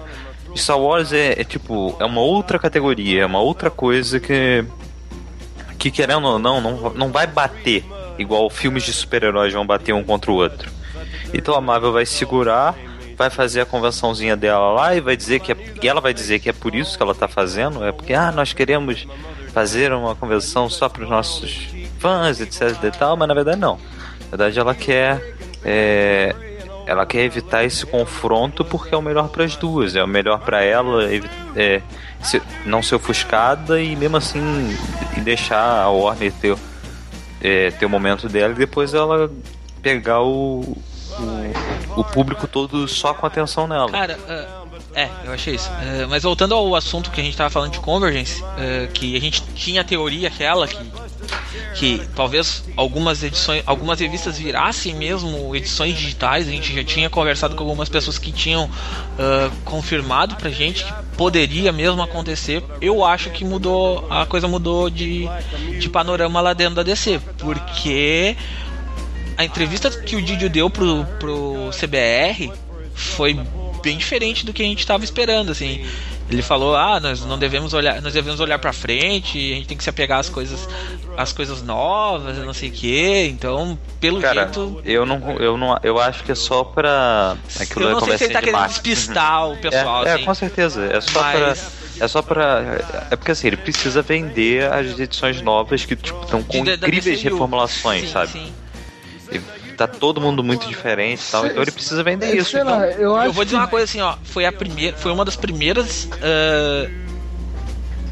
Star 0.56 0.80
Wars 0.80 1.14
é, 1.14 1.40
é 1.40 1.44
tipo, 1.44 1.96
é 2.00 2.06
uma 2.06 2.22
outra 2.22 2.58
categoria, 2.58 3.22
é 3.22 3.26
uma 3.26 3.40
outra 3.40 3.70
coisa 3.70 4.20
que. 4.20 4.66
Que 5.78 5.90
querendo 5.92 6.26
ou 6.28 6.40
não, 6.40 6.60
não, 6.60 6.90
não 6.94 7.12
vai 7.12 7.26
bater 7.26 7.86
igual 8.18 8.50
filmes 8.50 8.84
de 8.84 8.92
super-heróis 8.92 9.54
vão 9.54 9.66
bater 9.66 9.94
um 9.94 10.04
contra 10.04 10.30
o 10.30 10.36
outro. 10.36 10.70
Então 11.34 11.54
a 11.56 11.62
Marvel 11.62 11.94
vai 11.94 12.06
segurar, 12.06 12.76
vai 13.20 13.30
fazer 13.30 13.62
a 13.62 13.66
convençãozinha 13.66 14.36
dela 14.36 14.72
lá 14.72 14.96
e 14.96 15.02
vai 15.02 15.16
dizer 15.16 15.42
que 15.42 15.52
é, 15.52 15.58
e 15.84 15.88
ela 15.88 16.00
vai 16.02 16.14
dizer 16.14 16.40
que 16.40 16.50
é 16.50 16.54
por 16.54 16.74
isso 16.74 16.96
que 16.98 17.04
ela 17.04 17.14
tá 17.14 17.28
fazendo, 17.28 17.84
é 17.84 17.92
porque 17.92 18.14
ah, 18.14 18.32
nós 18.32 18.54
queremos 18.54 19.06
fazer 19.54 19.92
uma 19.94 20.16
convenção 20.16 20.70
só 20.70 20.88
para 20.90 21.04
os 21.04 21.10
nossos 21.10 21.68
fãs, 22.00 22.40
etc 22.40 22.82
e 22.84 22.92
tal, 22.92 23.18
mas 23.18 23.28
na 23.28 23.34
verdade 23.34 23.60
não. 23.60 23.76
Na 24.22 24.38
verdade 24.38 24.58
ela 24.58 24.74
quer 24.74 25.36
é, 25.66 26.34
ela 26.88 27.06
quer 27.06 27.24
evitar 27.26 27.64
esse 27.66 27.86
confronto 27.86 28.64
porque 28.64 28.96
é 28.96 28.98
o 28.98 29.02
melhor 29.02 29.28
para 29.28 29.44
as 29.44 29.56
duas, 29.58 29.96
é 29.98 30.04
o 30.04 30.08
melhor 30.08 30.40
para 30.40 30.64
ela 30.64 31.04
é, 31.56 31.82
se- 32.22 32.42
não 32.66 32.82
ser 32.82 32.96
ofuscada 32.96 33.82
e 33.82 33.96
mesmo 33.98 34.16
assim 34.18 34.42
e 35.18 35.20
deixar 35.20 35.84
a 35.84 35.90
Warner 35.90 36.32
ter 36.40 36.56
é, 37.42 37.70
ter 37.72 37.86
o 37.86 37.90
momento 37.90 38.30
dela 38.30 38.54
e 38.54 38.56
depois 38.56 38.94
ela 38.94 39.30
pegar 39.82 40.22
o, 40.22 40.78
o, 41.96 42.02
o 42.02 42.04
público 42.04 42.48
todo 42.48 42.88
só 42.88 43.14
com 43.14 43.26
atenção 43.26 43.68
nela. 43.68 43.92
Cara, 43.92 44.20
ah, 44.28 44.60
é, 44.94 45.10
eu 45.24 45.34
achei 45.34 45.56
isso. 45.56 45.70
Ah, 45.72 46.08
mas 46.10 46.24
voltando 46.24 46.56
ao 46.56 46.76
assunto 46.76 47.12
que 47.12 47.22
a 47.22 47.24
gente 47.24 47.38
tava 47.38 47.50
falando 47.50 47.72
de 47.72 47.80
Convergence, 47.80 48.44
ah, 48.44 48.88
que 48.94 49.16
a 49.16 49.22
gente 49.22 49.44
tinha 49.56 49.82
a 49.82 49.84
teoria 49.84 50.28
aquela 50.28 50.68
que, 50.68 50.92
que 51.76 52.02
talvez 52.16 52.64
algumas 52.76 53.24
edições, 53.24 53.64
algumas 53.66 54.00
revistas 54.00 54.38
virassem 54.38 54.96
mesmo 54.96 55.56
edições 55.56 55.96
digitais. 55.96 56.48
A 56.48 56.52
gente 56.52 56.74
já 56.74 56.84
tinha 56.84 57.10
conversado 57.10 57.56
com 57.56 57.64
algumas 57.64 57.90
pessoas 57.90 58.18
que 58.18 58.32
tinham 58.32 58.70
ah, 59.18 59.52
confirmado 59.64 60.36
pra 60.36 60.50
gente 60.50 60.84
que 60.84 60.94
poderia 61.16 61.72
mesmo 61.72 62.02
acontecer. 62.02 62.64
Eu 62.82 63.06
acho 63.06 63.30
que 63.30 63.46
mudou, 63.46 64.08
a 64.10 64.26
coisa 64.26 64.48
mudou 64.48 64.90
de, 64.90 65.28
de 65.80 65.90
panorama 65.90 66.42
lá 66.42 66.54
dentro 66.54 66.76
da 66.76 66.84
DC, 66.84 67.22
porque 67.38 68.36
a 69.40 69.46
entrevista 69.46 69.90
que 69.90 70.18
o 70.18 70.22
Didio 70.22 70.50
deu 70.50 70.70
pro, 70.70 71.06
pro 71.18 71.70
CBR 71.72 72.52
foi 72.94 73.40
bem 73.82 73.98
diferente 73.98 74.46
do 74.46 74.52
que 74.52 74.62
a 74.62 74.66
gente 74.66 74.80
estava 74.80 75.02
esperando, 75.06 75.50
assim. 75.54 75.86
Ele 76.30 76.42
falou: 76.42 76.76
"Ah, 76.76 77.00
nós 77.00 77.24
não 77.26 77.40
devemos 77.40 77.74
olhar, 77.74 78.02
nós 78.02 78.12
devemos 78.14 78.42
olhar 78.42 78.60
para 78.60 78.74
frente, 78.74 79.38
a 79.54 79.56
gente 79.56 79.68
tem 79.68 79.78
que 79.78 79.84
se 79.84 79.90
apegar 79.90 80.20
às 80.20 80.28
coisas 80.30 80.68
às 81.18 81.32
coisas 81.34 81.64
novas, 81.64 82.38
não 82.40 82.54
sei 82.54 82.68
o 82.68 82.72
quê". 82.74 83.28
Então, 83.32 83.80
pelo 84.02 84.20
Cara, 84.20 84.44
jeito, 84.44 84.82
eu 84.84 85.06
não, 85.06 85.32
eu 85.40 85.58
não, 85.58 85.80
eu 85.84 85.98
acho 85.98 86.22
que 86.26 86.34
é 86.34 86.36
só 86.36 86.66
pra 86.66 87.38
aquilo 87.58 87.86
eu 87.86 87.92
não 87.92 88.02
sei 88.02 88.18
se 88.18 88.26
ele 88.26 88.34
tá 88.34 88.40
querendo 88.42 88.56
marketing. 88.60 88.82
despistar 88.90 89.50
o 89.50 89.56
pessoal, 89.58 90.06
é, 90.06 90.12
assim. 90.12 90.22
é, 90.22 90.26
com 90.26 90.34
certeza. 90.36 90.86
É 90.86 91.00
só 91.02 91.22
Mas- 91.22 91.40
pra. 91.40 91.80
É 92.02 92.08
só 92.08 92.22
pra. 92.22 92.62
É 93.10 93.16
porque 93.16 93.32
assim, 93.32 93.48
ele 93.48 93.58
precisa 93.58 94.02
vender 94.02 94.72
as 94.72 95.00
edições 95.00 95.42
novas 95.42 95.84
que 95.86 95.96
tipo, 95.96 96.22
estão 96.24 96.44
com 96.44 96.64
De- 96.64 96.74
incríveis 96.76 97.22
reformulações, 97.24 98.02
Sim, 98.02 98.08
sabe? 98.12 98.32
sim. 98.34 98.54
Tá 99.80 99.88
todo 99.88 100.20
mundo 100.20 100.44
muito 100.44 100.68
diferente 100.68 101.24
e 101.26 101.32
tal, 101.32 101.46
então 101.48 101.62
ele 101.62 101.72
precisa 101.72 102.04
vender 102.04 102.36
isso. 102.36 102.52
Sei 102.52 102.60
então- 102.60 102.78
lá, 102.78 102.86
eu 103.26 103.32
vou 103.32 103.46
dizer 103.46 103.56
que- 103.56 103.62
uma 103.62 103.68
coisa 103.68 103.86
assim, 103.86 104.02
ó, 104.02 104.18
foi 104.26 104.46
a 104.46 104.52
primeira, 104.52 104.98
foi 104.98 105.10
uma 105.10 105.24
das 105.24 105.38
primeiras 105.38 106.10
ah, 106.22 106.90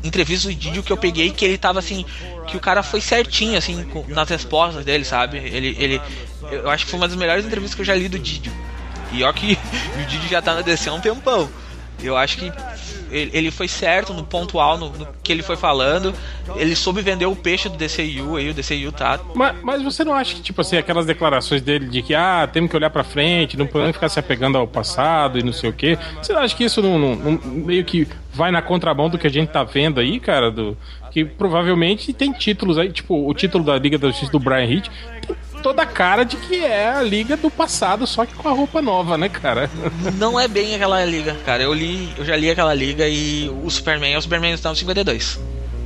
entrevistas 0.01 0.53
do 0.53 0.58
Didio 0.58 0.82
que 0.82 0.93
eu 0.93 0.95
peguei 0.95 1.30
que 1.32 1.43
ele 1.43 1.58
tava 1.58 1.80
assim, 1.80 2.06
que 2.47 2.56
o 2.56 2.60
cara 2.62 2.82
foi 2.82 3.01
certinho 3.01 3.58
assim 3.58 3.84
com- 3.84 4.06
nas 4.08 4.30
respostas 4.30 4.86
dele, 4.86 5.03
sabe? 5.03 5.39
Ele 5.39 5.75
ele 5.77 6.01
eu 6.51 6.69
acho 6.69 6.86
que 6.86 6.91
foi 6.91 6.99
uma 7.01 7.08
das 7.10 7.17
melhores 7.17 7.43
entrevistas 7.45 7.75
que 7.75 7.82
eu 7.82 7.86
já 7.86 7.93
li 7.95 8.08
do 8.08 8.17
Didio. 8.17 8.53
E 9.12 9.21
ó 9.23 9.34
que 9.34 9.58
o 10.01 10.06
Didio 10.06 10.30
já 10.30 10.41
tá 10.41 10.53
na 10.56 10.62
DC 10.62 10.88
há 10.88 10.93
um 10.93 11.01
tempão. 11.01 11.49
Eu 12.01 12.15
acho 12.15 12.38
que 12.38 12.49
ele, 13.11 13.31
ele 13.33 13.51
foi 13.51 13.67
certo 13.67 14.13
no 14.13 14.23
pontual 14.23 14.77
no, 14.77 14.89
no 14.89 15.07
que 15.23 15.31
ele 15.31 15.41
foi 15.43 15.55
falando. 15.55 16.13
Ele 16.55 16.75
soube 16.75 17.01
vender 17.01 17.25
o 17.25 17.35
peixe 17.35 17.67
do 17.69 17.77
DCU 17.77 18.35
aí, 18.35 18.49
o 18.49 18.53
DCU 18.53 18.91
tá 18.91 19.19
Mas, 19.35 19.55
mas 19.63 19.81
você 19.83 20.03
não 20.03 20.13
acha 20.13 20.35
que, 20.35 20.41
tipo 20.41 20.61
assim, 20.61 20.77
aquelas 20.77 21.05
declarações 21.05 21.61
dele 21.61 21.87
de 21.87 22.01
que, 22.01 22.13
ah, 22.15 22.47
temos 22.51 22.69
que 22.69 22.75
olhar 22.75 22.89
pra 22.89 23.03
frente, 23.03 23.57
não 23.57 23.67
podemos 23.67 23.95
ficar 23.95 24.09
se 24.09 24.19
apegando 24.19 24.57
ao 24.57 24.67
passado 24.67 25.37
e 25.39 25.43
não 25.43 25.53
sei 25.53 25.69
o 25.69 25.73
quê. 25.73 25.97
Você 26.21 26.33
não 26.33 26.41
acha 26.41 26.55
que 26.55 26.63
isso 26.63 26.81
não, 26.81 26.97
não- 26.97 27.15
não- 27.15 27.39
meio 27.43 27.83
que 27.83 28.07
vai 28.33 28.51
na 28.51 28.61
contramão 28.61 29.09
do 29.09 29.17
que 29.17 29.27
a 29.27 29.29
gente 29.29 29.49
tá 29.49 29.63
vendo 29.63 29.99
aí, 29.99 30.19
cara? 30.19 30.51
Do, 30.51 30.77
que 31.11 31.25
provavelmente 31.25 32.13
tem 32.13 32.31
títulos 32.31 32.77
aí, 32.77 32.91
tipo, 32.91 33.27
o 33.27 33.33
título 33.33 33.63
da 33.63 33.77
Liga 33.77 33.97
da 33.97 34.09
Justiça 34.09 34.31
do 34.31 34.39
Brian 34.39 34.65
Hitch 34.65 34.87
toda 35.67 35.82
a 35.82 35.86
cara 35.86 36.23
de 36.23 36.38
que 36.38 36.56
é 36.63 36.88
a 36.89 37.01
Liga 37.03 37.36
do 37.36 37.49
passado, 37.51 38.08
só 38.08 38.25
que 38.25 38.34
com 38.34 38.47
a 38.47 38.51
roupa 38.53 38.82
nova, 38.82 39.17
né, 39.17 39.27
cara? 39.27 39.69
não 40.17 40.39
é 40.39 40.47
bem 40.47 40.73
aquela 40.75 41.03
liga, 41.03 41.36
cara. 41.45 41.62
Eu 41.63 41.73
li, 41.73 42.10
eu 42.17 42.23
já 42.23 42.38
li 42.38 42.49
aquela 42.49 42.73
liga 42.73 43.06
e 43.08 43.49
o 43.63 43.69
Superman 43.69 44.13
é 44.13 44.17
o 44.17 44.21
Superman 44.21 44.56
do 44.56 44.75
52. 44.75 45.39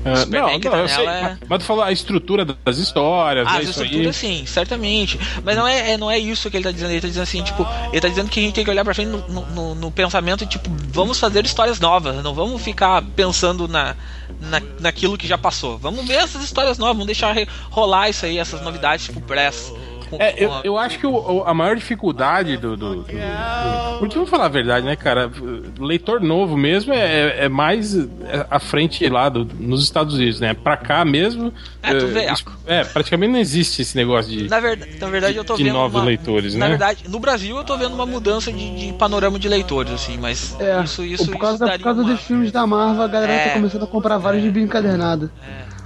Ah, 0.03 0.15
Superman 0.17 0.53
não, 0.53 0.59
que 0.59 0.65
não, 0.65 0.71
tá 0.75 0.79
eu 0.81 0.87
sei, 0.87 1.05
é- 1.05 1.37
mas, 1.47 1.59
tu 1.59 1.65
falou 1.65 1.83
a 1.83 1.91
estrutura 1.91 2.43
das 2.45 2.77
histórias, 2.77 3.47
Ah, 3.47 3.53
né, 3.53 3.59
as 3.59 3.69
estruturas 3.69 4.15
sim, 4.15 4.43
certamente. 4.47 5.19
Mas 5.43 5.55
não 5.55 5.67
é, 5.67 5.91
é- 5.93 5.97
não 5.97 6.09
é 6.11 6.17
isso 6.19 6.49
que 6.49 6.57
ele 6.57 6.63
tá 6.63 6.71
dizendo. 6.71 6.91
Ele 6.91 7.01
tá 7.01 7.07
dizendo 7.07 7.23
assim, 7.23 7.43
tipo, 7.43 7.67
ele 7.91 8.01
tá 8.01 8.07
dizendo 8.07 8.29
que 8.29 8.39
a 8.39 8.43
gente 8.43 8.53
tem 8.53 8.63
que 8.63 8.69
olhar 8.69 8.83
pra 8.83 8.93
frente 8.95 9.09
no, 9.09 9.27
no- 9.27 9.45
no- 9.47 9.75
no 9.75 9.91
pensamento, 9.91 10.45
tipo, 10.45 10.69
vamos 10.91 11.19
fazer 11.19 11.43
histórias 11.45 11.79
novas, 11.79 12.23
não 12.23 12.33
vamos 12.35 12.61
ficar 12.61 13.01
pensando 13.15 13.67
na, 13.67 13.95
na, 14.41 14.61
naquilo 14.79 15.17
que 15.17 15.27
já 15.27 15.37
passou. 15.37 15.77
Vamos 15.77 16.05
ver 16.07 16.15
essas 16.15 16.43
histórias 16.43 16.77
novas, 16.77 16.95
vamos 16.95 17.05
deixar 17.05 17.35
rolar 17.69 18.09
isso 18.09 18.25
aí, 18.25 18.37
essas 18.37 18.61
novidades, 18.61 19.05
tipo, 19.05 19.21
press. 19.21 19.71
É, 20.19 20.43
eu, 20.43 20.51
eu 20.63 20.77
acho 20.77 20.99
que 20.99 21.07
o- 21.07 21.11
o- 21.13 21.43
a 21.45 21.53
maior 21.53 21.75
dificuldade 21.75 22.57
do, 22.57 22.75
do, 22.77 22.95
do- 22.95 23.03
do- 23.03 23.99
Porque 23.99 24.15
vamos 24.15 24.29
falar 24.29 24.45
a 24.45 24.49
verdade, 24.49 24.85
né, 24.85 24.95
cara? 24.95 25.31
Leitor 25.79 26.19
novo 26.21 26.57
mesmo 26.57 26.93
é, 26.93 27.45
é 27.45 27.49
mais 27.49 27.95
é, 27.95 28.45
à 28.49 28.59
frente 28.59 29.07
lá 29.09 29.29
do- 29.29 29.45
nos 29.59 29.83
Estados 29.83 30.15
Unidos, 30.15 30.39
né? 30.39 30.53
Pra 30.53 30.75
cá 30.77 31.03
mesmo. 31.05 31.53
É, 31.83 31.93
tu 31.93 32.05
é, 32.05 32.07
vê, 32.07 32.27
é, 32.67 32.83
praticamente 32.83 33.31
não 33.33 33.39
existe 33.39 33.81
esse 33.81 33.95
negócio 33.95 34.31
de. 34.31 34.49
Na 34.49 34.59
verdade, 34.59 34.91
na 34.99 35.07
verdade 35.07 35.37
eu 35.37 35.43
tô 35.43 35.55
de 35.55 35.63
vendo. 35.63 35.73
novos 35.73 35.99
uma- 35.99 36.05
leitores, 36.05 36.53
Na 36.55 36.65
né? 36.65 36.69
verdade, 36.71 37.03
no 37.07 37.19
Brasil 37.19 37.57
eu 37.57 37.63
tô 37.63 37.77
vendo 37.77 37.93
uma 37.93 38.05
mudança 38.05 38.51
de, 38.51 38.87
de 38.87 38.93
panorama 38.93 39.37
de 39.39 39.47
leitores, 39.49 39.91
assim, 39.93 40.17
mas 40.17 40.55
É, 40.59 40.81
isso, 40.83 41.03
isso, 41.03 41.25
por 41.31 41.37
causa, 41.39 41.65
isso 41.65 41.77
por 41.77 41.83
causa 41.83 42.01
uma- 42.01 42.11
dos 42.13 42.21
filmes 42.21 42.51
da 42.51 42.65
Marvel, 42.67 43.03
a 43.03 43.07
galera 43.07 43.31
É. 43.33 43.47
tá 43.47 43.53
começando 43.53 43.83
a 43.83 43.87
comprar 43.87 44.17
vários 44.17 44.41
de 44.51 44.59
encadernado. 44.59 45.31
É. 45.47 45.80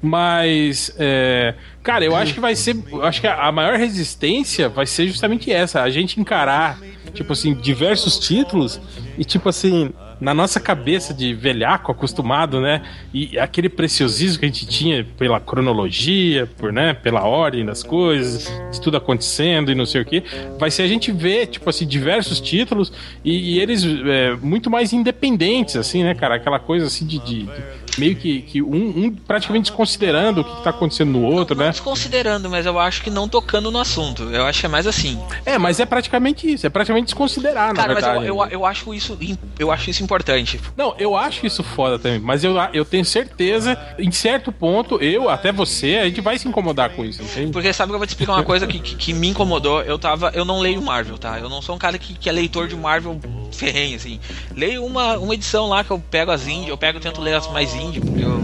Mas, 0.00 0.94
é, 0.98 1.54
cara, 1.82 2.04
eu 2.04 2.14
acho 2.14 2.32
que 2.34 2.40
vai 2.40 2.54
ser. 2.54 2.76
Acho 3.02 3.20
que 3.20 3.26
a, 3.26 3.46
a 3.46 3.52
maior 3.52 3.76
resistência 3.76 4.68
vai 4.68 4.86
ser 4.86 5.06
justamente 5.08 5.50
essa: 5.52 5.82
a 5.82 5.90
gente 5.90 6.20
encarar, 6.20 6.78
tipo 7.14 7.32
assim, 7.32 7.54
diversos 7.54 8.18
títulos 8.18 8.80
e, 9.18 9.24
tipo 9.24 9.48
assim, 9.48 9.90
na 10.20 10.32
nossa 10.32 10.60
cabeça 10.60 11.12
de 11.12 11.34
velhaco 11.34 11.90
acostumado, 11.90 12.60
né? 12.60 12.82
E 13.12 13.36
aquele 13.38 13.68
preciosismo 13.68 14.38
que 14.38 14.44
a 14.44 14.48
gente 14.48 14.66
tinha 14.66 15.04
pela 15.16 15.40
cronologia, 15.40 16.46
por, 16.56 16.72
né, 16.72 16.92
pela 16.94 17.24
ordem 17.24 17.64
das 17.64 17.82
coisas, 17.82 18.48
de 18.72 18.80
tudo 18.80 18.96
acontecendo 18.96 19.70
e 19.70 19.74
não 19.74 19.86
sei 19.86 20.00
o 20.00 20.04
que, 20.04 20.22
vai 20.58 20.70
ser 20.70 20.82
a 20.82 20.88
gente 20.88 21.10
ver, 21.12 21.46
tipo 21.48 21.68
assim, 21.68 21.86
diversos 21.86 22.40
títulos 22.40 22.92
e, 23.24 23.54
e 23.56 23.60
eles 23.60 23.84
é, 23.84 24.34
muito 24.40 24.68
mais 24.70 24.92
independentes, 24.92 25.74
assim, 25.76 26.02
né, 26.04 26.14
cara? 26.14 26.36
Aquela 26.36 26.58
coisa 26.60 26.86
assim 26.86 27.04
de, 27.06 27.18
de- 27.20 27.42
de 27.44 27.52
meio 27.96 28.16
que, 28.16 28.42
que 28.42 28.62
um, 28.62 29.04
um 29.04 29.10
praticamente 29.10 29.70
desconsiderando 29.70 30.40
o 30.40 30.44
que, 30.44 30.56
que 30.56 30.62
tá 30.64 30.70
acontecendo 30.70 31.12
no 31.12 31.22
outro, 31.22 31.56
Não 31.56 31.64
né? 31.64 31.70
desconsiderando, 31.70 32.48
mas 32.50 32.66
eu 32.66 32.78
acho 32.78 33.02
que 33.02 33.10
não 33.10 33.28
tocando 33.28 33.70
no 33.70 33.78
assunto. 33.78 34.24
Eu 34.24 34.44
acho 34.44 34.60
que 34.60 34.66
é 34.66 34.68
mais 34.68 34.86
assim. 34.86 35.18
É, 35.44 35.58
mas 35.58 35.80
é 35.80 35.86
praticamente 35.86 36.50
isso, 36.52 36.66
é 36.66 36.70
praticamente 36.70 37.06
desconsiderar, 37.06 37.74
Cara, 37.74 37.88
na 37.88 37.94
mas 37.94 38.04
verdade. 38.04 38.26
eu, 38.26 38.36
eu, 38.36 38.46
eu 38.48 38.66
acho 38.66 38.92
isso 38.94 39.18
eu 39.58 39.70
acho 39.70 39.90
isso 39.90 40.02
importante. 40.02 40.60
Não, 40.76 40.94
eu 40.98 41.16
acho 41.16 41.46
isso 41.46 41.62
foda 41.62 41.98
também, 41.98 42.18
mas 42.18 42.44
eu, 42.44 42.54
eu 42.72 42.84
tenho 42.84 43.04
certeza, 43.04 43.78
em 43.98 44.10
certo 44.10 44.52
ponto, 44.52 44.96
eu, 45.02 45.28
até 45.28 45.52
você, 45.52 45.98
a 46.02 46.04
gente 46.06 46.20
vai 46.20 46.38
se 46.38 46.48
incomodar 46.48 46.90
com 46.90 47.04
isso, 47.04 47.22
entende? 47.22 47.52
Porque 47.52 47.72
sabe 47.72 47.90
que 47.90 47.94
eu 47.94 47.98
vou 47.98 48.06
te 48.06 48.10
explicar 48.10 48.32
uma 48.34 48.44
coisa 48.44 48.66
que, 48.66 48.78
que, 48.78 48.94
que 48.96 49.12
me 49.12 49.28
incomodou? 49.28 49.82
Eu 49.82 49.98
tava. 49.98 50.30
Eu 50.34 50.44
não 50.44 50.60
leio 50.60 50.80
Marvel, 50.82 51.18
tá? 51.18 51.38
Eu 51.38 51.48
não 51.48 51.60
sou 51.62 51.74
um 51.74 51.78
cara 51.78 51.98
que, 51.98 52.14
que 52.14 52.28
é 52.28 52.32
leitor 52.32 52.68
de 52.68 52.76
Marvel 52.76 53.18
ferrenho, 53.52 53.96
assim. 53.96 54.20
Leio 54.54 54.84
uma, 54.84 55.18
uma 55.18 55.34
edição 55.34 55.68
lá 55.68 55.82
que 55.82 55.90
eu 55.90 55.98
pego 55.98 56.30
as 56.30 56.46
indie, 56.46 56.68
eu 56.68 56.78
pego 56.78 56.98
e 56.98 57.00
tento 57.00 57.20
ler 57.20 57.34
as 57.34 57.46
mais 57.48 57.74
indie, 57.78 58.00
porque 58.00 58.22
eu 58.24 58.40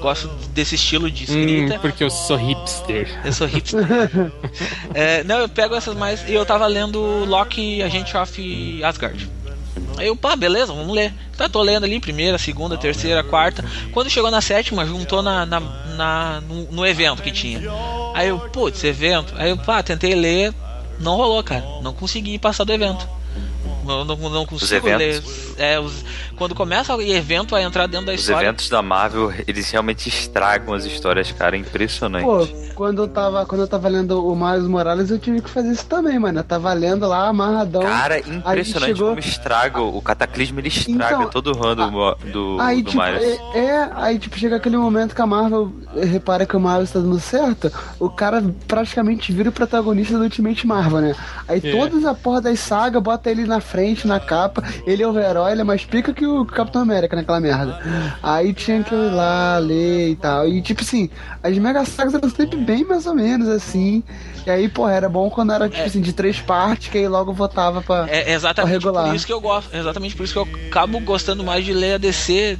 gosto 0.00 0.28
desse 0.52 0.74
estilo 0.74 1.10
de 1.10 1.24
escrita. 1.24 1.74
Hum, 1.76 1.78
porque 1.80 2.04
eu 2.04 2.10
sou 2.10 2.36
hipster. 2.36 3.20
Eu 3.24 3.32
sou 3.32 3.46
hipster. 3.46 3.84
É, 4.94 5.22
não, 5.24 5.38
eu 5.38 5.48
pego 5.48 5.74
essas 5.74 5.94
mais. 5.96 6.26
E 6.28 6.34
eu 6.34 6.44
tava 6.44 6.66
lendo 6.66 7.00
Loki 7.26 7.82
Agent 7.82 8.14
of 8.14 8.82
Asgard. 8.82 9.28
Aí 9.96 10.06
eu, 10.06 10.16
pá, 10.16 10.34
beleza, 10.36 10.72
vamos 10.72 10.94
ler. 10.94 11.12
Tá, 11.36 11.48
tô 11.48 11.60
lendo 11.62 11.84
ali, 11.84 11.98
primeira, 12.00 12.38
segunda, 12.38 12.76
terceira, 12.76 13.22
quarta. 13.22 13.64
Quando 13.92 14.08
chegou 14.10 14.30
na 14.30 14.40
sétima, 14.40 14.86
juntou 14.86 15.22
na, 15.22 15.44
na, 15.44 15.60
na- 15.60 16.40
no, 16.48 16.72
no 16.72 16.86
evento 16.86 17.22
que 17.22 17.30
tinha. 17.32 17.60
Aí 18.14 18.28
eu, 18.28 18.38
putz, 18.38 18.82
evento. 18.84 19.34
Aí 19.36 19.50
eu, 19.50 19.56
pá, 19.58 19.82
tentei 19.82 20.14
ler, 20.14 20.52
não 21.00 21.16
rolou, 21.16 21.42
cara. 21.42 21.64
Não 21.82 21.92
consegui 21.92 22.38
passar 22.38 22.64
do 22.64 22.72
evento. 22.72 23.08
Não, 23.84 24.04
não, 24.04 24.16
não 24.16 24.46
consigo 24.46 24.86
ler. 24.86 25.00
eventos? 25.00 25.58
É, 25.58 25.80
os, 25.80 26.04
quando 26.38 26.54
começa 26.54 26.94
o 26.94 27.02
evento 27.02 27.54
a 27.54 27.62
entrar 27.62 27.86
dentro 27.86 28.06
da 28.06 28.12
Os 28.14 28.20
história. 28.20 28.46
eventos 28.46 28.68
da 28.68 28.80
Marvel, 28.80 29.32
eles 29.46 29.70
realmente 29.70 30.08
estragam 30.08 30.72
as 30.72 30.84
histórias, 30.84 31.30
cara. 31.32 31.56
É 31.56 31.58
impressionante. 31.58 32.24
Pô, 32.24 32.46
quando 32.74 33.02
eu 33.02 33.08
tava, 33.08 33.44
quando 33.44 33.62
eu 33.62 33.68
tava 33.68 33.88
lendo 33.88 34.24
o 34.26 34.34
Miles 34.36 34.66
Morales, 34.68 35.10
eu 35.10 35.18
tive 35.18 35.40
que 35.42 35.50
fazer 35.50 35.72
isso 35.72 35.84
também, 35.86 36.18
mano. 36.18 36.38
Eu 36.40 36.44
tava 36.44 36.72
lendo 36.72 37.06
lá, 37.08 37.26
amarradão. 37.28 37.82
Cara, 37.82 38.18
impressionante 38.20 38.92
chegou- 38.94 39.08
como 39.08 39.20
estraga. 39.20 39.80
O 39.82 40.00
Cataclismo 40.00 40.60
ele 40.60 40.68
estraga 40.68 41.16
Então, 41.16 41.30
todo 41.30 41.48
o 41.52 41.52
run 41.56 41.74
do, 41.74 42.14
do, 42.32 42.56
Aí, 42.60 42.82
do 42.82 42.90
tipo, 42.90 43.02
Miles. 43.02 43.22
é, 43.54 43.58
é, 43.58 43.90
aí, 43.96 44.18
tipo, 44.18 44.38
chega 44.38 44.56
aquele 44.56 44.76
momento 44.76 45.14
que 45.14 45.20
a 45.22 45.26
Marvel 45.26 45.72
eh, 45.96 46.04
repara 46.04 46.46
que 46.46 46.56
o 46.56 46.60
Miles 46.60 46.90
tá 46.92 47.00
dando 47.00 47.18
certo, 47.18 47.72
o 47.98 48.08
cara 48.08 48.42
praticamente 48.66 49.32
vira 49.32 49.48
o 49.48 49.52
protagonista 49.52 50.16
do 50.16 50.22
Ultimate 50.24 50.66
Marvel, 50.66 51.00
né? 51.00 51.14
Aí 51.48 51.60
É. 51.64 51.70
todas 51.72 52.04
a 52.04 52.14
porra 52.14 52.40
das 52.40 52.60
sagas, 52.60 53.02
bota 53.02 53.30
ele 53.30 53.44
na 53.46 53.60
frente, 53.60 54.06
na 54.06 54.20
capa, 54.20 54.62
ele 54.86 55.02
é 55.02 55.06
o 55.08 55.18
herói, 55.18 55.52
ele 55.52 55.62
é 55.62 55.64
mais 55.64 55.84
pica 55.84 56.12
que 56.12 56.26
o 56.28 56.44
Capitão 56.44 56.82
América 56.82 57.16
naquela 57.16 57.40
merda. 57.40 57.80
Aí 58.22 58.52
tinha 58.52 58.82
que 58.82 58.94
ir 58.94 59.10
lá, 59.12 59.58
ler 59.58 60.10
e 60.10 60.16
tal. 60.16 60.46
E, 60.48 60.60
tipo 60.62 60.82
assim, 60.82 61.10
as 61.42 61.56
mega 61.58 61.84
sagas 61.84 62.14
eram 62.14 62.30
sempre 62.30 62.58
bem 62.58 62.84
mais 62.84 63.06
ou 63.06 63.14
menos 63.14 63.48
assim. 63.48 64.02
E 64.46 64.50
aí, 64.50 64.68
porra, 64.68 64.92
era 64.92 65.08
bom 65.08 65.28
quando 65.28 65.52
era, 65.52 65.68
tipo 65.68 65.84
assim, 65.84 66.00
de 66.00 66.12
três 66.12 66.40
partes, 66.40 66.88
que 66.88 66.98
aí 66.98 67.08
logo 67.08 67.32
votava 67.32 67.82
pra. 67.82 68.06
É 68.08 68.32
exatamente 68.32 68.72
regular. 68.72 69.06
por 69.06 69.14
isso 69.14 69.26
que 69.26 69.32
eu 69.32 69.40
gosto. 69.40 69.74
é 69.74 69.78
Exatamente 69.78 70.16
por 70.16 70.24
isso 70.24 70.32
que 70.32 70.38
eu 70.38 70.48
acabo 70.68 70.98
gostando 71.00 71.44
mais 71.44 71.64
de 71.64 71.72
ler 71.72 71.94
a 71.94 71.98
DC 71.98 72.58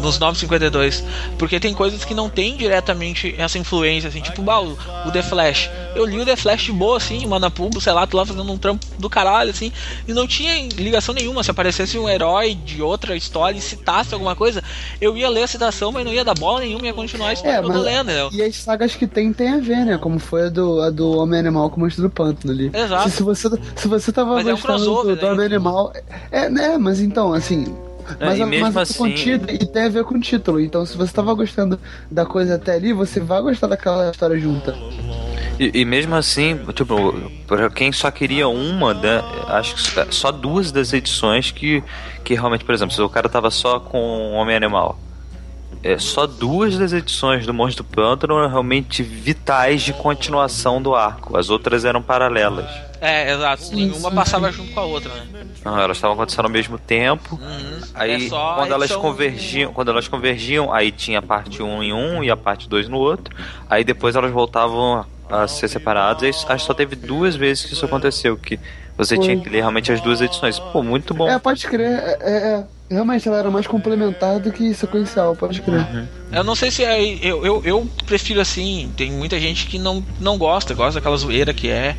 nos 0.00 0.18
952. 0.18 1.04
Porque 1.38 1.60
tem 1.60 1.74
coisas 1.74 2.04
que 2.04 2.14
não 2.14 2.28
tem 2.28 2.56
diretamente 2.56 3.34
essa 3.38 3.58
influência, 3.58 4.08
assim, 4.08 4.20
tipo, 4.20 4.42
bah, 4.42 4.60
o, 4.60 4.76
o 5.06 5.10
The 5.10 5.22
Flash. 5.22 5.70
Eu 5.94 6.04
li 6.04 6.20
o 6.20 6.24
The 6.24 6.36
Flash 6.36 6.64
de 6.64 6.72
boa, 6.72 6.96
assim, 6.96 7.26
Manapubo, 7.26 7.80
sei 7.80 7.92
lá, 7.92 8.06
tô 8.06 8.16
lá 8.16 8.26
fazendo 8.26 8.50
um 8.50 8.58
trampo 8.58 8.84
do 8.98 9.08
caralho, 9.08 9.50
assim, 9.50 9.72
e 10.06 10.12
não 10.12 10.26
tinha 10.26 10.68
ligação 10.76 11.14
nenhuma. 11.14 11.42
Se 11.42 11.50
aparecesse 11.50 11.98
um 11.98 12.08
herói 12.08 12.54
de 12.54 12.82
outra 12.82 13.16
história 13.16 13.58
e 13.58 13.60
citasse 13.60 14.12
alguma 14.12 14.36
coisa, 14.36 14.62
eu 15.00 15.16
ia 15.16 15.28
ler 15.28 15.44
a 15.44 15.46
citação, 15.46 15.92
mas 15.92 16.04
não 16.04 16.12
ia 16.12 16.24
dar 16.24 16.34
bola 16.34 16.60
nenhuma, 16.60 16.86
ia 16.86 16.94
continuar 16.94 17.28
a 17.28 17.32
história 17.32 17.56
É, 17.56 17.58
eu 17.58 17.62
tô 17.62 17.68
mas, 17.68 17.82
lendo, 17.82 18.10
e 18.32 18.42
as 18.42 18.56
sagas 18.56 18.94
que 18.94 19.06
tem 19.06 19.32
tem 19.32 19.50
a 19.50 19.58
ver, 19.58 19.84
né? 19.84 19.98
Como 19.98 20.18
foi 20.18 20.46
a 20.46 20.48
do, 20.48 20.80
a 20.80 20.90
do 20.90 21.18
Homem 21.18 21.40
Animal 21.40 21.70
com 21.70 21.76
o 21.76 21.80
Monstro 21.80 22.02
do 22.02 22.10
Pântano 22.10 22.52
ali. 22.52 22.70
Exato. 22.72 23.10
Se, 23.10 23.16
se 23.16 23.22
você, 23.22 23.48
se 23.74 23.88
você 23.88 24.12
tava 24.12 24.34
Mas 24.34 24.46
é 24.46 24.52
um 24.52 24.56
gostando 24.56 24.84
crossover, 24.84 25.14
do, 25.14 25.20
do 25.20 25.26
né? 25.26 25.32
Homem 25.32 25.46
Animal. 25.46 25.92
É, 26.30 26.48
né? 26.48 26.78
Mas 26.78 27.00
então, 27.00 27.32
assim. 27.32 27.66
Mas, 28.20 28.38
e 28.38 28.42
a- 28.42 28.46
mesmo 28.46 28.66
mas 28.66 28.76
é 28.76 28.80
assim- 28.82 28.98
contido 28.98 29.50
e 29.50 29.58
tem 29.66 29.84
a 29.84 29.88
ver 29.88 30.04
com 30.04 30.14
o 30.14 30.20
título. 30.20 30.60
Então, 30.60 30.84
se 30.86 30.96
você 30.96 31.12
tava 31.12 31.32
gostando 31.34 31.78
da 32.10 32.24
coisa 32.26 32.54
até 32.56 32.74
ali, 32.74 32.92
você 32.92 33.20
vai 33.20 33.40
gostar 33.42 33.66
daquela 33.66 34.10
história 34.10 34.38
junta. 34.38 34.74
E, 35.58 35.80
e 35.80 35.84
mesmo 35.84 36.14
assim, 36.14 36.58
tipo, 36.74 37.14
pra 37.46 37.70
quem 37.70 37.90
só 37.90 38.10
queria 38.10 38.46
uma, 38.46 38.92
né, 38.92 39.22
acho 39.48 39.74
que 39.74 40.14
só 40.14 40.30
duas 40.30 40.70
das 40.70 40.92
edições 40.92 41.50
que, 41.50 41.82
que 42.22 42.34
realmente, 42.34 42.64
por 42.64 42.74
exemplo, 42.74 42.94
se 42.94 43.00
o 43.00 43.08
cara 43.08 43.28
tava 43.28 43.50
só 43.50 43.80
com 43.80 44.32
Homem-Animal, 44.32 44.98
é, 45.86 45.98
só 45.98 46.26
duas 46.26 46.76
das 46.76 46.92
edições 46.92 47.46
do 47.46 47.54
Monstro 47.54 47.84
do 47.84 47.90
Pântano 47.90 48.36
eram 48.36 48.48
realmente 48.48 49.04
vitais 49.04 49.82
de 49.82 49.92
continuação 49.92 50.82
do 50.82 50.96
arco. 50.96 51.36
As 51.36 51.48
outras 51.48 51.84
eram 51.84 52.02
paralelas. 52.02 52.66
É, 53.00 53.32
exato. 53.32 53.72
Nenhuma 53.72 54.10
passava 54.10 54.50
junto 54.50 54.72
com 54.72 54.80
a 54.80 54.84
outra, 54.84 55.12
né? 55.14 55.46
Não, 55.64 55.78
elas 55.78 55.96
estavam 55.96 56.14
acontecendo 56.14 56.46
ao 56.46 56.50
mesmo 56.50 56.76
tempo. 56.76 57.38
Uhum. 57.40 57.80
Aí 57.94 58.26
É 58.26 58.28
quando 58.28 58.72
elas 58.72 58.96
convergiam, 58.96 59.72
quando 59.72 59.90
elas 59.92 60.08
convergiam, 60.08 60.72
aí 60.72 60.90
tinha 60.90 61.20
a 61.20 61.22
parte 61.22 61.62
1 61.62 61.82
em 61.84 61.92
um 61.92 62.24
e 62.24 62.30
a 62.30 62.36
parte 62.36 62.68
2 62.68 62.88
no 62.88 62.98
outro. 62.98 63.32
Aí 63.70 63.84
depois 63.84 64.16
elas 64.16 64.32
voltavam 64.32 65.06
a 65.30 65.46
ser 65.46 65.68
separadas. 65.68 66.22
E 66.22 66.28
acho 66.28 66.46
que 66.46 66.58
só 66.62 66.74
teve 66.74 66.96
duas 66.96 67.36
vezes 67.36 67.64
que 67.64 67.74
isso 67.74 67.84
aconteceu, 67.84 68.36
que 68.36 68.58
você 68.96 69.16
Foi. 69.16 69.24
tinha 69.24 69.36
que 69.38 69.48
ler 69.48 69.58
realmente 69.60 69.90
as 69.92 70.00
duas 70.00 70.20
edições. 70.20 70.58
Pô, 70.58 70.82
muito 70.82 71.12
bom. 71.14 71.28
É, 71.28 71.38
pode 71.38 71.66
crer. 71.66 71.86
É, 71.98 72.18
é, 72.20 72.32
é. 72.54 72.64
Realmente 72.88 73.26
ela 73.28 73.38
era 73.38 73.50
mais 73.50 73.66
complementar 73.66 74.38
do 74.38 74.52
que 74.52 74.72
sequencial, 74.72 75.34
pode 75.34 75.60
crer. 75.60 75.84
Eu 76.30 76.44
não 76.44 76.54
sei 76.54 76.70
se 76.70 76.84
é. 76.84 77.02
Eu, 77.20 77.44
eu, 77.44 77.62
eu 77.64 77.86
prefiro 78.06 78.40
assim. 78.40 78.92
Tem 78.96 79.10
muita 79.10 79.38
gente 79.40 79.66
que 79.66 79.78
não, 79.78 80.04
não 80.20 80.38
gosta, 80.38 80.72
gosta 80.72 81.00
daquela 81.00 81.16
zoeira 81.16 81.52
que 81.52 81.68
é 81.68 81.96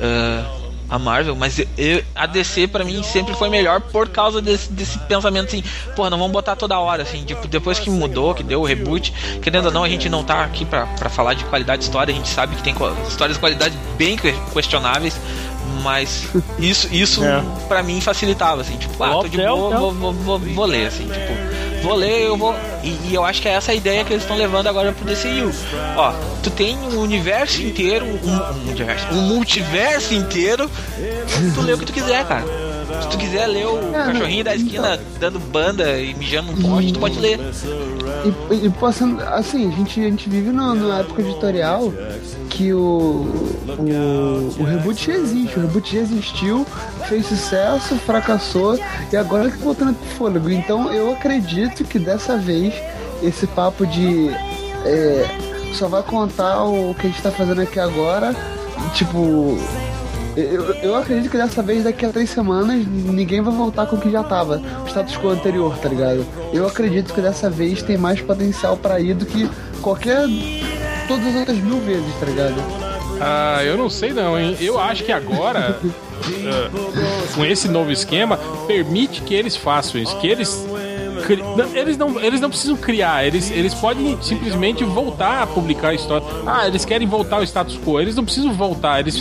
ah, 0.00 0.44
a 0.90 0.98
Marvel, 0.98 1.34
mas 1.36 1.58
eu- 1.76 2.02
a 2.14 2.24
DC 2.24 2.66
pra 2.68 2.82
mim 2.84 3.02
sempre 3.02 3.34
foi 3.34 3.50
melhor 3.50 3.80
por 3.80 4.08
causa 4.08 4.40
desse, 4.40 4.72
desse 4.72 4.98
pensamento 5.00 5.48
assim, 5.48 5.62
pô, 5.94 6.08
não 6.08 6.16
vamos 6.16 6.32
botar 6.32 6.56
toda 6.56 6.78
hora, 6.78 7.02
assim, 7.02 7.24
tipo, 7.24 7.46
depois 7.46 7.78
que 7.78 7.90
mudou, 7.90 8.32
que 8.34 8.42
deu 8.42 8.60
o 8.62 8.64
reboot, 8.64 9.12
querendo 9.42 9.66
ou 9.66 9.70
não, 9.72 9.84
a 9.84 9.88
gente 9.88 10.08
não 10.08 10.24
tá 10.24 10.42
aqui 10.44 10.64
pra, 10.64 10.86
pra 10.86 11.10
falar 11.10 11.34
de 11.34 11.44
qualidade 11.44 11.80
de 11.80 11.84
história, 11.88 12.10
a 12.10 12.16
gente 12.16 12.28
sabe 12.30 12.56
que 12.56 12.62
tem 12.62 12.74
histórias 13.06 13.36
de 13.36 13.40
qualidade 13.40 13.76
bem 13.98 14.16
que- 14.16 14.32
questionáveis. 14.54 15.20
Mas 15.82 16.26
isso, 16.58 16.88
isso 16.92 17.22
É. 17.28 17.42
pra 17.68 17.82
mim 17.82 18.00
facilitava, 18.00 18.62
assim, 18.62 18.76
tipo, 18.76 19.02
ah, 19.02 19.10
tô 19.22 19.28
de 19.28 19.36
boa, 19.36 19.76
vou, 19.78 19.92
vou, 19.92 20.12
vou, 20.12 20.38
vou 20.38 20.64
ler, 20.66 20.86
assim, 20.88 21.04
tipo, 21.04 21.82
vou 21.82 21.94
ler, 21.94 22.26
eu 22.26 22.36
vou. 22.36 22.54
E, 22.82 22.88
e 23.08 23.14
eu 23.14 23.24
acho 23.24 23.40
que 23.42 23.48
é 23.48 23.52
essa 23.52 23.72
a 23.72 23.74
ideia 23.74 24.04
que 24.04 24.12
eles 24.12 24.22
estão 24.22 24.36
levando 24.36 24.66
agora 24.66 24.92
pro 24.92 25.04
DCU. 25.04 25.50
Ó, 25.96 26.12
tu 26.42 26.50
tem 26.50 26.76
um 26.78 26.98
universo 27.00 27.60
inteiro, 27.62 28.04
um, 28.06 28.66
um 28.66 28.70
universo, 28.70 29.06
um 29.12 29.22
multiverso 29.22 30.14
inteiro, 30.14 30.70
tu 31.54 31.60
lê 31.62 31.72
o 31.74 31.78
que 31.78 31.86
tu 31.86 31.92
quiser, 31.92 32.24
cara. 32.26 32.44
Se 33.02 33.08
tu 33.10 33.18
quiser 33.18 33.46
ler 33.46 33.66
o 33.66 33.78
É, 33.94 34.04
cachorrinho 34.06 34.42
da 34.44 34.56
esquina 34.56 34.98
dando 35.20 35.38
banda 35.38 35.98
e 36.00 36.14
mijando 36.14 36.50
um 36.52 36.56
poste, 36.56 36.92
tu 36.92 36.98
pode 36.98 37.18
ler. 37.18 37.38
E, 38.50 38.66
e 38.66 38.70
passando, 38.70 39.20
assim, 39.22 39.68
a 39.72 39.76
gente, 39.76 40.00
a 40.00 40.04
gente 40.04 40.28
vive 40.28 40.50
no- 40.50 40.74
numa 40.74 41.00
época 41.00 41.20
editorial 41.22 41.92
que 42.58 42.72
o, 42.72 43.24
o, 43.78 44.60
o 44.60 44.64
reboot 44.64 45.06
já 45.06 45.12
existe, 45.12 45.56
o 45.56 45.62
reboot 45.62 45.94
já 45.94 46.00
existiu, 46.00 46.66
fez 47.08 47.24
sucesso, 47.26 47.94
fracassou 47.98 48.76
e 49.12 49.16
agora 49.16 49.48
que 49.48 49.58
voltando 49.58 49.94
pro 49.94 50.08
fôlego. 50.16 50.50
Então 50.50 50.92
eu 50.92 51.12
acredito 51.12 51.84
que 51.84 52.00
dessa 52.00 52.36
vez 52.36 52.74
esse 53.22 53.46
papo 53.46 53.86
de 53.86 54.30
é, 54.84 55.24
só 55.72 55.86
vai 55.86 56.02
contar 56.02 56.64
o 56.64 56.94
que 56.94 57.06
a 57.06 57.10
gente 57.10 57.22
tá 57.22 57.30
fazendo 57.30 57.60
aqui 57.60 57.78
agora, 57.78 58.34
tipo. 58.92 59.56
Eu, 60.36 60.74
eu 60.74 60.94
acredito 60.96 61.30
que 61.30 61.36
dessa 61.36 61.62
vez, 61.62 61.82
daqui 61.82 62.06
a 62.06 62.10
três 62.10 62.30
semanas, 62.30 62.86
ninguém 62.86 63.40
vai 63.40 63.52
voltar 63.52 63.86
com 63.86 63.96
o 63.96 64.00
que 64.00 64.10
já 64.10 64.22
tava. 64.22 64.62
O 64.84 64.88
status 64.88 65.16
quo 65.16 65.30
anterior, 65.30 65.76
tá 65.78 65.88
ligado? 65.88 66.24
Eu 66.52 66.66
acredito 66.66 67.12
que 67.12 67.20
dessa 67.20 67.50
vez 67.50 67.82
tem 67.82 67.96
mais 67.96 68.20
potencial 68.20 68.76
pra 68.76 69.00
ir 69.00 69.14
do 69.14 69.26
que 69.26 69.50
qualquer. 69.80 70.26
Todas 71.08 71.26
as 71.26 71.34
outras 71.36 71.56
mil 71.58 71.80
vezes, 71.80 72.14
tá 72.20 72.26
ligado? 72.26 72.54
Ah, 73.20 73.64
eu 73.64 73.76
não 73.76 73.88
sei 73.90 74.12
não, 74.12 74.38
hein? 74.38 74.56
Eu 74.60 74.78
acho 74.78 75.02
que 75.04 75.10
agora, 75.10 75.80
ah, 75.82 76.70
com 77.34 77.44
esse 77.44 77.66
novo 77.68 77.90
esquema, 77.90 78.36
permite 78.66 79.22
que 79.22 79.34
eles 79.34 79.56
façam 79.56 80.00
isso, 80.00 80.16
que 80.18 80.26
eles 80.28 80.64
cri- 81.26 81.42
não, 81.42 81.74
eles, 81.74 81.96
não, 81.96 82.20
eles 82.20 82.40
não 82.40 82.48
precisam 82.48 82.76
criar, 82.76 83.26
eles, 83.26 83.50
eles 83.50 83.74
podem 83.74 84.16
simplesmente 84.22 84.84
voltar 84.84 85.42
a 85.42 85.46
publicar 85.46 85.88
a 85.88 85.94
história. 85.94 86.24
Ah, 86.46 86.68
eles 86.68 86.84
querem 86.84 87.08
voltar 87.08 87.36
ao 87.36 87.42
status 87.42 87.76
quo. 87.84 87.98
Eles 88.00 88.14
não 88.14 88.24
precisam 88.24 88.52
voltar, 88.52 89.00
eles 89.00 89.14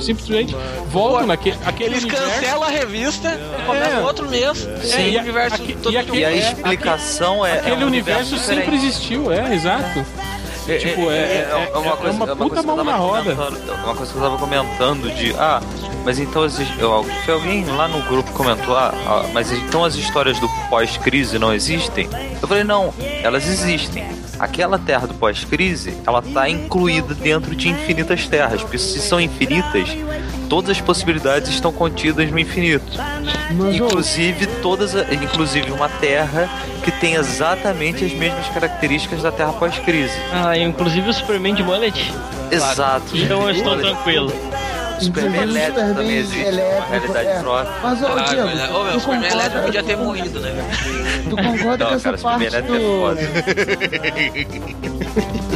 simplesmente 0.00 0.56
voltam 0.88 1.26
naquele 1.28 1.56
aquele 1.64 1.90
Eles 1.94 2.02
universo. 2.04 2.32
cancelam 2.32 2.62
a 2.64 2.68
revista, 2.70 3.40
começa 3.64 4.00
outro 4.00 4.28
mês. 4.28 4.58
Sim, 4.82 5.02
é, 5.02 5.08
e 5.10 5.16
o 5.16 5.18
a- 5.18 5.22
universo 5.22 5.54
aque- 5.56 5.74
todo 5.76 5.92
e 5.92 5.98
aquele- 5.98 6.18
E 6.18 6.24
a 6.24 6.32
É, 6.32 6.36
explicação 6.38 7.46
é. 7.46 7.58
Aquele 7.58 7.82
é 7.82 7.84
um 7.84 7.88
universo 7.88 8.36
sempre 8.38 8.56
diferente. 8.64 8.86
existiu, 8.86 9.30
é, 9.32 9.54
exato. 9.54 10.04
Tipo, 10.78 11.10
é, 11.10 11.16
é, 11.16 11.48
é 11.72 11.78
uma, 11.78 11.96
coisa- 11.96 12.18
puta 12.18 12.36
coisa 12.36 12.54
que 12.54 12.58
eu 12.70 12.76
mão 12.76 12.84
na 12.84 12.96
roda. 12.96 13.34
comentando- 13.34 13.84
Uma 13.84 13.94
coisa 13.94 14.12
que 14.12 14.18
eu 14.18 14.22
tava 14.22 14.38
comentando 14.38 15.14
de. 15.14 15.34
Ah, 15.38 15.60
mas 16.04 16.18
então 16.18 16.42
eu- 16.44 17.04
Foi 17.24 17.34
alguém 17.34 17.64
lá 17.64 17.86
no 17.88 18.02
grupo 18.02 18.32
comentou, 18.32 18.76
ah, 18.76 18.92
ah, 19.06 19.24
mas 19.32 19.52
então 19.52 19.84
as 19.84 19.94
histórias 19.94 20.38
do 20.40 20.48
pós-crise 20.68 21.38
não 21.38 21.52
existem? 21.54 22.08
Eu 22.40 22.48
falei, 22.48 22.64
não, 22.64 22.92
elas 23.22 23.46
existem. 23.46 24.04
Aquela 24.38 24.78
terra 24.78 25.06
do 25.06 25.14
pós-crise, 25.14 25.96
ela 26.06 26.20
tá 26.20 26.48
incluída 26.48 27.14
dentro 27.14 27.54
de 27.56 27.68
infinitas 27.70 28.26
terras. 28.26 28.60
Porque 28.60 28.76
se 28.76 29.00
são 29.00 29.18
infinitas, 29.20 29.88
todas 30.48 30.70
as 30.70 30.80
possibilidades 30.80 31.50
estão 31.50 31.72
contidas 31.72 32.30
no 32.30 32.38
infinito. 32.38 32.84
Mas, 33.52 33.76
Inclusive 33.76 34.46
todas, 34.62 34.94
inclusive 34.94 35.70
uma 35.70 35.88
terra 35.88 36.48
que 36.82 36.90
tem 36.90 37.14
exatamente 37.14 38.04
as 38.04 38.12
mesmas 38.12 38.46
características 38.48 39.22
da 39.22 39.32
Terra 39.32 39.52
pós-crise. 39.52 40.14
Ah, 40.32 40.56
inclusive 40.56 41.08
o 41.08 41.12
Superman 41.12 41.54
de 41.54 41.62
mullet. 41.62 42.12
Exato. 42.50 43.16
Então 43.16 43.42
eu 43.42 43.50
estou 43.50 43.76
tranquilo. 43.76 44.32
Superman 45.00 45.42
inclusive 45.44 45.46
o 45.46 45.50
elétrico 45.50 45.76
também 45.80 45.94
Superman 45.94 46.16
existe, 46.18 46.38
uma 46.38 46.48
elétrico, 46.48 46.88
realidade 46.90 47.28
é. 47.28 47.40
próxima. 47.40 47.76
Mas, 47.82 48.02
ô, 48.02 48.06
Caralho, 48.06 48.28
Diego, 48.28 48.46
né? 48.48 48.68
Ô, 48.70 48.84
meu, 48.84 49.00
Superman 49.00 49.30
elétrico 49.30 49.64
podia 49.64 49.82
ter 49.82 49.96
morrido, 49.96 50.40
né? 50.40 50.52
tu 51.24 51.36
concorda 51.36 51.76
Não, 51.84 51.86
com 51.90 51.94
essa 51.94 52.04
cara, 52.04 52.18
Superman 52.18 52.50
parte 52.50 52.56
elétrico 52.56 52.74
é 52.74 52.78
do... 52.78 53.00
foda. 53.00 53.20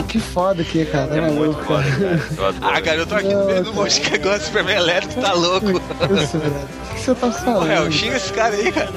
Que 0.09 0.19
foda 0.19 0.65
que, 0.65 0.85
cara. 0.87 1.15
É 1.17 1.21
muito 1.21 1.39
maluco, 1.41 1.63
foda, 1.65 1.85
cara. 1.85 2.19
cara. 2.37 2.55
Ah, 2.77 2.83
cara, 2.83 2.97
eu 2.97 3.07
tô 3.07 3.15
aqui 3.15 3.33
no 3.33 3.45
meio 3.45 3.63
do 3.63 3.73
monte 3.73 4.01
que 4.01 4.15
agora 4.17 4.41
Superman 4.41 4.77
elétrico 4.77 5.21
tá 5.21 5.33
louco. 5.35 5.69
Isso, 6.21 6.37
velho. 6.39 6.53
O 6.91 6.95
que 6.95 7.01
você 7.01 7.15
tá 7.15 7.27
Ô, 7.29 7.33
falando? 7.33 7.67
réu, 7.69 7.93
xinga 7.93 8.17
esse 8.17 8.33
cara 8.33 8.55
aí, 8.57 8.73
cara. 8.73 8.91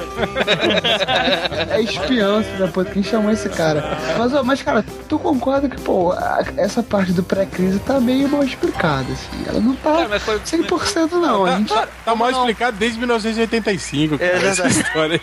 É 1.70 1.82
espião, 1.82 2.44
filho 2.44 2.58
da 2.58 2.68
puta. 2.68 2.90
Quem 2.92 3.04
chamou 3.04 3.32
esse 3.32 3.48
cara? 3.50 3.98
Mas, 4.18 4.34
ó, 4.34 4.44
mas, 4.44 4.62
cara, 4.64 4.84
tu 5.08 5.20
concorda 5.20 5.70
que, 5.70 5.80
pô, 5.82 6.12
a- 6.14 6.44
essa 6.58 6.82
parte 6.82 7.12
do 7.14 7.22
pré-crise 7.24 7.78
tá 7.80 8.00
meio 8.00 8.28
mal 8.28 8.44
explicada, 8.44 9.06
assim. 9.14 9.44
Ela 9.48 9.60
não 9.60 9.76
tá 9.76 9.92
Cara, 9.94 10.08
mas 10.10 10.24
foi- 10.24 10.33
100% 10.40 11.12
não. 11.14 11.46
A 11.46 11.50
Tá, 11.52 11.58
gente... 11.58 11.74
tá- 11.74 11.88
tá 12.06 12.16
mal 12.16 12.32
explicado 12.32 12.78
desde 12.78 12.98
1985. 13.00 14.18
cara, 14.18 14.32
É 14.32 14.36
essa 14.48 14.64
verdade. 14.64 14.80
história. 14.82 15.20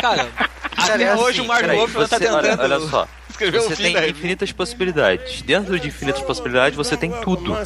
Cara, 0.00 0.28
Cara, 0.76 0.94
até 0.94 1.04
é 1.04 1.14
hoje 1.14 1.38
assim, 1.38 1.40
o 1.40 1.48
Mark 1.48 1.66
Ruffalo 1.66 2.08
tá 2.08 2.18
você- 2.18 2.28
olha- 2.28 2.50
tentando 2.50 2.74
Olha, 2.74 2.88
só. 2.88 3.08
Você 3.38 3.74
tem 3.76 4.08
infinitas 4.10 4.52
possibilidades. 4.52 5.42
Dentro 5.42 5.78
de 5.78 5.88
infinitas 5.88 6.22
possibilidades, 6.22 6.76
você 6.76 6.96
tem 6.96 7.10
tudo. 7.22 7.56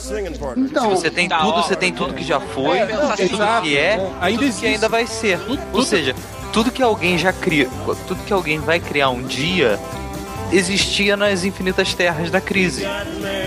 Então, 0.56 0.90
Você 0.90 1.10
tem 1.10 1.28
tudo, 1.28 1.62
você 1.62 1.76
tem 1.76 1.92
tudo 1.92 2.14
que 2.14 2.24
já 2.24 2.40
foi, 2.40 2.78
É, 2.78 2.86
tudo 2.86 3.22
exato. 3.34 3.62
que 3.62 3.76
é, 3.76 3.92
Ainda 4.20 4.38
tudo 4.38 4.44
existe. 4.44 4.60
que 4.60 4.66
ainda 4.68 4.88
vai 4.88 5.06
ser. 5.06 5.38
Ou 5.72 5.82
seja, 5.82 6.14
tudo 6.52 6.70
que 6.70 6.82
alguém 6.82 7.18
já 7.18 7.32
cria, 7.32 7.68
tudo 8.06 8.22
que 8.24 8.32
alguém 8.32 8.58
vai 8.58 8.80
criar 8.80 9.10
um 9.10 9.22
dia, 9.22 9.78
existia 10.52 11.16
nas 11.16 11.44
infinitas 11.44 11.92
terras 11.94 12.30
da 12.30 12.40
crise. 12.40 12.82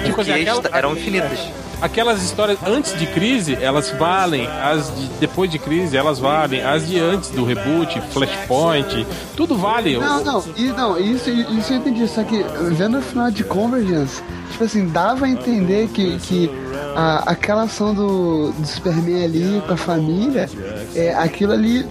Tipo 0.04 0.16
Porque 0.18 0.32
assim, 0.32 0.46
esta- 0.48 0.70
eram 0.78 0.92
infinitas. 0.96 1.40
Aquelas 1.82 2.22
histórias 2.22 2.60
antes 2.66 2.98
de 2.98 3.08
crise, 3.08 3.58
elas 3.62 3.90
valem. 3.92 4.48
As 4.48 4.94
de 4.96 5.08
depois 5.20 5.50
de 5.50 5.58
crise, 5.58 5.96
elas 5.96 6.20
valem. 6.20 6.62
As 6.62 6.88
de 6.88 7.00
antes 7.00 7.30
do 7.30 7.46
reboot, 7.46 8.02
Flashpoint, 8.12 9.06
tudo 9.36 9.56
vale. 9.56 9.98
Não, 9.98 10.24
não, 10.24 10.44
e, 10.56 10.68
não 10.68 11.00
isso, 11.00 11.30
isso 11.30 11.74
eu 11.74 11.78
entendi, 11.78 12.08
só 12.08 12.24
que 12.24 12.44
vendo 12.72 12.98
o 12.98 13.02
final 13.02 13.32
de 13.32 13.44
Convergence, 13.44 14.22
tipo 14.52 14.64
assim, 14.64 14.88
dava 14.88 15.26
a 15.26 15.30
entender 15.30 15.88
que, 15.90 16.18
que 16.20 16.50
a, 16.96 17.32
aquela 17.32 17.64
ação 17.64 17.94
do, 17.94 18.52
do 18.52 18.68
Superman 18.68 19.24
ali 19.24 19.64
com 19.66 19.74
a 19.74 19.78
família, 19.78 20.50
é, 20.96 21.14
aquilo 21.16 21.54
ali 21.54 21.86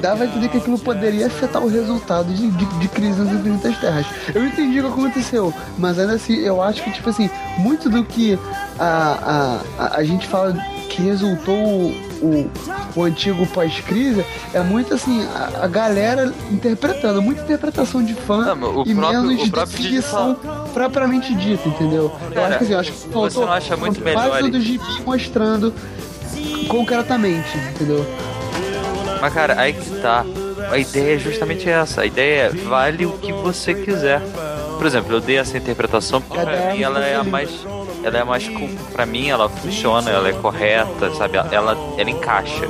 dava 0.00 0.24
a 0.24 0.26
entender 0.26 0.48
que 0.48 0.58
aquilo 0.58 0.78
poderia 0.78 1.26
afetar 1.26 1.62
o 1.62 1.68
resultado 1.68 2.32
de, 2.32 2.48
de, 2.50 2.64
de 2.64 2.88
crise 2.88 3.20
nas 3.20 3.32
infinitas 3.32 3.76
terras. 3.78 4.06
Eu 4.34 4.46
entendi 4.46 4.80
o 4.80 4.84
que 4.84 4.88
aconteceu, 4.88 5.52
mas 5.78 5.98
ainda 5.98 6.14
assim, 6.14 6.36
eu 6.38 6.62
acho 6.62 6.82
que, 6.82 6.90
tipo 6.92 7.08
assim, 7.10 7.28
muito 7.58 7.88
do 7.88 8.04
que 8.04 8.38
a, 8.78 9.60
a, 9.78 9.84
a, 9.84 9.96
a 9.98 10.04
gente 10.04 10.26
fala 10.26 10.52
que 10.88 11.02
resultou 11.02 11.54
o, 11.54 11.90
o, 12.22 12.50
o 12.96 13.02
antigo 13.04 13.46
pós-crise 13.48 14.24
é 14.54 14.60
muito 14.60 14.94
assim, 14.94 15.26
a, 15.34 15.64
a 15.64 15.68
galera 15.68 16.32
interpretando, 16.50 17.20
muita 17.22 17.42
interpretação 17.42 18.02
de 18.02 18.14
fã 18.14 18.54
Não, 18.54 18.82
e 18.84 18.94
próprio- 18.94 19.22
menos 19.22 19.50
definição 19.50 20.36
propriamente 20.72 21.34
dita, 21.34 21.68
entendeu? 21.68 22.10
eu 22.32 22.44
acho 22.44 22.58
que 22.58 22.64
assim, 22.64 22.72
eu 22.72 22.78
acho 22.80 22.92
que 22.92 22.98
você 22.98 23.08
faltou 23.10 23.46
não 23.46 23.52
acha 23.52 23.76
muito 23.76 24.00
melhor 24.00 24.42
do 24.42 24.60
gibi 24.60 24.84
mostrando 25.04 25.72
concretamente, 26.68 27.56
entendeu? 27.74 28.04
Mas 29.20 29.32
cara, 29.32 29.60
aí 29.60 29.72
que 29.72 29.90
tá. 30.00 30.24
A 30.70 30.78
ideia 30.78 31.16
é 31.16 31.18
justamente 31.18 31.68
essa. 31.68 32.02
A 32.02 32.06
ideia 32.06 32.42
é 32.42 32.48
vale 32.50 33.06
o 33.06 33.12
que 33.12 33.32
você 33.32 33.74
quiser. 33.74 34.20
Por 34.76 34.86
exemplo, 34.86 35.12
eu 35.14 35.20
dei 35.20 35.38
essa 35.38 35.56
interpretação 35.56 36.20
porque 36.20 36.42
pra 36.42 36.72
mim 36.72 36.82
ela 36.82 37.04
é 37.04 37.16
a 37.16 37.24
mais. 37.24 37.50
Ela 38.04 38.18
é 38.18 38.20
a 38.20 38.24
mais. 38.24 38.48
Pra 38.92 39.06
mim 39.06 39.28
ela 39.28 39.48
funciona, 39.48 40.10
ela 40.10 40.28
é 40.28 40.32
correta, 40.32 41.12
sabe? 41.14 41.36
Ela, 41.36 41.76
ela 41.96 42.10
encaixa. 42.10 42.66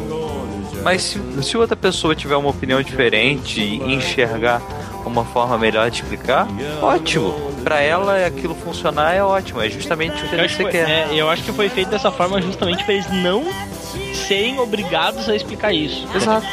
Mas 0.82 1.02
se, 1.02 1.42
se 1.42 1.56
outra 1.56 1.76
pessoa 1.76 2.14
tiver 2.14 2.36
uma 2.36 2.50
opinião 2.50 2.80
diferente 2.82 3.60
e 3.60 3.92
enxergar 3.92 4.62
uma 5.04 5.24
forma 5.24 5.58
melhor 5.58 5.90
de 5.90 6.02
explicar, 6.02 6.46
ótimo. 6.80 7.34
Pra 7.64 7.80
ela 7.80 8.24
aquilo 8.24 8.54
funcionar 8.54 9.12
é 9.12 9.22
ótimo. 9.22 9.60
É 9.60 9.68
justamente 9.68 10.24
o 10.24 10.28
que 10.28 10.36
você 10.36 10.64
que 10.64 10.70
quer. 10.70 10.88
é, 10.88 11.08
eu 11.12 11.28
acho 11.28 11.42
que 11.42 11.52
foi 11.52 11.68
feito 11.68 11.90
dessa 11.90 12.10
forma 12.10 12.40
justamente 12.40 12.84
pra 12.84 12.94
eles 12.94 13.10
não 13.10 13.44
serem 14.14 14.58
obrigados 14.58 15.28
a 15.28 15.36
explicar 15.36 15.72
isso. 15.72 16.06
Exato. 16.14 16.46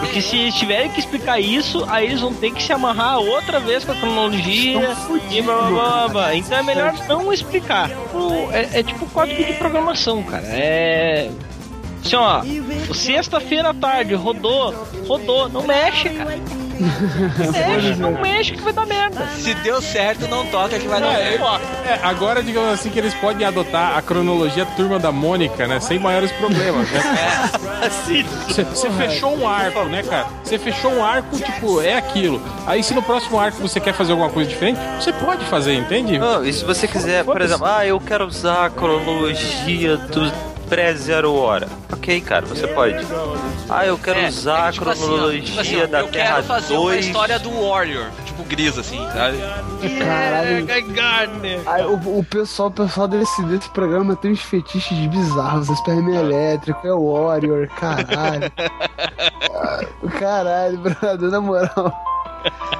Porque 0.00 0.22
se 0.22 0.36
eles 0.36 0.54
tiverem 0.54 0.90
que 0.90 1.00
explicar 1.00 1.40
isso, 1.40 1.84
aí 1.88 2.06
eles 2.06 2.20
vão 2.20 2.32
ter 2.32 2.52
que 2.52 2.62
se 2.62 2.72
amarrar 2.72 3.18
outra 3.18 3.58
vez 3.58 3.84
com 3.84 3.92
a 3.92 3.94
cronologia 3.96 4.96
e 5.30 5.42
blá 5.42 5.62
blá 5.62 5.68
blá 5.70 6.08
blá. 6.08 6.34
Então 6.34 6.58
é 6.58 6.62
melhor 6.62 6.94
não 7.08 7.32
explicar. 7.32 7.90
É, 8.52 8.80
é 8.80 8.82
tipo 8.82 9.06
código 9.06 9.44
de 9.44 9.54
programação, 9.54 10.22
cara. 10.22 10.44
É. 10.46 11.30
Assim, 12.04 12.16
ó, 12.16 12.42
sexta-feira 12.94 13.70
à 13.70 13.74
tarde, 13.74 14.14
rodou, 14.14 14.72
rodou, 15.06 15.48
não 15.48 15.66
mexe, 15.66 16.08
cara. 16.10 16.38
Não 16.80 17.52
mexe, 17.52 17.94
não 18.00 18.12
mexe 18.20 18.52
que 18.52 18.62
vai 18.62 18.72
dar 18.72 18.86
merda. 18.86 19.26
se 19.36 19.54
deu 19.54 19.80
certo, 19.82 20.28
não 20.28 20.46
toca 20.46 20.78
que 20.78 20.86
vai 20.88 21.00
dar 21.00 21.18
É, 21.18 21.30
merda. 21.30 21.60
é, 21.86 21.98
agora, 22.02 22.42
digamos 22.42 22.72
assim, 22.72 22.90
que 22.90 22.98
eles 22.98 23.14
podem 23.14 23.46
adotar 23.46 23.96
a 23.96 24.02
cronologia 24.02 24.64
Turma 24.76 24.98
da 24.98 25.10
Mônica, 25.12 25.66
né? 25.66 25.80
Sem 25.80 25.98
maiores 25.98 26.30
problemas, 26.32 26.88
né? 26.90 27.00
Você 28.48 28.90
fechou 28.90 29.36
um 29.36 29.48
arco, 29.48 29.84
né, 29.84 30.02
cara? 30.02 30.26
Você 30.42 30.58
fechou 30.58 30.92
um 30.92 31.04
arco, 31.04 31.36
tipo, 31.38 31.80
é 31.80 31.94
aquilo. 31.94 32.40
Aí 32.66 32.82
se 32.82 32.94
no 32.94 33.02
próximo 33.02 33.38
arco 33.38 33.58
você 33.60 33.80
quer 33.80 33.94
fazer 33.94 34.12
alguma 34.12 34.30
coisa 34.30 34.48
diferente, 34.48 34.78
você 35.00 35.12
pode 35.12 35.44
fazer, 35.46 35.74
entende? 35.74 36.18
Não, 36.18 36.44
e 36.44 36.52
se 36.52 36.64
você 36.64 36.86
quiser, 36.88 37.24
por 37.24 37.40
exemplo, 37.40 37.66
ah, 37.66 37.86
eu 37.86 37.98
quero 38.00 38.26
usar 38.26 38.66
a 38.66 38.70
cronologia 38.70 39.96
do 39.96 40.30
pré-zero 40.68 41.34
hora. 41.34 41.68
Ok, 41.92 42.20
cara, 42.20 42.46
você 42.46 42.66
pode. 42.68 42.96
Ah, 43.68 43.86
eu 43.86 43.98
quero 43.98 44.20
É, 44.20 44.28
usar 44.28 44.68
é 44.68 44.72
que, 44.72 44.78
tipo 44.78 44.88
a 44.88 44.92
assim, 44.92 45.02
ó, 45.02 45.06
cronologia 45.06 45.42
tipo 45.42 45.60
assim, 45.60 45.86
da 45.86 46.00
eu 46.00 46.08
Terra 46.08 46.34
quero 46.34 46.46
fazer 46.46 46.74
uma 46.74 46.82
2. 46.90 47.06
história 47.06 47.38
do 47.38 47.50
Warrior, 47.50 48.06
tipo 48.24 48.42
Gris, 48.44 48.78
assim, 48.78 48.98
sabe? 49.12 49.38
Caralho. 49.98 50.66
Guy 50.66 50.82
Gardner. 50.94 51.60
Aí, 51.66 51.84
o, 51.84 52.18
o 52.18 52.24
pessoal, 52.24 52.68
o 52.68 52.72
pessoal 52.72 53.08
desse, 53.08 53.42
desse 53.44 53.68
programa 53.70 54.16
tem 54.16 54.32
uns 54.32 54.40
fetiches 54.42 54.98
bizarros. 55.08 55.68
É 55.70 55.74
Superman 55.74 56.16
elétrico, 56.16 56.86
é 56.86 56.92
Warrior, 56.92 57.68
caralho. 57.68 58.50
Caralho, 60.18 60.78
brother, 60.78 61.30
na 61.30 61.40
moral. 61.40 61.92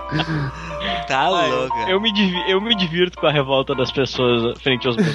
Tá 1.09 1.29
louco. 1.29 1.77
Eu 1.89 2.01
me, 2.01 2.13
eu 2.49 2.61
me 2.61 2.75
divirto 2.75 3.19
com 3.19 3.27
a 3.27 3.33
revolta 3.33 3.75
das 3.75 3.91
pessoas 3.91 4.61
frente 4.61 4.87
aos 4.87 4.97
acho 4.99 5.09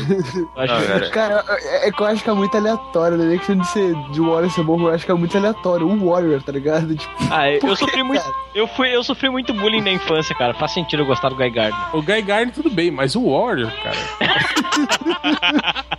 Não, 0.74 1.00
que- 1.00 1.10
cara. 1.12 1.44
É, 1.48 1.88
é 1.88 1.92
que 1.92 2.02
eu 2.02 2.06
acho 2.08 2.24
que 2.24 2.30
é 2.30 2.34
muito 2.34 2.58
aleatório, 2.58 3.18
né? 3.18 3.38
Questão 3.38 3.56
de 3.58 3.68
ser 3.68 3.96
de 4.12 4.20
Warrior 4.22 4.50
ser 4.52 4.64
bom, 4.64 4.80
eu 4.82 4.90
acho 4.94 5.06
que 5.06 5.12
é 5.12 5.16
muito 5.16 5.38
aleatório. 5.38 5.88
O 5.88 6.10
Warrior, 6.10 6.42
tá 6.42 6.52
ligado? 6.52 6.96
Tipo, 6.96 7.14
Ah, 7.32 7.50
eu, 7.50 7.60
eu 7.62 7.76
sofri 7.76 8.04
muito. 8.04 8.24
Eu, 8.56 8.68
fui, 8.68 8.96
eu 8.96 9.04
sofri 9.04 9.30
muito 9.30 9.54
bullying 9.54 9.82
na 9.82 9.92
infância, 9.92 10.36
cara. 10.36 10.54
Faz 10.54 10.72
sentido 10.74 11.02
eu 11.04 11.06
gostar 11.06 11.30
do 11.30 11.36
Guy 11.36 11.50
Gardner. 11.50 11.96
O 11.96 12.02
Guy 12.02 12.22
Gardner 12.22 12.54
tudo 12.54 12.70
bem, 12.70 12.92
mas 12.92 13.16
o 13.16 13.24
Warrior, 13.30 13.72
cara. 13.84 13.98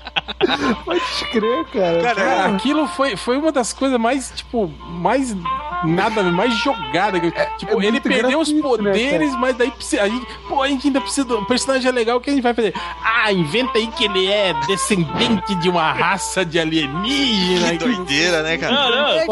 pode 0.84 1.00
crer, 1.30 1.64
cara. 1.66 2.02
Cara, 2.02 2.44
aquilo 2.46 2.86
foi, 2.88 3.16
foi 3.16 3.36
uma 3.36 3.52
das 3.52 3.72
coisas 3.72 3.98
mais, 3.98 4.30
tipo, 4.34 4.68
mais 4.88 5.36
nada 5.84 6.22
mais 6.22 6.54
jogada. 6.54 7.20
que- 7.20 7.30
tipo, 7.58 7.80
é 7.80 7.86
ele 7.86 8.00
perdeu 8.00 8.40
os 8.40 8.50
né, 8.50 8.60
poderes, 8.62 9.34
mas 9.38 9.56
daí 9.56 9.72
a 10.00 10.08
gente, 10.08 10.26
pô, 10.48 10.62
a 10.62 10.68
gente 10.68 10.86
ainda 10.86 11.00
precisa. 11.00 11.26
do- 11.26 11.38
O 11.40 11.46
personagem 11.46 11.88
é 11.88 11.92
legal, 11.92 12.16
o 12.16 12.20
que 12.20 12.30
a 12.30 12.32
gente 12.32 12.42
vai 12.42 12.54
fazer? 12.54 12.74
Ah, 13.02 13.30
inventa 13.32 13.78
aí 13.78 13.86
que 13.88 14.04
ele 14.04 14.26
é 14.30 14.54
descendente 14.66 15.54
de 15.56 15.68
uma 15.68 15.92
raça 15.92 16.44
de 16.44 16.58
alienígena. 16.58 17.72
Que 17.72 17.78
doideira, 17.78 18.42
né, 18.42 18.56
cara? 18.58 18.72
Não, 18.74 18.90
não, 18.90 19.08
É, 19.08 19.26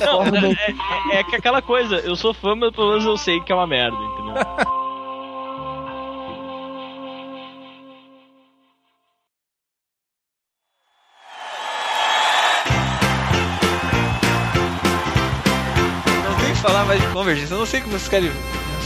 não, 0.00 0.22
é, 0.36 0.50
é, 1.14 1.20
é 1.20 1.24
que 1.24 1.36
aquela 1.36 1.62
coisa, 1.62 1.96
eu 1.96 2.16
sou 2.16 2.34
fã, 2.34 2.54
mas 2.56 2.70
pelo 2.72 2.88
menos 2.90 3.04
eu 3.04 3.16
sei 3.16 3.40
que 3.40 3.52
é 3.52 3.54
uma 3.54 3.66
merda, 3.66 3.96
entendeu? 3.96 4.79
Mais 16.90 17.00
de 17.00 17.06
Convergence. 17.08 17.52
Eu 17.52 17.58
não 17.58 17.66
sei 17.66 17.80
como 17.80 17.92
vocês 17.92 18.08
querem 18.08 18.32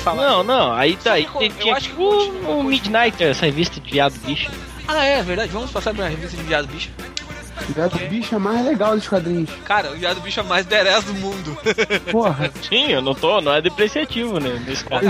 falar. 0.03 0.29
Não, 0.29 0.45
não, 0.45 0.73
aí 0.75 0.95
tá. 0.97 1.15
Aí 1.15 1.27
Sim, 1.27 1.39
tem, 1.39 1.49
eu 1.49 1.57
tinha 1.57 1.75
acho 1.75 1.89
que 1.89 1.95
o, 1.95 2.11
continua, 2.11 2.51
o 2.57 2.63
Midnighter, 2.63 3.29
essa 3.29 3.47
revista 3.47 3.81
de 3.81 3.91
viado 3.91 4.15
bicho. 4.27 4.51
Ah, 4.87 5.03
é 5.03 5.23
verdade. 5.23 5.51
Vamos 5.51 5.71
passar 5.71 5.95
pra 5.95 6.09
revista 6.09 6.37
de 6.37 6.43
Viado 6.43 6.69
Bicho. 6.69 6.91
Gato 7.75 7.97
bicho 8.11 8.35
é 8.35 8.39
mais 8.39 8.67
legal 8.67 8.95
dos 8.95 9.09
quadrinhos. 9.09 9.49
Cara, 9.65 9.93
o 9.93 9.95
Viado 9.97 10.21
Bicho 10.21 10.41
é 10.41 10.43
mais 10.43 10.67
badass 10.67 11.05
do 11.05 11.15
mundo. 11.15 11.57
Porra. 12.13 12.53
Sim, 12.69 12.89
eu 12.91 13.01
não 13.01 13.15
tô, 13.15 13.41
não 13.41 13.55
é 13.55 13.63
depreciativo, 13.63 14.39
né? 14.39 14.63
Nesse 14.67 14.85
cara, 14.85 15.07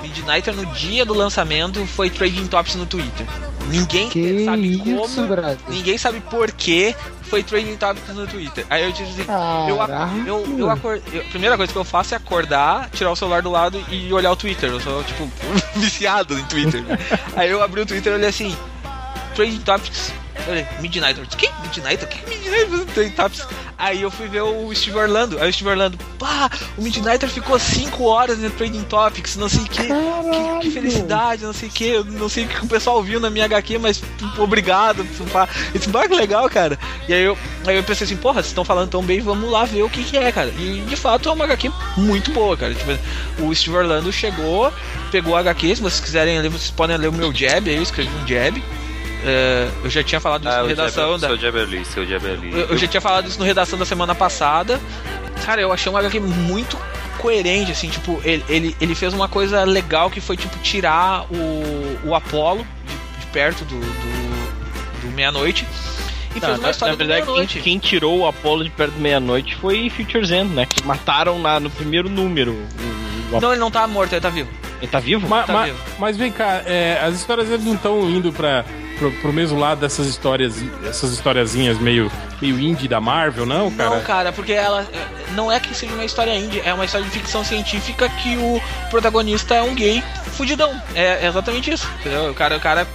Midnighter 0.00 0.54
no 0.54 0.64
dia 0.66 1.04
do 1.04 1.12
lançamento 1.12 1.84
foi 1.86 2.08
Trading 2.08 2.46
Tops 2.46 2.76
no 2.76 2.86
Twitter. 2.86 3.26
Ninguém 3.66 4.08
Que 4.08 4.44
sabe 4.44 4.74
isso, 4.74 4.84
como, 4.84 5.26
brother. 5.26 5.58
ninguém 5.68 5.98
sabe 5.98 6.20
por 6.20 6.52
que 6.52 6.94
foi 7.30 7.42
Trading 7.44 7.76
Topics 7.76 8.08
no 8.14 8.26
Twitter. 8.26 8.66
Aí 8.68 8.84
eu 8.84 8.90
disse 8.92 9.22
assim, 9.22 9.70
eu, 9.70 9.76
Caraca. 9.78 10.10
eu, 10.26 10.58
eu 10.58 10.70
acor- 10.70 11.00
eu- 11.12 11.20
a 11.20 11.24
primeira 11.24 11.56
coisa 11.56 11.72
que 11.72 11.78
eu 11.78 11.84
faço 11.84 12.12
é 12.12 12.16
acordar, 12.16 12.90
tirar 12.90 13.10
o 13.12 13.16
celular 13.16 13.40
do 13.40 13.50
lado 13.50 13.82
e 13.88 14.12
olhar 14.12 14.32
o 14.32 14.36
Twitter. 14.36 14.68
Eu 14.70 14.80
sou, 14.80 15.02
tipo, 15.04 15.30
viciado 15.78 16.36
em 16.38 16.44
Twitter. 16.44 16.82
Aí 17.36 17.48
eu 17.50 17.62
abri 17.62 17.80
o 17.82 17.86
Twitter 17.86 18.12
e 18.12 18.16
olhei 18.16 18.28
assim, 18.28 18.56
Trading 19.34 19.60
Topics. 19.60 20.12
Falei, 20.50 20.66
Midnighter. 20.80 21.24
Que 21.28 21.48
Midnighter? 21.62 22.08
Que 22.08 22.28
Midnighter? 22.28 22.84
Trading 22.92 23.12
Topics. 23.12 23.46
Aí 23.78 24.02
eu 24.02 24.10
fui 24.10 24.26
ver 24.26 24.42
o 24.42 24.74
Steve 24.74 24.98
Orlando. 24.98 25.38
Aí 25.38 25.48
o 25.48 25.52
Steve 25.52 25.70
Orlando, 25.70 25.96
pá, 26.18 26.50
o 26.76 26.82
Midnighter 26.82 27.28
ficou 27.28 27.56
5 27.56 28.02
horas 28.02 28.38
no 28.38 28.50
Trading 28.50 28.82
Topics, 28.82 29.36
não 29.36 29.48
sei 29.48 29.60
o 29.60 29.66
que. 29.66 29.82
Que, 29.84 30.60
que 30.62 30.70
felicidade, 30.72 31.44
não 31.44 31.52
sei 31.52 31.68
o 31.68 31.72
que, 31.72 32.02
não 32.02 32.28
sei 32.28 32.46
o 32.46 32.48
que 32.48 32.64
o 32.64 32.68
pessoal 32.68 33.00
viu 33.00 33.20
na 33.20 33.30
minha 33.30 33.44
HQ, 33.44 33.78
mas 33.78 34.02
obrigado. 34.38 35.06
pá. 35.32 35.48
Esse 35.72 35.88
barco 35.88 36.16
legal, 36.16 36.50
cara. 36.50 36.76
E 37.08 37.14
aí 37.14 37.22
eu, 37.22 37.38
aí 37.64 37.76
eu 37.76 37.84
pensei 37.84 38.04
assim, 38.04 38.16
porra, 38.16 38.42
vocês 38.42 38.48
estão 38.48 38.64
falando 38.64 38.90
tão 38.90 39.04
bem, 39.04 39.20
vamos 39.20 39.48
lá 39.48 39.64
ver 39.64 39.84
o 39.84 39.88
que, 39.88 40.02
que 40.02 40.16
é, 40.16 40.32
cara. 40.32 40.52
E 40.58 40.84
de 40.84 40.96
fato 40.96 41.28
é 41.28 41.32
uma 41.32 41.44
HQ 41.44 41.70
muito 41.96 42.32
boa, 42.32 42.56
cara. 42.56 42.74
Tipo, 42.74 42.90
o 43.44 43.54
Steve 43.54 43.76
Orlando 43.76 44.12
chegou, 44.12 44.72
pegou 45.12 45.36
a 45.36 45.40
HQ, 45.40 45.76
se 45.76 45.82
vocês 45.82 46.00
quiserem 46.00 46.40
ler, 46.40 46.50
vocês 46.50 46.72
podem 46.72 46.96
ler 46.96 47.08
o 47.08 47.12
meu 47.12 47.32
jab, 47.32 47.70
aí 47.70 47.76
eu 47.76 47.82
escrevi 47.84 48.10
um 48.16 48.26
jab. 48.26 48.60
É, 49.24 49.68
eu 49.84 49.90
já 49.90 50.02
tinha 50.02 50.20
falado 50.20 50.42
isso 50.42 50.50
Ah, 50.52 50.62
na 50.62 50.68
redação 50.68 51.18
da, 51.18 51.26
seu 51.28 51.36
eu, 52.56 52.66
eu 52.68 52.76
já 52.78 52.86
tinha 52.86 53.00
falado 53.00 53.28
isso 53.28 53.38
no 53.38 53.44
redação 53.44 53.78
da 53.78 53.84
semana 53.84 54.14
passada. 54.14 54.80
Cara, 55.44 55.60
eu 55.60 55.72
achei 55.72 55.90
uma 55.90 55.98
HQ 56.00 56.20
muito 56.20 56.78
coerente, 57.18 57.70
assim, 57.72 57.88
tipo, 57.90 58.20
ele, 58.24 58.42
ele, 58.48 58.76
ele 58.80 58.94
fez 58.94 59.12
uma 59.12 59.28
coisa 59.28 59.62
legal 59.64 60.10
que 60.10 60.20
foi, 60.20 60.36
tipo, 60.36 60.56
tirar 60.60 61.24
o, 61.30 61.98
o 62.08 62.14
Apollo 62.14 62.66
de, 62.86 63.20
de 63.20 63.26
perto 63.26 63.64
do, 63.64 63.78
do, 63.78 65.00
do 65.02 65.08
meia-noite 65.14 65.66
e 66.34 66.40
Tá, 66.40 66.46
fez 66.46 66.58
uma 66.58 66.64
na, 66.66 66.70
história 66.70 66.92
na 66.92 66.96
verdade, 66.98 67.26
do 67.26 67.34
quem, 67.46 67.62
quem 67.62 67.78
tirou 67.78 68.20
o 68.20 68.26
Apollo 68.26 68.64
de 68.64 68.70
perto 68.70 68.92
da 68.92 69.00
meia-noite 69.00 69.54
foi 69.56 69.90
Futures 69.90 70.30
End, 70.30 70.54
né? 70.54 70.64
Que 70.64 70.82
mataram 70.86 71.38
na, 71.38 71.58
no 71.60 71.68
primeiro 71.68 72.08
número. 72.08 72.52
O, 72.52 73.36
o, 73.36 73.40
Não, 73.40 73.50
ele 73.52 73.60
não 73.60 73.70
tá 73.70 73.86
morto, 73.86 74.12
ele 74.14 74.20
tá 74.20 74.30
vivo. 74.30 74.48
Ele 74.80 74.90
tá 74.90 74.98
vivo? 75.00 75.28
Ma- 75.28 75.42
Tá 75.42 75.52
ma- 75.52 75.64
vivo. 75.66 75.78
mas 75.98 76.16
vem 76.16 76.32
cá, 76.32 76.62
é, 76.64 77.00
as 77.02 77.16
histórias 77.16 77.50
eles 77.50 77.64
não 77.66 77.74
estão 77.74 78.08
indo 78.08 78.32
pra, 78.32 78.64
pro, 79.00 79.10
pro 79.12 79.32
mesmo 79.32 79.58
lado 79.58 79.80
dessas 79.80 80.06
histórias, 80.06 80.54
essas 80.86 81.12
historiazinhas 81.12 81.78
meio, 81.78 82.12
meio 82.40 82.60
indie 82.60 82.86
da 82.86 83.00
Marvel, 83.00 83.46
não, 83.46 83.70
cara? 83.70 83.90
Não, 83.96 84.02
cara, 84.02 84.32
porque 84.32 84.52
ela 84.52 84.86
não 85.34 85.50
é 85.50 85.58
que 85.58 85.74
seja 85.74 85.94
uma 85.94 86.04
história 86.04 86.36
indie, 86.36 86.60
é 86.60 86.74
uma 86.74 86.84
história 86.84 87.06
de 87.06 87.12
ficção 87.12 87.42
científica 87.42 88.08
que 88.08 88.36
o 88.36 88.60
protagonista 88.90 89.54
é 89.54 89.62
um 89.62 89.74
gay 89.74 90.04
fudidão. 90.32 90.70
É, 90.94 91.24
é 91.24 91.26
exatamente 91.26 91.72
isso. 91.72 91.90
Entendeu? 92.00 92.30
O 92.30 92.34
cara, 92.34 92.56
o 92.58 92.60
cara 92.60 92.86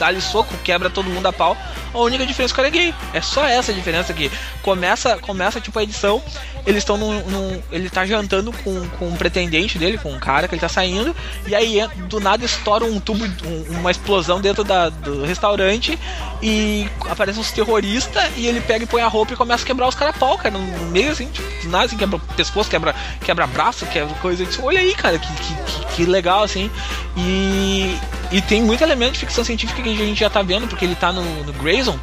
dá-lhe 0.00 0.20
soco, 0.20 0.52
quebra 0.64 0.90
todo 0.90 1.08
mundo 1.08 1.26
a 1.26 1.32
pau. 1.32 1.56
A 1.94 1.98
única 1.98 2.24
diferença 2.26 2.52
é 2.52 2.54
que 2.54 2.60
o 2.60 2.64
cara 2.64 2.68
é 2.68 2.70
gay. 2.70 2.94
É 3.14 3.20
só 3.20 3.44
essa 3.44 3.70
a 3.70 3.74
diferença 3.74 4.12
que 4.12 4.30
começa, 4.62 5.16
começa 5.18 5.60
tipo 5.60 5.78
a 5.78 5.82
edição, 5.82 6.22
eles 6.66 6.78
estão 6.82 6.96
num, 6.96 7.20
num- 7.28 7.62
ele 7.70 7.88
tá 7.90 8.04
jantando 8.06 8.52
com, 8.52 8.88
com 8.98 9.08
um 9.08 9.16
pretendente 9.16 9.78
dele, 9.78 9.98
com 9.98 10.12
um 10.12 10.18
cara 10.18 10.48
que 10.48 10.54
ele 10.54 10.60
tá 10.60 10.68
saindo, 10.68 11.14
e 11.46 11.54
aí 11.54 11.80
en- 11.80 11.88
do 12.08 12.18
nada 12.20 12.44
estoura 12.44 12.84
um 12.84 12.98
tubo, 13.00 13.24
um- 13.24 13.78
uma 13.80 13.90
explosão 13.90 14.40
dentro 14.40 14.62
da- 14.64 14.88
do 14.88 15.24
restaurante 15.24 15.98
e 16.42 16.88
aparecem 17.08 17.40
uns 17.40 17.50
terroristas 17.50 18.22
e 18.36 18.46
ele 18.46 18.60
pega 18.60 18.84
e 18.84 18.86
põe 18.86 19.02
a 19.02 19.08
roupa 19.08 19.32
e 19.32 19.36
começa 19.36 19.64
a 19.64 19.66
quebrar 19.66 19.88
os 19.88 19.94
caras 19.94 20.16
pau, 20.16 20.36
cara, 20.38 20.56
no 20.56 20.86
meio 20.90 21.10
assim, 21.12 21.26
tipo, 21.26 21.48
do 21.64 21.68
nada 21.70 21.84
assim, 21.86 21.96
quebra 21.96 22.18
pescoço, 22.36 22.70
quebra, 22.70 22.94
quebra 23.24 23.46
braço, 23.46 23.84
quebra 23.86 24.14
coisa. 24.16 24.44
Disse, 24.44 24.60
Olha 24.62 24.80
aí, 24.80 24.94
cara, 24.94 25.18
que, 25.18 25.26
que- 25.26 25.86
que 25.96 26.04
legal 26.04 26.42
assim. 26.44 26.70
E, 27.16 27.96
e 28.30 28.40
tem 28.40 28.62
muito 28.62 28.82
elemento 28.82 29.12
de 29.14 29.18
ficção 29.20 29.44
científica 29.44 29.82
que 29.82 29.88
a 29.90 29.94
gente 29.94 30.20
já 30.20 30.30
tá 30.30 30.42
vendo, 30.42 30.66
porque 30.68 30.84
ele 30.84 30.94
tá 30.94 31.12
no, 31.12 31.22
no 31.44 31.52
Grayson. 31.54 31.98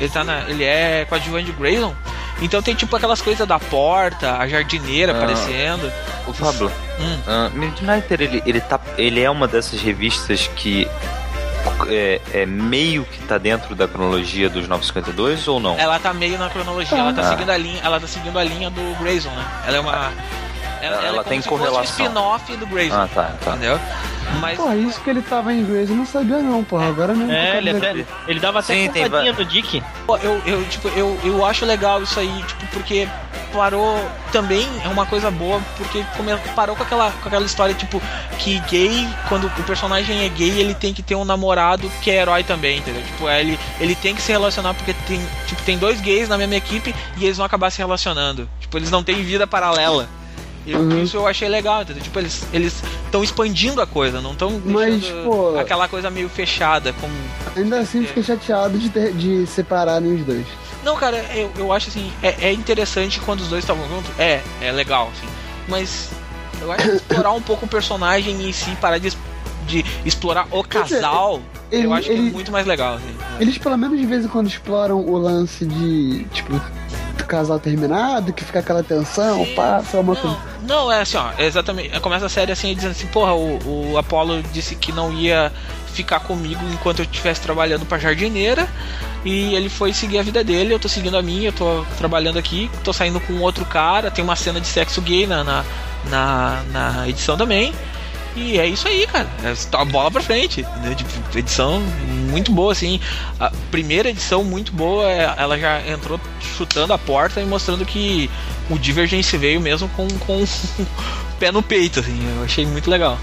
Ele, 0.00 0.08
tá 0.10 0.24
na, 0.24 0.40
ele 0.48 0.64
é 0.64 1.04
coadjuvante 1.08 1.46
de 1.46 1.52
Grayson. 1.52 1.94
Então 2.42 2.60
tem 2.60 2.74
tipo 2.74 2.94
aquelas 2.96 3.22
coisas 3.22 3.46
da 3.46 3.58
porta, 3.60 4.36
a 4.38 4.48
jardineira 4.48 5.12
Ah. 5.12 5.16
aparecendo. 5.16 5.90
O 6.26 6.32
Pablo, 6.34 6.70
Hum. 6.98 7.18
ah, 7.26 7.50
Midnighter, 7.54 8.20
ele, 8.22 8.42
ele, 8.46 8.60
tá, 8.60 8.80
ele 8.98 9.20
é 9.20 9.30
uma 9.30 9.46
dessas 9.46 9.80
revistas 9.80 10.48
que 10.56 10.88
é, 11.88 12.20
é 12.32 12.46
meio 12.46 13.04
que 13.04 13.18
tá 13.22 13.38
dentro 13.38 13.74
da 13.74 13.86
cronologia 13.88 14.48
dos 14.50 14.66
952 14.68 15.46
ou 15.48 15.60
não? 15.60 15.78
Ela 15.78 15.98
tá 15.98 16.12
meio 16.12 16.38
na 16.38 16.48
cronologia, 16.50 16.98
ela 16.98 17.12
tá 17.12 17.22
Ah. 17.22 17.30
seguindo 17.30 17.50
a 17.50 17.56
linha, 17.56 17.80
ela 17.82 18.00
tá 18.00 18.06
seguindo 18.06 18.38
a 18.38 18.44
linha 18.44 18.70
do 18.70 18.98
Grayson, 19.00 19.30
né? 19.30 19.44
Ela 19.66 19.76
é 19.76 19.80
uma. 19.80 20.12
Ela, 20.84 20.96
Ela 20.96 21.06
é 21.06 21.10
como 21.10 21.24
tem 21.24 21.40
se 21.42 21.48
fosse 21.48 21.64
correlação. 21.64 22.06
spin-off 22.06 22.56
do 22.56 22.66
Grayson. 22.66 22.94
Ah, 22.94 23.08
tá, 23.14 23.32
tá. 23.44 23.50
Entendeu? 23.52 23.80
Mas. 24.40 24.56
Porra, 24.56 24.76
isso 24.76 25.00
que 25.00 25.10
ele 25.10 25.22
tava 25.22 25.52
em 25.52 25.60
inglês 25.60 25.90
eu 25.90 25.96
não 25.96 26.06
sabia 26.06 26.38
não, 26.38 26.64
porra. 26.64 26.88
Agora 26.88 27.14
mesmo. 27.14 27.32
É, 27.32 27.58
ele, 27.58 27.70
até, 27.70 28.04
ele 28.26 28.40
dava 28.40 28.60
até 28.60 28.74
Sim, 28.74 28.90
tem 28.90 29.08
no 29.08 29.44
Dick. 29.44 29.82
Pô, 30.06 30.16
eu, 30.18 30.40
eu, 30.46 30.64
tipo, 30.64 30.88
eu, 30.88 31.18
eu 31.22 31.44
acho 31.44 31.64
legal 31.66 32.02
isso 32.02 32.18
aí, 32.18 32.42
tipo, 32.46 32.66
porque 32.68 33.06
parou 33.52 33.96
também 34.32 34.66
é 34.84 34.88
uma 34.88 35.06
coisa 35.06 35.30
boa, 35.30 35.60
porque 35.76 36.04
come- 36.16 36.36
parou 36.56 36.74
com 36.74 36.82
aquela, 36.82 37.12
com 37.12 37.28
aquela 37.28 37.44
história, 37.44 37.72
tipo, 37.72 38.02
que 38.38 38.58
gay, 38.68 39.08
quando 39.28 39.46
o 39.46 39.62
personagem 39.62 40.24
é 40.24 40.28
gay, 40.28 40.58
ele 40.58 40.74
tem 40.74 40.92
que 40.92 41.02
ter 41.02 41.14
um 41.14 41.24
namorado 41.24 41.88
que 42.02 42.10
é 42.10 42.16
herói 42.16 42.42
também, 42.42 42.78
entendeu? 42.78 43.02
Tipo, 43.02 43.28
é, 43.28 43.40
ele, 43.40 43.58
ele 43.78 43.94
tem 43.94 44.12
que 44.14 44.20
se 44.22 44.32
relacionar, 44.32 44.74
porque 44.74 44.92
tem, 45.06 45.20
tipo, 45.46 45.62
tem 45.62 45.78
dois 45.78 46.00
gays 46.00 46.28
na 46.28 46.36
mesma 46.36 46.56
equipe 46.56 46.92
e 47.16 47.24
eles 47.24 47.36
vão 47.36 47.46
acabar 47.46 47.70
se 47.70 47.78
relacionando. 47.78 48.48
Tipo, 48.58 48.76
eles 48.78 48.90
não 48.90 49.04
têm 49.04 49.22
vida 49.22 49.46
paralela. 49.46 50.08
Eu, 50.66 50.80
Uhum. 50.80 51.02
Isso 51.02 51.16
eu 51.16 51.26
achei 51.26 51.48
legal, 51.48 51.82
entendeu? 51.82 52.02
Tipo, 52.02 52.18
eles 52.18 52.46
eles 52.52 52.82
estão 53.04 53.22
expandindo 53.22 53.80
a 53.82 53.86
coisa, 53.86 54.20
não 54.20 54.32
estão 54.32 54.60
Mas, 54.64 55.04
pô- 55.24 55.58
aquela 55.58 55.86
coisa 55.88 56.10
meio 56.10 56.28
fechada, 56.28 56.92
como 56.94 57.12
Ainda 57.56 57.80
assim 57.80 58.04
fiquei 58.06 58.22
chateado 58.22 58.78
de, 58.78 58.88
ter- 58.88 59.12
de 59.12 59.46
separarem 59.46 60.14
os 60.14 60.24
dois. 60.24 60.46
Não, 60.82 60.96
cara, 60.96 61.16
eu, 61.34 61.50
eu 61.56 61.72
acho 61.72 61.88
assim, 61.88 62.10
é, 62.22 62.48
é 62.48 62.52
interessante 62.52 63.20
quando 63.20 63.40
os 63.40 63.48
dois 63.48 63.62
estavam 63.64 63.86
juntos, 63.88 64.10
é, 64.18 64.42
é 64.60 64.72
legal, 64.72 65.10
assim. 65.16 65.26
Mas 65.68 66.10
eu 66.60 66.70
acho 66.72 66.82
que 66.90 66.96
explorar 66.96 67.32
um 67.32 67.42
pouco 67.42 67.66
o 67.66 67.68
personagem 67.68 68.48
em 68.48 68.52
si, 68.52 68.70
parar 68.80 68.98
de, 68.98 69.10
de 69.66 69.84
explorar 70.04 70.46
o 70.50 70.62
casal, 70.64 71.40
ele- 71.70 71.86
eu 71.86 71.92
acho 71.94 72.08
que 72.08 72.14
é 72.14 72.20
muito 72.20 72.50
mais 72.52 72.66
legal, 72.66 72.94
assim. 72.94 73.14
Eles 73.40 73.56
pelo 73.58 73.76
menos 73.78 73.98
de 73.98 74.04
vez 74.06 74.24
em 74.24 74.28
quando 74.28 74.46
exploram 74.48 74.98
o 75.00 75.16
lance 75.18 75.64
de, 75.66 76.24
tipo, 76.32 76.60
casal 77.22 77.60
terminado, 77.60 78.32
que 78.32 78.44
fica 78.44 78.58
aquela 78.58 78.82
tensão, 78.82 79.44
Sim. 79.44 79.54
passa 79.54 80.00
uma 80.00 80.14
Não, 80.14 80.20
coisa. 80.20 80.38
não, 80.62 80.92
é 80.92 81.02
assim, 81.02 81.16
ó, 81.16 81.30
é 81.38 81.46
exatamente. 81.46 82.00
Começa 82.00 82.26
a 82.26 82.28
série 82.28 82.50
assim, 82.50 82.74
dizendo 82.74 82.90
assim, 82.90 83.06
porra, 83.06 83.32
o, 83.34 83.92
o 83.92 83.98
Apollo 83.98 84.42
disse 84.52 84.74
que 84.74 84.90
não 84.90 85.12
ia 85.12 85.52
ficar 85.92 86.18
comigo 86.20 86.60
enquanto 86.72 86.98
eu 86.98 87.04
estivesse 87.04 87.40
trabalhando 87.40 87.86
pra 87.86 87.98
jardineira. 87.98 88.66
E 89.24 89.54
ele 89.54 89.68
foi 89.70 89.92
seguir 89.94 90.18
a 90.18 90.22
vida 90.22 90.44
dele, 90.44 90.74
eu 90.74 90.78
tô 90.78 90.88
seguindo 90.88 91.16
a 91.16 91.22
minha, 91.22 91.48
eu 91.48 91.52
tô 91.52 91.84
trabalhando 91.96 92.38
aqui, 92.38 92.70
tô 92.82 92.92
saindo 92.92 93.18
com 93.20 93.38
outro 93.40 93.64
cara, 93.64 94.10
tem 94.10 94.22
uma 94.22 94.36
cena 94.36 94.60
de 94.60 94.66
sexo 94.66 95.00
gay 95.00 95.26
na, 95.26 95.42
na, 95.42 95.64
na, 96.10 96.62
na 96.70 97.08
edição 97.08 97.34
também. 97.36 97.72
E 98.36 98.58
é 98.58 98.66
isso 98.66 98.88
aí, 98.88 99.06
cara. 99.06 99.28
É 99.44 99.54
só 99.54 99.78
a 99.78 99.84
bola 99.84 100.10
pra 100.10 100.20
frente. 100.22 100.62
Né? 100.62 100.96
Edição 101.34 101.80
muito 102.30 102.50
boa, 102.52 102.72
assim. 102.72 103.00
A 103.38 103.50
primeira 103.70 104.10
edição 104.10 104.42
muito 104.42 104.72
boa, 104.72 105.08
é- 105.10 105.34
ela 105.36 105.58
já 105.58 105.80
entrou 105.88 106.20
chutando 106.56 106.92
a 106.92 106.98
porta 106.98 107.40
e 107.40 107.44
mostrando 107.46 107.84
que 107.84 108.28
o 108.68 108.78
Divergence 108.78 109.36
veio 109.36 109.60
mesmo 109.60 109.88
com, 109.90 110.08
com 110.20 110.42
o 110.42 110.46
pé 111.38 111.52
no 111.52 111.62
peito, 111.62 112.00
assim. 112.00 112.18
Eu 112.36 112.44
achei 112.44 112.66
muito 112.66 112.90
legal. 112.90 113.18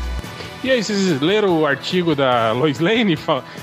E 0.63 0.69
aí, 0.69 0.83
vocês 0.83 1.19
leram 1.19 1.59
o 1.61 1.65
artigo 1.65 2.15
da 2.15 2.51
Lois 2.51 2.79
Lane 2.79 3.17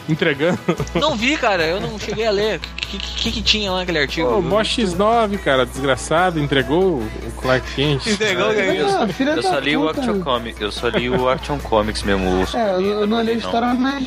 entregando? 0.08 0.58
Não 1.00 1.14
vi, 1.14 1.36
cara, 1.36 1.64
eu 1.64 1.80
não 1.80 1.96
cheguei 1.96 2.26
a 2.26 2.30
ler. 2.32 2.58
O 2.58 2.60
que, 2.88 2.98
que, 2.98 3.32
que 3.32 3.42
tinha 3.42 3.70
lá 3.70 3.78
naquele 3.80 3.98
artigo? 4.00 4.28
O 4.28 4.42
Mó 4.42 4.60
X9, 4.62 5.38
cara, 5.38 5.64
desgraçado, 5.64 6.40
entregou 6.40 6.96
o 6.96 7.32
Clark 7.40 7.64
Kent. 7.76 8.04
Entregou 8.06 8.48
o 8.50 8.54
que 8.54 8.60
é 8.60 8.76
isso? 8.76 8.96
Ah, 8.96 9.06
Eu 9.20 9.36
da 9.36 9.42
só 9.42 9.58
li 9.60 9.76
o. 9.76 9.88
Action 9.88 10.20
Comics. 10.20 10.60
Eu 10.60 10.72
só 10.72 10.88
li 10.88 11.08
o 11.08 11.28
Action 11.28 11.58
Comics 11.58 12.02
mesmo. 12.02 12.28
o 12.42 12.56
É, 12.56 12.72
eu, 12.74 12.80
eu 13.00 13.06
não 13.06 13.18
olhei 13.18 13.34
a 13.34 13.38
história, 13.38 13.74
mas, 13.74 14.04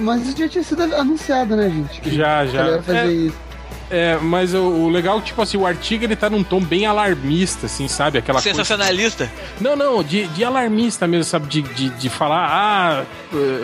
mas 0.00 0.26
isso 0.26 0.38
já 0.38 0.48
tinha 0.48 0.64
sido 0.64 0.82
anunciado, 0.82 1.54
né, 1.54 1.70
gente? 1.70 2.00
Que 2.00 2.16
Já, 2.16 2.44
já. 2.46 2.70
ia 2.70 2.82
fazer 2.82 2.98
É, 2.98 3.06
isso. 3.06 3.51
É, 3.92 4.16
mas 4.16 4.54
o, 4.54 4.62
o 4.62 4.88
legal, 4.88 5.20
tipo 5.20 5.42
assim, 5.42 5.58
o 5.58 5.66
artigo 5.66 6.02
ele 6.04 6.16
tá 6.16 6.30
num 6.30 6.42
tom 6.42 6.60
bem 6.62 6.86
alarmista, 6.86 7.66
assim, 7.66 7.86
sabe? 7.86 8.16
Aquela 8.16 8.40
coisa. 8.40 8.56
Sensacionalista. 8.56 9.30
Não, 9.60 9.76
não, 9.76 10.02
de, 10.02 10.26
de 10.28 10.42
alarmista 10.42 11.06
mesmo, 11.06 11.24
sabe? 11.24 11.46
De, 11.46 11.60
de, 11.60 11.90
de 11.90 12.08
falar, 12.08 12.48
ah, 12.50 13.04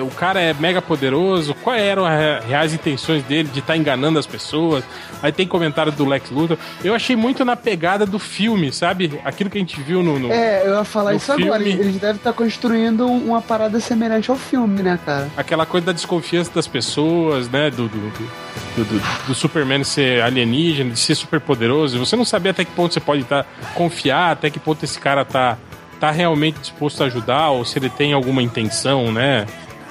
o 0.02 0.10
cara 0.16 0.40
é 0.40 0.54
mega 0.54 0.80
poderoso, 0.82 1.54
quais 1.54 1.82
eram 1.82 2.04
as 2.04 2.18
re- 2.18 2.40
reais 2.48 2.72
intenções 2.74 3.22
dele 3.24 3.48
de 3.52 3.60
estar 3.60 3.76
enganando 3.76 4.18
as 4.18 4.26
pessoas. 4.26 4.84
Aí 5.22 5.32
tem 5.32 5.46
comentário 5.46 5.90
do 5.90 6.04
Lex 6.04 6.30
Luthor. 6.30 6.56
Eu 6.84 6.94
achei 6.94 7.16
muito 7.16 7.44
na 7.44 7.56
pegada 7.56 8.06
do 8.06 8.18
filme, 8.18 8.72
sabe? 8.72 9.20
Aquilo 9.24 9.50
que 9.50 9.58
a 9.58 9.60
gente 9.60 9.80
viu 9.80 10.02
no. 10.02 10.18
no- 10.18 10.32
É, 10.32 10.62
eu 10.66 10.74
ia 10.76 10.84
falar 10.84 11.14
isso 11.14 11.32
agora. 11.32 11.62
filme- 11.64 11.80
Eles 11.80 11.96
devem 11.96 12.16
estar 12.16 12.32
construindo 12.32 13.06
um- 13.06 13.28
uma 13.30 13.42
parada 13.42 13.80
semelhante 13.80 14.30
ao 14.30 14.36
filme, 14.36 14.82
né, 14.82 14.98
cara? 15.04 15.28
Aquela 15.36 15.66
coisa 15.66 15.86
da 15.86 15.92
desconfiança 15.92 16.52
das 16.54 16.68
pessoas, 16.68 17.48
né? 17.48 17.68
Do, 17.70 17.88
do, 17.88 17.98
do, 17.98 18.84
do- 18.84 19.26
do- 19.26 19.34
Superman 19.34 19.82
ser 19.84 20.22
alienígena, 20.22 20.90
de 20.90 20.98
ser 21.00 21.14
super 21.16 21.40
poderoso. 21.40 21.98
Você 21.98 22.14
não 22.14 22.24
saber 22.24 22.50
até 22.50 22.64
que 22.64 22.70
ponto 22.70 22.94
você 22.94 23.00
pode 23.00 23.22
estar 23.22 23.44
confiar, 23.74 24.30
até 24.32 24.50
que 24.50 24.58
ponto 24.60 24.84
esse 24.84 24.98
cara 25.00 25.24
tá, 25.24 25.56
tá 26.00 26.10
realmente 26.10 26.58
disposto 26.60 27.02
a 27.02 27.06
ajudar, 27.06 27.50
ou 27.50 27.64
se 27.64 27.78
ele 27.78 27.88
tem 27.90 28.12
alguma 28.12 28.42
intenção, 28.42 29.10
né? 29.12 29.46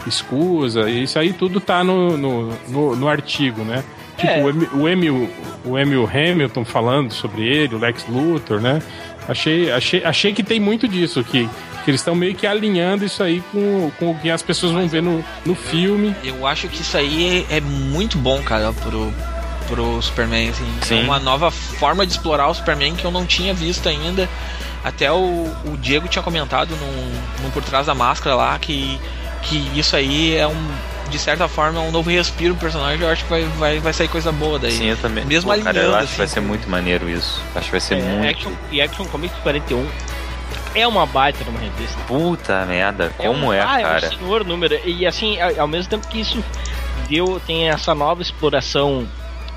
Escusa. 0.05 0.89
Isso 0.89 1.19
aí 1.19 1.33
tudo 1.33 1.59
tá 1.59 1.83
no, 1.83 2.17
no, 2.17 2.53
no, 2.69 2.95
no 2.95 3.07
artigo, 3.07 3.63
né? 3.63 3.83
Tipo, 4.17 4.31
É. 4.31 4.43
o, 4.43 4.49
Em- 4.49 4.69
o, 4.81 4.87
Emil, 4.89 5.29
o 5.65 5.77
Emil 5.77 6.09
Hamilton 6.11 6.65
falando 6.65 7.11
sobre 7.13 7.43
ele, 7.43 7.75
o 7.75 7.77
Lex 7.79 8.05
Luthor, 8.07 8.59
né? 8.59 8.81
Achei, 9.27 9.69
achei, 9.71 10.03
achei 10.05 10.33
que 10.33 10.41
tem 10.41 10.59
muito 10.59 10.87
disso, 10.87 11.21
que, 11.23 11.47
que 11.83 11.91
eles 11.91 11.99
estão 11.99 12.15
meio 12.15 12.33
que 12.33 12.47
alinhando 12.47 13.03
isso 13.03 13.21
aí 13.21 13.43
com, 13.51 13.91
com 13.99 14.11
o 14.11 14.15
que 14.17 14.29
as 14.31 14.41
pessoas 14.41 14.71
vão 14.71 14.87
ver 14.87 15.01
no, 15.03 15.23
no 15.45 15.53
filme. 15.53 16.15
Eu 16.23 16.47
acho 16.47 16.67
que 16.69 16.81
isso 16.81 16.97
aí 16.97 17.45
é, 17.49 17.57
é 17.57 17.61
muito 17.61 18.17
bom, 18.17 18.41
cara, 18.41 18.71
pro, 18.71 19.13
pro 19.67 20.01
Superman, 20.01 20.49
assim. 20.49 20.65
Sim. 20.81 21.01
É 21.01 21.03
uma 21.03 21.19
nova 21.19 21.51
forma 21.51 22.05
de 22.05 22.13
explorar 22.13 22.47
o 22.47 22.53
Superman 22.53 22.95
que 22.95 23.03
eu 23.03 23.11
não 23.11 23.25
tinha 23.25 23.53
visto 23.53 23.89
ainda. 23.89 24.29
Até 24.87 25.11
o, 25.11 25.53
o 25.65 25.77
Diego 25.77 26.07
tinha 26.07 26.23
comentado 26.23 26.75
num, 26.75 27.43
num 27.43 27.51
Por 27.51 27.63
Trás 27.63 27.87
da 27.87 27.93
Máscara 27.93 28.35
lá 28.35 28.57
que, 28.57 28.99
que 29.41 29.57
isso 29.77 29.95
aí 29.95 30.35
é 30.35 30.47
um, 30.47 30.67
de 31.09 31.19
certa 31.19 31.47
forma, 31.47 31.79
é 31.79 31.81
um 31.81 31.91
novo 31.91 32.09
respiro 32.09 32.53
pro 32.53 32.61
personagem. 32.61 33.01
Eu 33.01 33.09
acho 33.09 33.23
que 33.23 33.29
vai, 33.29 33.43
vai, 33.57 33.79
vai 33.79 33.93
sair 33.93 34.07
coisa 34.07 34.31
boa 34.31 34.57
daí. 34.57 34.71
Sim, 34.71 34.85
eu 34.85 34.97
também. 34.97 35.25
Mesmo 35.25 35.53
Pô, 35.53 35.61
cara, 35.61 35.77
eu 35.77 35.95
acho 35.95 36.11
que 36.11 36.17
vai 36.17 36.25
assim, 36.25 36.33
ser 36.35 36.39
muito 36.41 36.69
maneiro 36.69 37.09
isso. 37.09 37.41
Acho 37.55 37.65
que 37.65 37.71
vai 37.71 37.79
ser 37.79 37.95
É, 37.95 38.01
muito. 38.01 38.29
Action, 38.29 38.51
e 38.71 38.81
Action 38.81 39.05
Comics 39.05 39.37
41 39.39 39.87
é 40.73 40.87
uma 40.87 41.05
baita 41.05 41.43
numa 41.43 41.59
revista. 41.59 41.97
Puta 42.07 42.65
merda, 42.65 43.11
como 43.17 43.47
um, 43.47 43.53
é, 43.53 43.61
ah, 43.61 43.81
cara? 43.81 44.05
É 44.05 44.09
um 44.09 44.17
senhor 44.17 44.45
número. 44.45 44.79
E 44.85 45.05
assim, 45.05 45.37
ao, 45.41 45.67
mesmo 45.67 45.89
tempo 45.89 46.07
que 46.07 46.19
isso 46.19 46.43
deu, 47.09 47.41
tem 47.45 47.69
essa 47.69 47.95
nova 47.95 48.21
exploração 48.21 49.07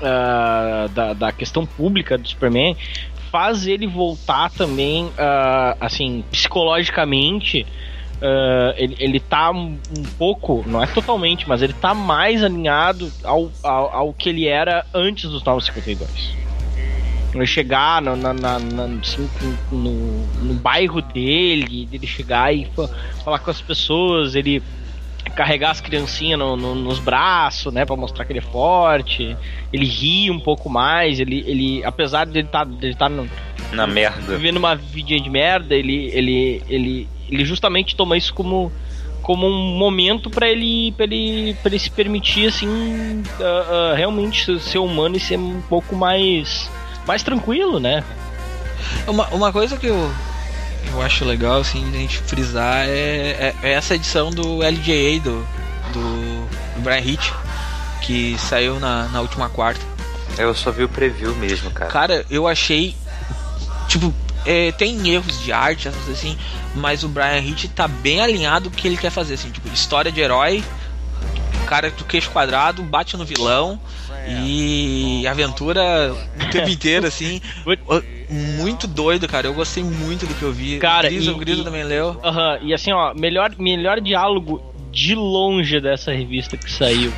ah, 0.01 0.87
da, 0.91 1.13
da 1.13 1.31
questão 1.31 1.65
pública 1.65 2.17
do 2.17 2.27
Superman, 2.27 2.75
faz 3.31 3.65
ele 3.65 3.87
voltar 3.87 4.49
também, 4.49 5.11
ah, 5.17 5.75
assim, 5.79 6.23
psicologicamente. 6.31 7.65
ah, 8.21 8.73
ele, 8.77 8.95
ele 8.99 9.19
tá 9.19 9.51
um, 9.51 9.79
pouco, 10.17 10.63
não 10.67 10.83
é 10.83 10.87
totalmente, 10.87 11.47
mas 11.47 11.61
ele 11.61 11.73
tá 11.73 11.93
mais 11.95 12.43
alinhado 12.43 13.11
ao, 13.23 13.51
ao, 13.63 13.95
ao 13.95 14.13
que 14.13 14.29
ele 14.29 14.47
era 14.47 14.85
antes 14.93 15.29
dos 15.29 15.43
952 15.43 16.41
ele 17.33 17.45
chegar 17.45 18.01
no, 18.01 18.15
na, 18.15 18.33
na, 18.33 18.59
na- 18.59 18.99
assim, 19.01 19.29
no, 19.71 20.27
no 20.27 20.53
bairro 20.55 21.01
dele, 21.01 21.85
dele 21.85 22.05
chegar 22.05 22.53
e 22.53 22.65
fa- 22.65 22.89
falar 23.23 23.39
com 23.39 23.49
as 23.49 23.61
pessoas, 23.61 24.35
ele 24.35 24.61
carregar 25.35 25.71
as 25.71 25.81
criancinhas 25.81 26.37
no- 26.39 26.55
no- 26.55 26.75
nos 26.75 26.99
braços, 26.99 27.73
né, 27.73 27.85
para 27.85 27.95
mostrar 27.95 28.25
que 28.25 28.31
ele 28.31 28.39
é 28.39 28.43
forte, 28.43 29.35
ele 29.71 29.85
ri 29.85 30.29
um 30.29 30.39
pouco 30.39 30.69
mais, 30.69 31.19
ele, 31.19 31.43
ele 31.47 31.83
apesar 31.83 32.25
de 32.25 32.39
ele 32.39 32.47
estar 32.47 32.65
tá, 32.65 32.71
dele 32.71 32.95
tá 32.95 33.09
no- 33.09 33.29
Na 33.71 33.87
merda. 33.87 34.19
vivendo 34.37 34.57
uma 34.57 34.75
vidinha 34.75 35.19
de 35.19 35.29
merda, 35.29 35.73
ele, 35.75 36.09
ele, 36.13 36.61
ele, 36.69 37.07
ele 37.29 37.45
justamente 37.45 37.95
toma 37.95 38.17
isso 38.17 38.33
como 38.33 38.71
como 39.21 39.45
um 39.45 39.77
momento 39.77 40.31
para 40.31 40.49
ele, 40.49 40.91
pra 40.93 41.03
ele 41.05 41.55
pra 41.61 41.69
ele 41.69 41.77
se 41.77 41.91
permitir 41.91 42.47
assim 42.47 43.21
ah, 43.39 43.91
ah, 43.91 43.95
realmente 43.95 44.43
ser- 44.43 44.59
ser 44.59 44.79
humano 44.79 45.15
e 45.15 45.19
ser 45.19 45.37
um 45.37 45.61
pouco 45.69 45.95
mais 45.95 46.69
mais 47.05 47.21
tranquilo, 47.21 47.79
né? 47.79 48.03
Uma, 49.07 49.27
uma 49.27 49.51
coisa 49.51 49.77
que 49.77 49.85
eu, 49.85 50.11
eu 50.91 51.01
acho 51.01 51.23
legal, 51.25 51.59
assim, 51.61 51.87
a 51.89 51.97
gente 51.97 52.17
frisar 52.19 52.85
é, 52.87 52.89
é- 52.89 53.55
é 53.63 53.71
essa 53.73 53.95
edição 53.95 54.29
do 54.31 54.61
LJA 54.63 55.19
do, 55.23 55.47
do, 55.93 56.47
do 56.75 56.81
Brian 56.81 56.99
Hitch, 56.99 57.31
que 58.01 58.35
saiu 58.39 58.79
na, 58.79 59.07
na 59.09 59.21
última 59.21 59.49
quarta. 59.49 59.81
Eu 60.37 60.53
só 60.55 60.71
vi 60.71 60.83
o 60.83 60.89
preview 60.89 61.35
mesmo, 61.35 61.69
cara. 61.71 61.91
Cara, 61.91 62.25
eu 62.29 62.47
achei. 62.47 62.95
Tipo, 63.87 64.13
é, 64.45 64.71
tem 64.71 65.07
erros 65.09 65.39
de 65.43 65.51
arte, 65.51 65.87
assim, 65.87 66.37
mas 66.73 67.03
o 67.03 67.09
Brian 67.09 67.39
Hitch 67.39 67.65
tá 67.75 67.87
bem 67.87 68.21
alinhado 68.21 68.69
com 68.69 68.75
o 68.75 68.79
que 68.79 68.87
ele 68.87 68.97
quer 68.97 69.09
fazer, 69.11 69.33
assim, 69.35 69.51
tipo, 69.51 69.67
história 69.73 70.11
de 70.11 70.19
herói, 70.21 70.63
cara 71.67 71.91
do 71.91 72.03
queixo 72.05 72.29
quadrado, 72.31 72.81
bate 72.83 73.15
no 73.17 73.25
vilão 73.25 73.79
e 74.45 75.27
aventura 75.27 76.13
o 76.13 76.49
tempo 76.51 76.69
inteiro, 76.69 77.07
assim. 77.07 77.41
Muito 78.31 78.87
doido, 78.87 79.27
cara. 79.27 79.47
Eu 79.47 79.53
gostei 79.53 79.83
muito 79.83 80.25
do 80.25 80.33
que 80.33 80.41
eu 80.41 80.51
vi. 80.53 80.79
Cara, 80.79 81.07
o 81.07 81.09
Grisa, 81.09 81.31
e- 81.31 81.33
o 81.33 81.37
Grisa 81.37 81.61
e- 81.61 81.63
também 81.65 81.83
leu. 81.83 82.19
Aham, 82.23 82.59
e 82.61 82.73
assim, 82.73 82.91
ó, 82.93 83.13
melhor, 83.13 83.51
melhor 83.59 83.99
diálogo 83.99 84.61
de 84.89 85.13
longe 85.15 85.79
dessa 85.81 86.11
revista 86.13 86.55
que 86.55 86.71
saiu. 86.71 87.11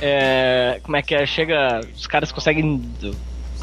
É, 0.00 0.80
como 0.82 0.96
é 0.96 1.02
que 1.02 1.14
é? 1.14 1.24
Chega. 1.24 1.80
Os 1.96 2.06
caras 2.06 2.30
conseguem. 2.32 2.82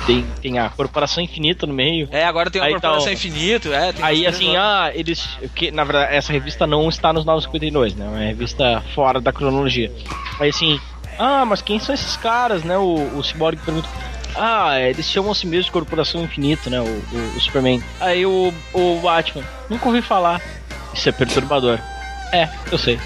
Tem, 0.08 0.26
tem 0.42 0.58
a 0.58 0.70
Corporação 0.70 1.22
Infinita 1.22 1.68
no 1.68 1.74
meio. 1.74 2.08
É, 2.10 2.24
agora 2.24 2.50
tem 2.50 2.62
uma 2.62 2.68
Aí 2.68 2.72
Corporação 2.74 3.06
tá 3.08 3.12
Infinito, 3.14 3.74
é. 3.74 3.94
Aí 4.02 4.26
assim, 4.26 4.56
ah, 4.56 4.90
eles. 4.96 5.28
Que, 5.54 5.72
na 5.72 5.84
verdade, 5.84 6.16
essa 6.16 6.32
revista 6.32 6.66
não 6.66 6.88
está 6.88 7.12
nos 7.12 7.26
952, 7.26 7.96
né? 7.96 8.06
É 8.06 8.10
uma 8.10 8.20
revista 8.20 8.82
fora 8.96 9.20
da 9.20 9.34
cronologia. 9.34 9.92
Aí 10.40 10.50
assim, 10.50 10.80
ah, 11.20 11.44
mas 11.46 11.62
quem 11.62 11.78
são 11.80 11.94
esses 11.94 12.16
caras, 12.16 12.64
né? 12.64 12.78
O, 12.78 13.18
o 13.18 13.22
Cyborg 13.24 13.58
pergunta. 13.64 13.90
Ah, 14.40 14.80
eles 14.80 15.06
chamam 15.10 15.32
a 15.32 15.36
si 15.36 15.46
mesmos 15.46 15.66
de 15.66 15.72
Corporação 15.72 16.24
Infinita, 16.24 16.70
né? 16.70 16.80
O, 16.80 16.84
o- 16.86 17.34
o 17.36 17.42
Superman. 17.42 17.84
Aí 18.00 18.26
o, 18.26 18.54
o 18.74 19.00
Batman, 19.02 19.44
nunca 19.70 19.86
ouvi 19.88 20.02
falar. 20.02 20.42
Isso 20.94 21.10
é 21.10 21.12
perturbador. 21.12 21.78
É, 22.32 22.48
eu 22.72 22.78
sei. 22.78 23.00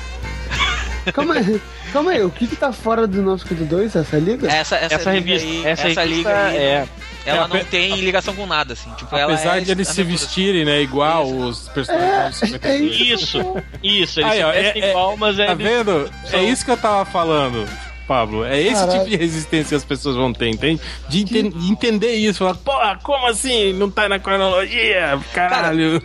Calma 1.14 1.34
aí, 1.36 1.62
calma 1.92 2.12
aí, 2.12 2.22
o 2.24 2.30
que 2.30 2.48
que 2.48 2.56
tá 2.56 2.72
fora 2.72 3.06
do 3.06 3.22
952, 3.22 3.94
essa 3.96 4.18
liga? 4.18 4.48
Essa, 4.50 4.78
essa, 4.78 4.96
Essa, 4.96 5.12
liga 5.14 5.32
revista, 5.32 5.48
aí, 5.50 5.66
essa, 5.66 5.82
revista 5.84 6.06
liga 6.06 6.44
aí, 6.46 6.56
é. 6.58 6.88
ela 7.26 7.44
É, 7.46 7.48
não 7.50 7.64
tem 7.66 7.96
ligação 8.00 8.34
com 8.34 8.46
nada, 8.46 8.72
assim. 8.72 8.90
Tipo, 8.94 9.14
ela 9.18 9.34
Apesar 9.34 9.58
é 9.58 9.62
de 9.62 9.72
eles 9.72 9.90
se 9.90 10.02
vestirem, 10.02 10.64
né, 10.64 10.82
igual 10.82 11.30
os 11.30 11.68
personagens 11.70 12.38
50 12.38 12.68
é 12.70 12.78
isso. 12.78 13.04
Isso, 13.04 13.56
isso, 13.84 14.20
eles 14.22 14.32
Aí, 14.32 14.38
se 14.38 14.44
ó, 14.46 14.52
vestem 14.54 14.82
é- 14.82 14.86
é- 14.86 14.90
igual, 14.92 15.18
mas 15.18 15.38
é. 15.40 15.46
Tá 15.48 15.54
vendo? 15.56 16.10
são- 16.26 16.40
É 16.40 16.44
isso 16.44 16.64
que 16.64 16.72
eu 16.72 16.78
tava 16.78 17.04
falando, 17.04 17.68
Pablo. 18.08 18.43
É 18.45 18.60
esse 18.62 18.74
Caralho. 18.76 18.91
tipo 18.99 19.10
de 19.10 19.16
resistência 19.16 19.70
que 19.70 19.76
as 19.76 19.84
pessoas 19.84 20.16
vão 20.16 20.32
ter, 20.34 20.49
entende? 20.49 20.82
De, 21.10 21.24
de 21.24 21.39
entender 21.72 22.14
isso. 22.16 22.39
Falar, 22.39 22.56
porra, 22.56 22.99
como 23.04 23.28
assim? 23.28 23.74
Não 23.74 23.89
tá 23.89 24.08
na 24.10 24.20
cronologia? 24.20 25.20
Caralho. 25.34 26.01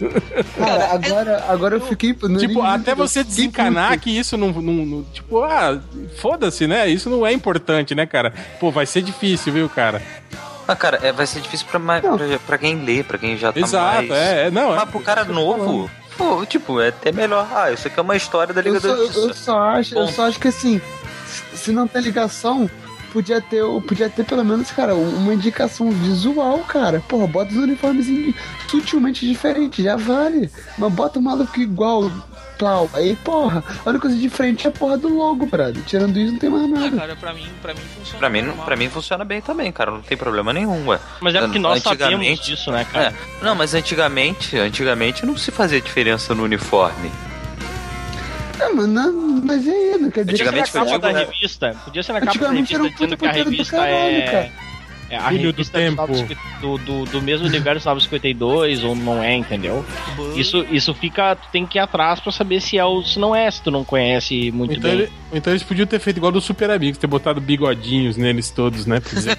Cara, 0.56 0.92
agora, 0.92 1.44
agora 1.48 1.74
eu 1.76 1.80
fiquei. 1.80 2.16
no 2.22 2.38
tipo, 2.38 2.62
até 2.62 2.92
eu 2.92 2.96
você 2.96 3.22
desencanar 3.24 3.98
que 4.00 4.10
isso 4.10 4.36
não, 4.36 4.48
não- 4.52 4.84
não- 4.86 5.04
Tipo, 5.12 5.42
ah, 5.42 5.78
foda-se, 6.20 6.66
né? 6.66 6.88
Isso 6.88 7.08
não 7.10 7.26
é 7.26 7.32
importante, 7.32 7.94
né, 7.94 8.06
cara? 8.06 8.32
Pô, 8.60 8.70
vai 8.70 8.86
ser 8.86 9.02
difícil, 9.02 9.52
viu, 9.52 9.68
cara? 9.68 10.00
Ah, 10.66 10.76
cara, 10.76 10.98
é, 11.02 11.12
vai 11.12 11.26
ser 11.26 11.40
difícil 11.40 11.66
pra, 11.70 11.78
mais, 11.78 12.02
pra, 12.02 12.16
pra 12.46 12.58
quem 12.58 12.76
lê, 12.84 13.02
pra 13.02 13.16
quem 13.16 13.36
já 13.38 13.50
tá 13.52 13.58
Exato, 13.60 14.08
mais... 14.08 14.10
é, 14.10 14.46
é. 14.46 14.50
Não, 14.50 14.72
é. 14.74 14.76
Mas 14.76 14.90
pro 14.90 15.00
cara 15.00 15.24
novo, 15.24 15.90
pô, 16.16 16.44
tipo, 16.44 16.78
é 16.80 16.88
até 16.88 17.10
melhor. 17.10 17.48
Ah, 17.50 17.72
isso 17.72 17.86
aqui 17.88 17.98
é 17.98 18.02
uma 18.02 18.16
história 18.16 18.52
da 18.52 18.60
Liga 18.60 18.76
Eu 18.76 18.80
só, 18.80 18.88
da 18.88 18.92
eu, 18.94 18.98
eu 19.06 19.12
Justiça. 19.12 19.34
só 19.44 19.58
acho, 19.60 19.94
eu 19.98 20.08
só 20.08 20.26
acho 20.28 20.38
que 20.38 20.48
assim, 20.48 20.78
se- 21.50 21.56
se 21.56 21.72
não 21.72 21.86
tem 21.88 22.02
ligação, 22.02 22.68
podia 23.12 23.40
ter, 23.40 23.62
podia 23.86 24.08
ter 24.10 24.24
pelo 24.24 24.44
menos, 24.44 24.70
cara, 24.70 24.94
uma 24.94 25.32
indicação 25.34 25.90
visual, 25.90 26.58
cara. 26.60 27.00
Porra, 27.08 27.26
bota 27.26 27.50
os 27.52 27.56
uniformes 27.58 28.06
sutilmente 28.68 29.26
diferentes, 29.26 29.84
já 29.84 29.96
vale. 29.96 30.50
Mas 30.76 30.92
bota 30.92 31.18
o 31.18 31.22
maluco 31.22 31.58
igual, 31.58 32.10
plau. 32.58 32.90
Aí, 32.92 33.16
porra, 33.16 33.62
a 33.84 33.88
única 33.88 34.02
coisa 34.02 34.16
diferente 34.16 34.66
é 34.66 34.70
a 34.70 34.72
porra 34.72 34.98
do 34.98 35.08
logo, 35.08 35.46
brother. 35.46 35.82
Tirando 35.84 36.18
isso, 36.18 36.32
não 36.32 36.38
tem 36.38 36.50
mais 36.50 36.64
Ah, 36.64 36.68
nada. 36.68 36.96
cara, 36.96 37.16
pra 37.16 37.32
mim, 37.32 37.46
pra 37.62 37.72
mim 37.72 37.80
funciona. 37.96 38.18
Pra 38.18 38.28
mim, 38.30 38.42
normal. 38.42 38.64
pra 38.66 38.76
mim 38.76 38.88
funciona 38.90 39.24
bem 39.24 39.40
também, 39.40 39.72
cara. 39.72 39.90
Não 39.90 40.02
tem 40.02 40.16
problema 40.16 40.52
nenhum, 40.52 40.86
ué. 40.88 40.98
Mas 41.20 41.34
é 41.34 41.40
porque 41.40 41.58
nós 41.58 41.82
sabemos 41.82 42.40
disso, 42.40 42.70
né, 42.70 42.84
cara? 42.92 43.06
É. 43.08 43.44
Não, 43.44 43.54
mas 43.54 43.72
antigamente, 43.74 44.56
antigamente 44.58 45.24
não 45.24 45.36
se 45.36 45.50
fazia 45.50 45.80
diferença 45.80 46.34
no 46.34 46.42
uniforme. 46.44 47.10
É, 48.60 48.68
mas, 48.72 48.88
não, 48.88 49.12
mas 49.44 49.64
e 49.64 49.70
aí, 49.70 49.98
não 49.98 50.10
quer 50.10 50.24
dizer 50.24 50.44
Podia 50.44 50.60
Antigamente 50.60 50.70
ser 50.70 50.78
na 50.78 50.84
capa 50.86 50.98
da 50.98 51.18
revista. 51.18 51.76
Podia 51.84 52.02
ser 52.02 52.12
na 52.12 52.20
capa 52.20 52.32
da 52.32 52.50
Antigamente 52.50 52.72
revista 52.72 52.94
dizendo 52.94 53.16
que 53.16 53.26
a 53.26 53.32
revista 53.32 53.76
é. 53.88 54.52
É 55.10 55.16
a 55.16 55.28
Filho 55.28 55.52
do 55.52 55.64
tempo. 55.64 55.96
950 56.02 56.58
Do, 56.60 56.78
do, 56.78 57.04
do 57.06 57.22
mesmo 57.22 57.46
universo 57.46 57.86
952, 57.88 58.84
ou 58.84 58.94
não 58.96 59.22
é, 59.22 59.34
entendeu? 59.36 59.84
Isso, 60.36 60.66
isso 60.70 60.92
fica. 60.94 61.36
Tu 61.36 61.48
tem 61.52 61.64
que 61.66 61.78
ir 61.78 61.80
atrás 61.80 62.20
pra 62.20 62.32
saber 62.32 62.60
se 62.60 62.76
é 62.78 62.84
ou 62.84 63.02
se 63.04 63.18
não 63.18 63.34
é, 63.34 63.50
se 63.50 63.62
tu 63.62 63.70
não 63.70 63.84
conhece 63.84 64.50
muito 64.50 64.72
Então, 64.74 64.82
bem. 64.90 65.00
ele- 65.00 65.12
então 65.32 65.52
eles 65.52 65.62
podiam 65.62 65.86
ter 65.86 65.98
feito 66.00 66.16
igual 66.16 66.32
dos 66.32 66.44
Super 66.44 66.70
Amigos, 66.70 66.98
ter 66.98 67.06
botado 67.06 67.40
bigodinhos 67.40 68.16
neles 68.16 68.50
todos, 68.50 68.86
né? 68.86 68.98
Pra 69.00 69.12
dizer 69.12 69.36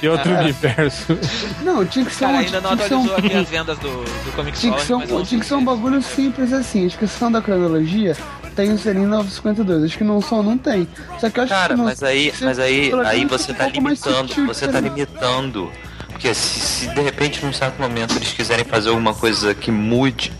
de 0.00 0.08
outro- 0.08 0.32
universo. 0.38 1.18
Não, 1.62 1.84
tinha 1.84 2.04
que 2.04 2.14
ser 2.14 2.24
Cara, 2.26 2.36
um. 2.36 2.40
ainda 2.40 2.60
não 2.60 2.70
tinha 2.70 2.76
que 2.82 2.88
ser 2.88 2.94
um- 2.94 3.04
atualizou 3.04 3.16
aqui 3.16 3.34
as 3.36 3.48
vendas 3.50 3.78
do, 3.78 3.88
do 4.24 4.32
Comic 4.36 4.58
Tinha 4.58 4.72
que, 4.74 4.82
ser 4.82 4.94
um, 4.94 4.98
mas 4.98 5.10
eu 5.10 5.24
tinha 5.24 5.40
que 5.40 5.46
ser 5.46 5.54
um 5.54 5.64
bagulho 5.64 6.02
simples 6.02 6.52
assim. 6.52 6.84
A 6.84 6.86
descrição 6.86 7.30
da 7.32 7.40
cronologia 7.42 8.16
tem 8.58 8.72
o 8.72 8.78
selinho 8.78 9.06
952. 9.08 9.84
Acho 9.84 9.98
que 9.98 10.02
não 10.02 10.20
só 10.20 10.42
não 10.42 10.58
tem. 10.58 10.88
Só 11.20 11.30
que 11.30 11.38
eu 11.38 11.44
acho 11.44 11.52
Cara, 11.52 11.74
que 11.74 11.78
não, 11.78 11.84
mas 11.84 12.02
aí, 12.02 12.32
se- 12.34 12.44
mas 12.44 12.58
aí, 12.58 12.90
aí 13.06 13.24
você 13.24 13.52
fica 13.52 13.58
tá 13.58 13.66
um 13.66 13.72
limitando, 13.72 14.28
sutil, 14.28 14.46
você 14.46 14.66
tá 14.66 14.80
limitando. 14.80 15.70
Porque 16.08 16.34
se, 16.34 16.58
se 16.58 16.86
de 16.88 17.00
repente 17.00 17.44
num 17.46 17.52
certo 17.52 17.80
momento 17.80 18.16
eles 18.16 18.32
quiserem 18.32 18.64
fazer 18.64 18.88
alguma 18.88 19.14
coisa 19.14 19.54
que 19.54 19.70
mude, 19.70 20.32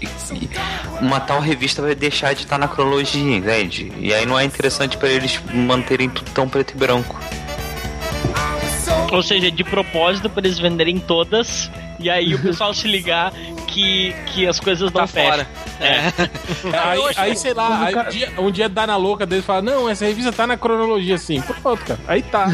uma 1.00 1.20
tal 1.20 1.38
revista 1.40 1.80
vai 1.80 1.94
deixar 1.94 2.32
de 2.34 2.40
estar 2.42 2.58
na 2.58 2.66
cronologia, 2.66 3.36
entende? 3.36 3.92
E 4.00 4.12
aí 4.12 4.26
não 4.26 4.36
é 4.36 4.42
interessante 4.44 4.96
pra 4.96 5.08
eles 5.08 5.38
manterem 5.54 6.10
tudo 6.10 6.28
tão 6.32 6.48
preto 6.48 6.72
e 6.72 6.76
branco. 6.76 7.16
Ou 9.12 9.22
seja, 9.22 9.50
de 9.52 9.62
propósito 9.62 10.28
pra 10.28 10.40
eles 10.44 10.58
venderem 10.58 10.98
todas 10.98 11.70
e 12.00 12.10
aí 12.10 12.34
o 12.34 12.38
pessoal 12.42 12.74
se 12.74 12.88
ligar 12.88 13.32
que, 13.68 14.14
que 14.26 14.46
as 14.46 14.58
coisas 14.58 14.90
não 14.92 15.00
Tá 15.00 15.06
fecham. 15.06 15.30
fora. 15.30 15.46
É. 15.80 16.12
Aí, 16.76 17.00
aí, 17.16 17.36
sei 17.36 17.54
lá, 17.54 17.84
aí 17.86 17.94
cara- 17.94 18.08
um, 18.08 18.12
dia, 18.12 18.32
um 18.38 18.50
dia 18.50 18.68
dá 18.68 18.86
na 18.86 18.96
louca 18.96 19.24
deles 19.24 19.44
e 19.44 19.46
fala, 19.46 19.62
não, 19.62 19.88
essa 19.88 20.04
revista 20.04 20.32
tá 20.32 20.46
na 20.46 20.56
cronologia 20.56 21.14
assim. 21.14 21.40
Pronto, 21.62 21.84
cara. 21.84 22.00
Aí 22.08 22.20
tá. 22.22 22.46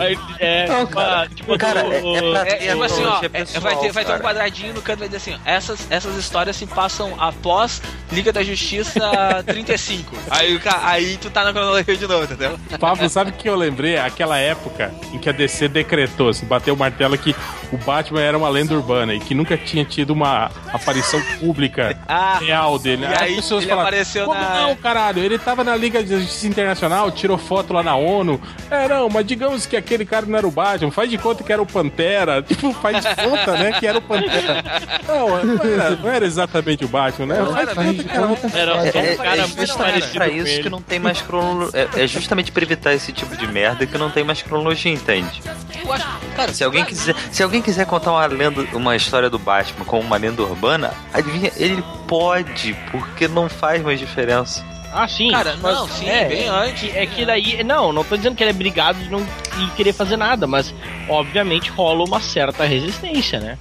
Aí, 0.00 0.18
é, 0.38 0.66
Não, 0.68 0.80
tipo, 0.86 0.92
cara. 0.96 1.22
ah, 1.22 1.28
tipo, 1.28 1.58
Cara, 1.58 1.84
o- 1.86 1.92
é- 2.36 2.48
é 2.48 2.66
É, 2.66 2.70
tipo 2.70 2.82
assim, 2.82 3.04
ó, 3.04 3.18
é- 3.24 3.28
pessoal, 3.28 3.62
vai 3.62 3.76
ter, 3.76 3.92
vai 3.92 4.04
ter 4.04 4.12
um 4.14 4.18
quadradinho 4.18 4.74
no 4.74 4.82
canto 4.82 5.00
vai 5.00 5.08
dizer 5.08 5.16
assim, 5.16 5.34
ó, 5.44 5.48
essas, 5.50 5.86
essas 5.90 6.16
histórias 6.16 6.54
se 6.56 6.66
passam 6.66 7.14
após 7.18 7.82
Liga 8.12 8.32
da 8.32 8.42
Justiça 8.42 9.42
35. 9.46 10.14
Aí, 10.30 10.60
aí 10.82 11.16
tu 11.16 11.30
tá 11.30 11.42
na 11.44 11.52
cronologia 11.52 11.96
de 11.96 12.06
novo, 12.06 12.24
entendeu? 12.24 12.58
Pablo, 12.78 13.08
sabe 13.08 13.30
o 13.30 13.32
que 13.32 13.48
eu 13.48 13.56
lembrei? 13.56 13.98
Aquela 13.98 14.38
época 14.38 14.92
em 15.12 15.18
que 15.18 15.28
a 15.28 15.32
DC 15.32 15.68
decretou, 15.68 16.32
se 16.32 16.44
bateu 16.44 16.74
o 16.74 16.76
martelo 16.76 17.16
que 17.18 17.34
o 17.72 17.78
Batman 17.78 18.20
era 18.20 18.36
uma 18.38 18.48
lenda 18.48 18.74
urbana 18.74 19.14
e 19.14 19.20
que 19.20 19.34
nunca 19.34 19.56
tinha 19.56 19.84
tido 19.84 20.10
uma 20.12 20.33
aparição 20.72 21.20
pública 21.40 21.96
Ah, 22.08 22.38
real 22.40 22.78
dele. 22.78 23.02
e 23.04 23.22
aí 23.22 23.38
ele 23.38 23.70
apareceu 23.72 24.26
Como 24.26 24.40
na- 24.40 24.62
não, 24.62 24.76
caralho? 24.76 25.22
Ele 25.22 25.38
tava 25.38 25.64
na 25.64 25.76
Liga 25.76 26.02
de 26.02 26.20
Justiça 26.20 26.46
Internacional, 26.46 27.10
tirou 27.10 27.38
foto 27.38 27.72
lá 27.72 27.82
na 27.82 27.96
ONU. 27.96 28.40
É, 28.70 28.88
não, 28.88 29.08
mas 29.08 29.26
digamos 29.26 29.66
que 29.66 29.76
aquele 29.76 30.04
cara 30.04 30.26
não 30.26 30.36
era 30.38 30.46
o 30.46 30.50
Batman, 30.50 30.90
faz 30.90 31.08
de 31.10 31.18
conta 31.18 31.42
que 31.44 31.52
era 31.52 31.62
o 31.62 31.66
Pantera. 31.66 32.42
Tipo, 32.54 32.72
faz 32.74 33.04
de 33.04 33.14
conta, 33.16 33.52
né, 33.56 33.72
que 33.72 33.86
era 33.86 33.98
o 33.98 34.02
Pantera. 34.02 34.62
Não, 35.06 35.44
não 35.44 35.64
era, 35.64 35.90
não 35.96 36.10
era 36.10 36.24
exatamente 36.26 36.84
o 36.84 36.88
Batman, 36.88 37.26
né? 37.26 37.36
Faz 37.74 37.96
de 37.96 38.04
conta 38.04 38.48
que 38.48 38.56
era 38.56 38.72
o 38.74 38.82
Era 38.82 38.92
só 38.92 38.98
É, 38.98 39.12
um 39.12 39.16
cara 39.16 39.36
é 39.42 39.46
muito 39.46 39.76
parecido 39.76 40.12
pra 40.14 40.28
isso 40.28 40.62
que 40.62 40.70
não 40.70 40.82
tem 40.82 40.98
mais 40.98 41.20
cronologia. 41.22 41.88
É, 41.96 42.02
é 42.02 42.06
justamente 42.06 42.52
pra 42.52 42.62
evitar 42.62 42.92
esse 42.94 43.12
tipo 43.12 43.36
de 43.36 43.46
merda 43.46 43.86
que 43.86 43.96
não 43.98 44.10
tem 44.10 44.24
mais 44.24 44.42
cronologia, 44.42 44.92
entende? 44.92 45.42
Eu 45.84 45.92
acho, 45.92 46.06
cara, 46.36 46.52
Se 46.52 46.64
alguém 46.64 46.84
quiser, 46.84 47.14
se 47.30 47.42
alguém 47.42 47.62
quiser 47.62 47.86
contar 47.86 48.12
uma 48.12 48.26
lenda, 48.26 48.66
uma 48.72 48.96
história 48.96 49.28
do 49.30 49.38
Batman 49.38 49.84
como 49.84 50.02
uma 50.02 50.16
lenda 50.16 50.42
urbana, 50.42 50.92
adivinha, 51.12 51.52
ele 51.56 51.82
pode, 52.08 52.74
porque 52.90 53.28
não 53.28 53.48
faz 53.48 53.82
mais 53.82 53.98
diferença. 53.98 54.64
Ah, 54.92 55.08
sim. 55.08 55.30
Cara, 55.30 55.56
mas- 55.60 55.74
não, 55.74 55.88
sim, 55.88 56.08
é, 56.08 56.24
bem 56.28 56.46
antes. 56.48 56.94
É 56.94 57.04
que 57.04 57.24
daí. 57.26 57.64
Não, 57.64 57.92
não 57.92 58.04
tô 58.04 58.16
dizendo 58.16 58.36
que 58.36 58.42
ele 58.44 58.50
é 58.50 58.54
brigado 58.54 58.96
de 59.00 59.10
não 59.10 59.26
e 59.60 59.66
querer 59.76 59.92
fazer 59.92 60.16
nada, 60.16 60.46
mas 60.46 60.72
obviamente 61.08 61.68
rola 61.70 62.04
uma 62.04 62.20
certa 62.20 62.64
resistência, 62.64 63.40
né? 63.40 63.58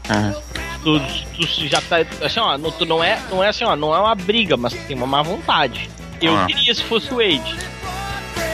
Tu, 0.84 1.00
tu 1.00 1.68
já 1.68 1.82
tá. 1.82 1.98
Assim, 2.24 2.40
ó, 2.40 2.56
não, 2.58 2.70
tu 2.70 2.86
não 2.86 3.04
é, 3.04 3.18
não 3.32 3.44
é 3.44 3.48
assim, 3.50 3.64
ó, 3.64 3.76
não 3.76 3.96
é 3.96 4.00
uma 4.00 4.14
briga, 4.14 4.56
mas 4.56 4.74
tem 4.74 4.96
uma 4.96 5.08
má 5.08 5.24
vontade. 5.24 5.90
Eu 6.22 6.38
Ah. 6.38 6.46
queria 6.46 6.74
se 6.76 6.84
fosse 6.84 7.12
o 7.12 7.18
Wade. 7.18 7.56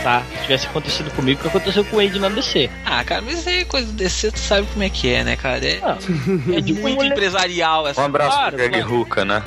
Tá? 0.03 0.23
Se 0.33 0.41
tivesse 0.43 0.67
acontecido 0.67 1.11
comigo, 1.11 1.39
o 1.39 1.41
que 1.43 1.47
aconteceu 1.49 1.83
com 1.83 1.97
o 1.97 1.99
Wade 2.01 2.19
na 2.19 2.29
DC. 2.29 2.69
Ah, 2.85 3.03
cara, 3.03 3.21
mas 3.21 3.39
isso 3.39 3.49
aí 3.49 3.61
é 3.61 3.65
coisa 3.65 3.87
do 3.87 3.93
DC, 3.93 4.31
tu 4.31 4.39
sabe 4.39 4.65
como 4.71 4.81
é 4.83 4.89
que 4.89 5.11
é, 5.13 5.23
né, 5.23 5.35
cara? 5.35 5.65
É, 5.65 5.79
Ah, 5.83 5.97
é 6.55 6.61
de 6.61 6.73
muito 6.73 6.95
mulher- 6.95 7.11
empresarial 7.11 7.83
Um 7.83 7.87
essa. 7.87 8.05
abraço 8.05 8.37
Claro, 8.37 8.55
pro 8.57 8.69
Greg. 8.69 8.83
Hooker, 8.93 9.25
né? 9.25 9.43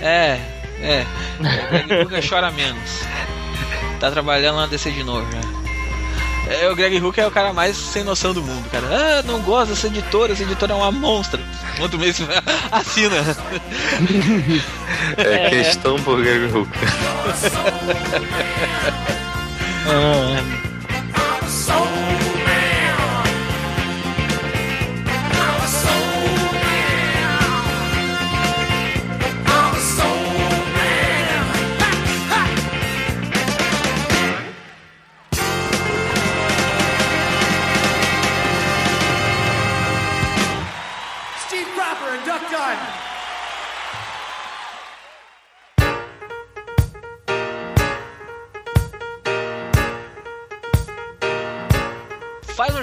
É, 0.00 0.38
é. 0.82 1.06
O 1.38 1.42
Greg 1.70 1.94
Hooker 2.02 2.28
chora 2.28 2.50
menos. 2.50 3.00
Tá 4.00 4.10
trabalhando 4.10 4.56
na 4.56 4.66
DC 4.66 4.90
de 4.90 5.04
novo, 5.04 5.26
né? 5.32 5.40
É, 6.48 6.68
o 6.70 6.76
Greg 6.76 7.00
Hooker 7.00 7.24
é 7.24 7.26
o 7.26 7.30
cara 7.30 7.52
mais 7.52 7.76
sem 7.76 8.04
noção 8.04 8.32
do 8.32 8.40
mundo, 8.42 8.68
cara. 8.70 8.86
Ah, 8.90 9.22
não 9.24 9.40
gosto 9.40 9.70
dessa 9.70 9.86
editora, 9.88 10.32
essa 10.32 10.42
editora 10.42 10.72
é 10.72 10.76
uma 10.76 10.92
monstra. 10.92 11.40
Outro 11.80 11.98
mês 11.98 12.18
assina. 12.70 13.16
É, 15.16 15.48
questão 15.50 15.96
pro 16.02 16.16
Greg 16.18 16.52
Hooker. 16.52 16.88
Steve 19.86 20.65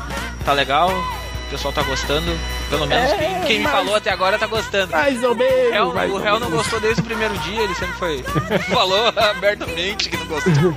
tá 0.45 0.53
legal. 0.53 0.91
O 0.91 1.51
pessoal 1.51 1.72
tá 1.74 1.82
gostando. 1.82 2.38
Pelo 2.68 2.86
menos 2.86 3.12
quem, 3.14 3.41
quem 3.43 3.59
me 3.59 3.66
falou 3.66 3.97
até 3.97 4.11
agora 4.11 4.38
tá 4.38 4.47
gostando. 4.47 4.93
Mais 4.93 5.20
ou 5.24 5.32
O 5.32 5.36
menos. 5.36 5.95
mais 5.95 6.12
o 6.12 6.16
réu 6.18 6.38
não 6.38 6.49
gostou 6.51 6.78
desde 6.78 7.01
o 7.01 7.05
primeiro 7.05 7.36
dia, 7.38 7.62
ele 7.62 7.74
sempre 7.74 7.97
foi. 7.97 8.22
falou 8.72 9.09
abertamente 9.09 10.09
que 10.09 10.16
não 10.16 10.26
gostou. 10.26 10.76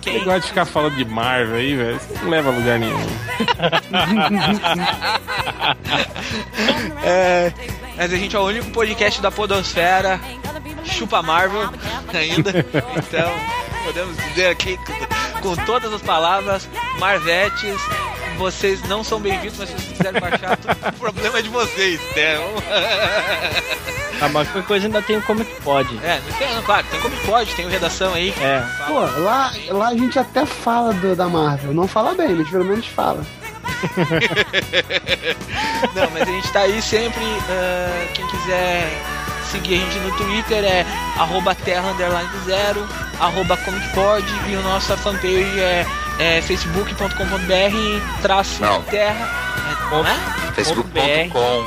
Quem 0.00 0.14
Quem, 0.14 0.24
gosta 0.24 0.40
de 0.40 0.46
ficar 0.48 0.64
falando 0.64 0.96
de 0.96 1.04
Marvel 1.04 1.54
aí, 1.56 1.76
velho, 1.76 1.96
isso 1.96 2.08
não 2.22 2.30
leva 2.30 2.50
a 2.50 2.52
lugar 2.52 2.78
nenhum. 2.80 2.98
É, 7.02 7.52
mas 7.96 8.12
a 8.12 8.16
gente 8.16 8.36
é 8.36 8.38
o 8.38 8.44
único 8.44 8.70
podcast 8.70 9.20
da 9.20 9.30
Podosfera, 9.30 10.20
chupa 10.84 11.22
Marvel 11.22 11.70
ainda. 12.12 12.50
Então, 12.96 13.32
podemos 13.84 14.16
dizer 14.28 14.48
aqui 14.48 14.78
com, 15.40 15.56
todas 15.64 15.92
as 15.92 16.02
palavras, 16.02 16.68
Marvetes, 16.98 17.80
vocês 18.38 18.82
não 18.88 19.02
são 19.02 19.20
bem-vindos, 19.20 19.58
mas 19.58 19.68
se 19.68 19.74
vocês 19.74 19.96
quiserem 19.96 20.20
baixar, 20.20 20.56
tudo, 20.56 20.88
o 20.88 20.92
problema 20.98 21.38
é 21.38 21.42
de 21.42 21.48
vocês, 21.48 22.00
né? 22.14 22.36
Ah, 24.22 24.28
mas 24.28 24.48
qualquer 24.48 24.66
coisa 24.66 24.86
ainda 24.86 25.00
tem 25.00 25.16
o 25.16 25.22
Comic 25.22 25.50
Pod. 25.62 25.88
É, 26.02 26.20
não 26.20 26.36
tem, 26.36 26.54
não, 26.54 26.62
claro, 26.62 26.86
tem 26.90 27.00
como 27.00 27.16
pode, 27.24 27.54
tem 27.54 27.64
o 27.64 27.70
redação 27.70 28.12
aí. 28.12 28.34
É. 28.38 28.62
Pô, 28.86 29.00
lá, 29.22 29.50
lá 29.68 29.88
a 29.88 29.94
gente 29.94 30.18
até 30.18 30.44
fala 30.44 30.92
do, 30.92 31.16
da 31.16 31.26
Marvel. 31.26 31.72
Não 31.72 31.88
fala 31.88 32.14
bem, 32.14 32.34
mas 32.34 32.50
pelo 32.50 32.66
menos 32.66 32.86
fala. 32.86 33.24
Não, 35.94 36.10
mas 36.10 36.22
a 36.22 36.32
gente 36.32 36.52
tá 36.52 36.60
aí 36.60 36.82
sempre. 36.82 37.22
ah, 37.48 38.06
quem 38.14 38.26
quiser 38.26 38.88
seguir 39.50 39.76
a 39.76 39.78
gente 39.78 39.98
no 40.00 40.16
Twitter 40.16 40.64
é 40.64 40.84
arroba 41.16 41.54
terra 41.54 41.90
underline 41.90 42.28
zero, 42.44 42.86
arroba 43.20 43.56
comicpod 43.58 44.24
e 44.48 44.56
o 44.56 44.62
nossa 44.62 44.96
fanpage 44.96 45.60
é, 45.60 45.86
é 46.18 46.42
facebook.com.br 46.42 48.20
traço 48.22 48.60
Não. 48.62 48.82
terra. 48.82 49.28
É, 49.68 50.48
é? 50.48 50.52
Facebook.com. 50.52 51.64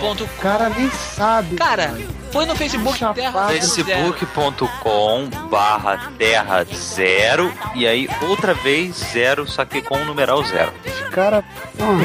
Ponto 0.00 0.24
O 0.24 0.28
cara 0.40 0.68
nem 0.68 0.90
sabe. 0.90 1.56
Cara, 1.56 1.96
foi 2.32 2.44
no 2.44 2.56
Facebook 2.56 2.98
Chapado. 2.98 3.20
Terra 3.20 3.48
facebook.com 3.48 5.28
barra 5.48 6.10
terra 6.18 6.64
zero 6.64 7.52
e 7.74 7.86
aí 7.86 8.08
outra 8.28 8.52
vez 8.52 8.96
zero, 8.96 9.46
só 9.46 9.64
que 9.64 9.80
com 9.80 9.96
o 9.96 10.04
numeral 10.04 10.42
zero. 10.44 10.72
Esse 10.84 11.04
cara, 11.10 11.44
porra, 11.76 12.04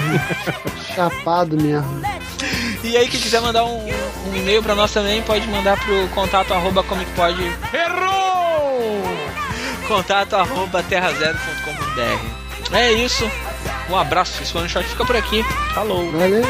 chapado 0.96 1.58
mesmo. 1.58 2.17
E 2.84 2.96
aí, 2.96 3.08
quem 3.08 3.20
quiser 3.20 3.42
mandar 3.42 3.66
um, 3.66 3.86
um 3.86 4.36
e-mail 4.36 4.62
pra 4.62 4.76
nós 4.76 4.92
também, 4.92 5.22
pode 5.24 5.48
mandar 5.48 5.78
pro 5.84 6.08
contato 6.10 6.54
arroba 6.54 6.84
comicpod. 6.84 7.42
Errou! 7.74 9.02
Contato 9.88 10.36
arroba 10.36 10.84
terrazero.com.br. 10.84 12.76
É 12.76 12.92
isso. 12.92 13.30
Um 13.90 13.96
abraço, 13.96 14.42
esse 14.44 14.56
one 14.58 14.68
shot 14.68 14.86
fica 14.86 15.06
por 15.06 15.16
aqui. 15.16 15.44
Falou! 15.74 16.12
Valeu! 16.12 16.44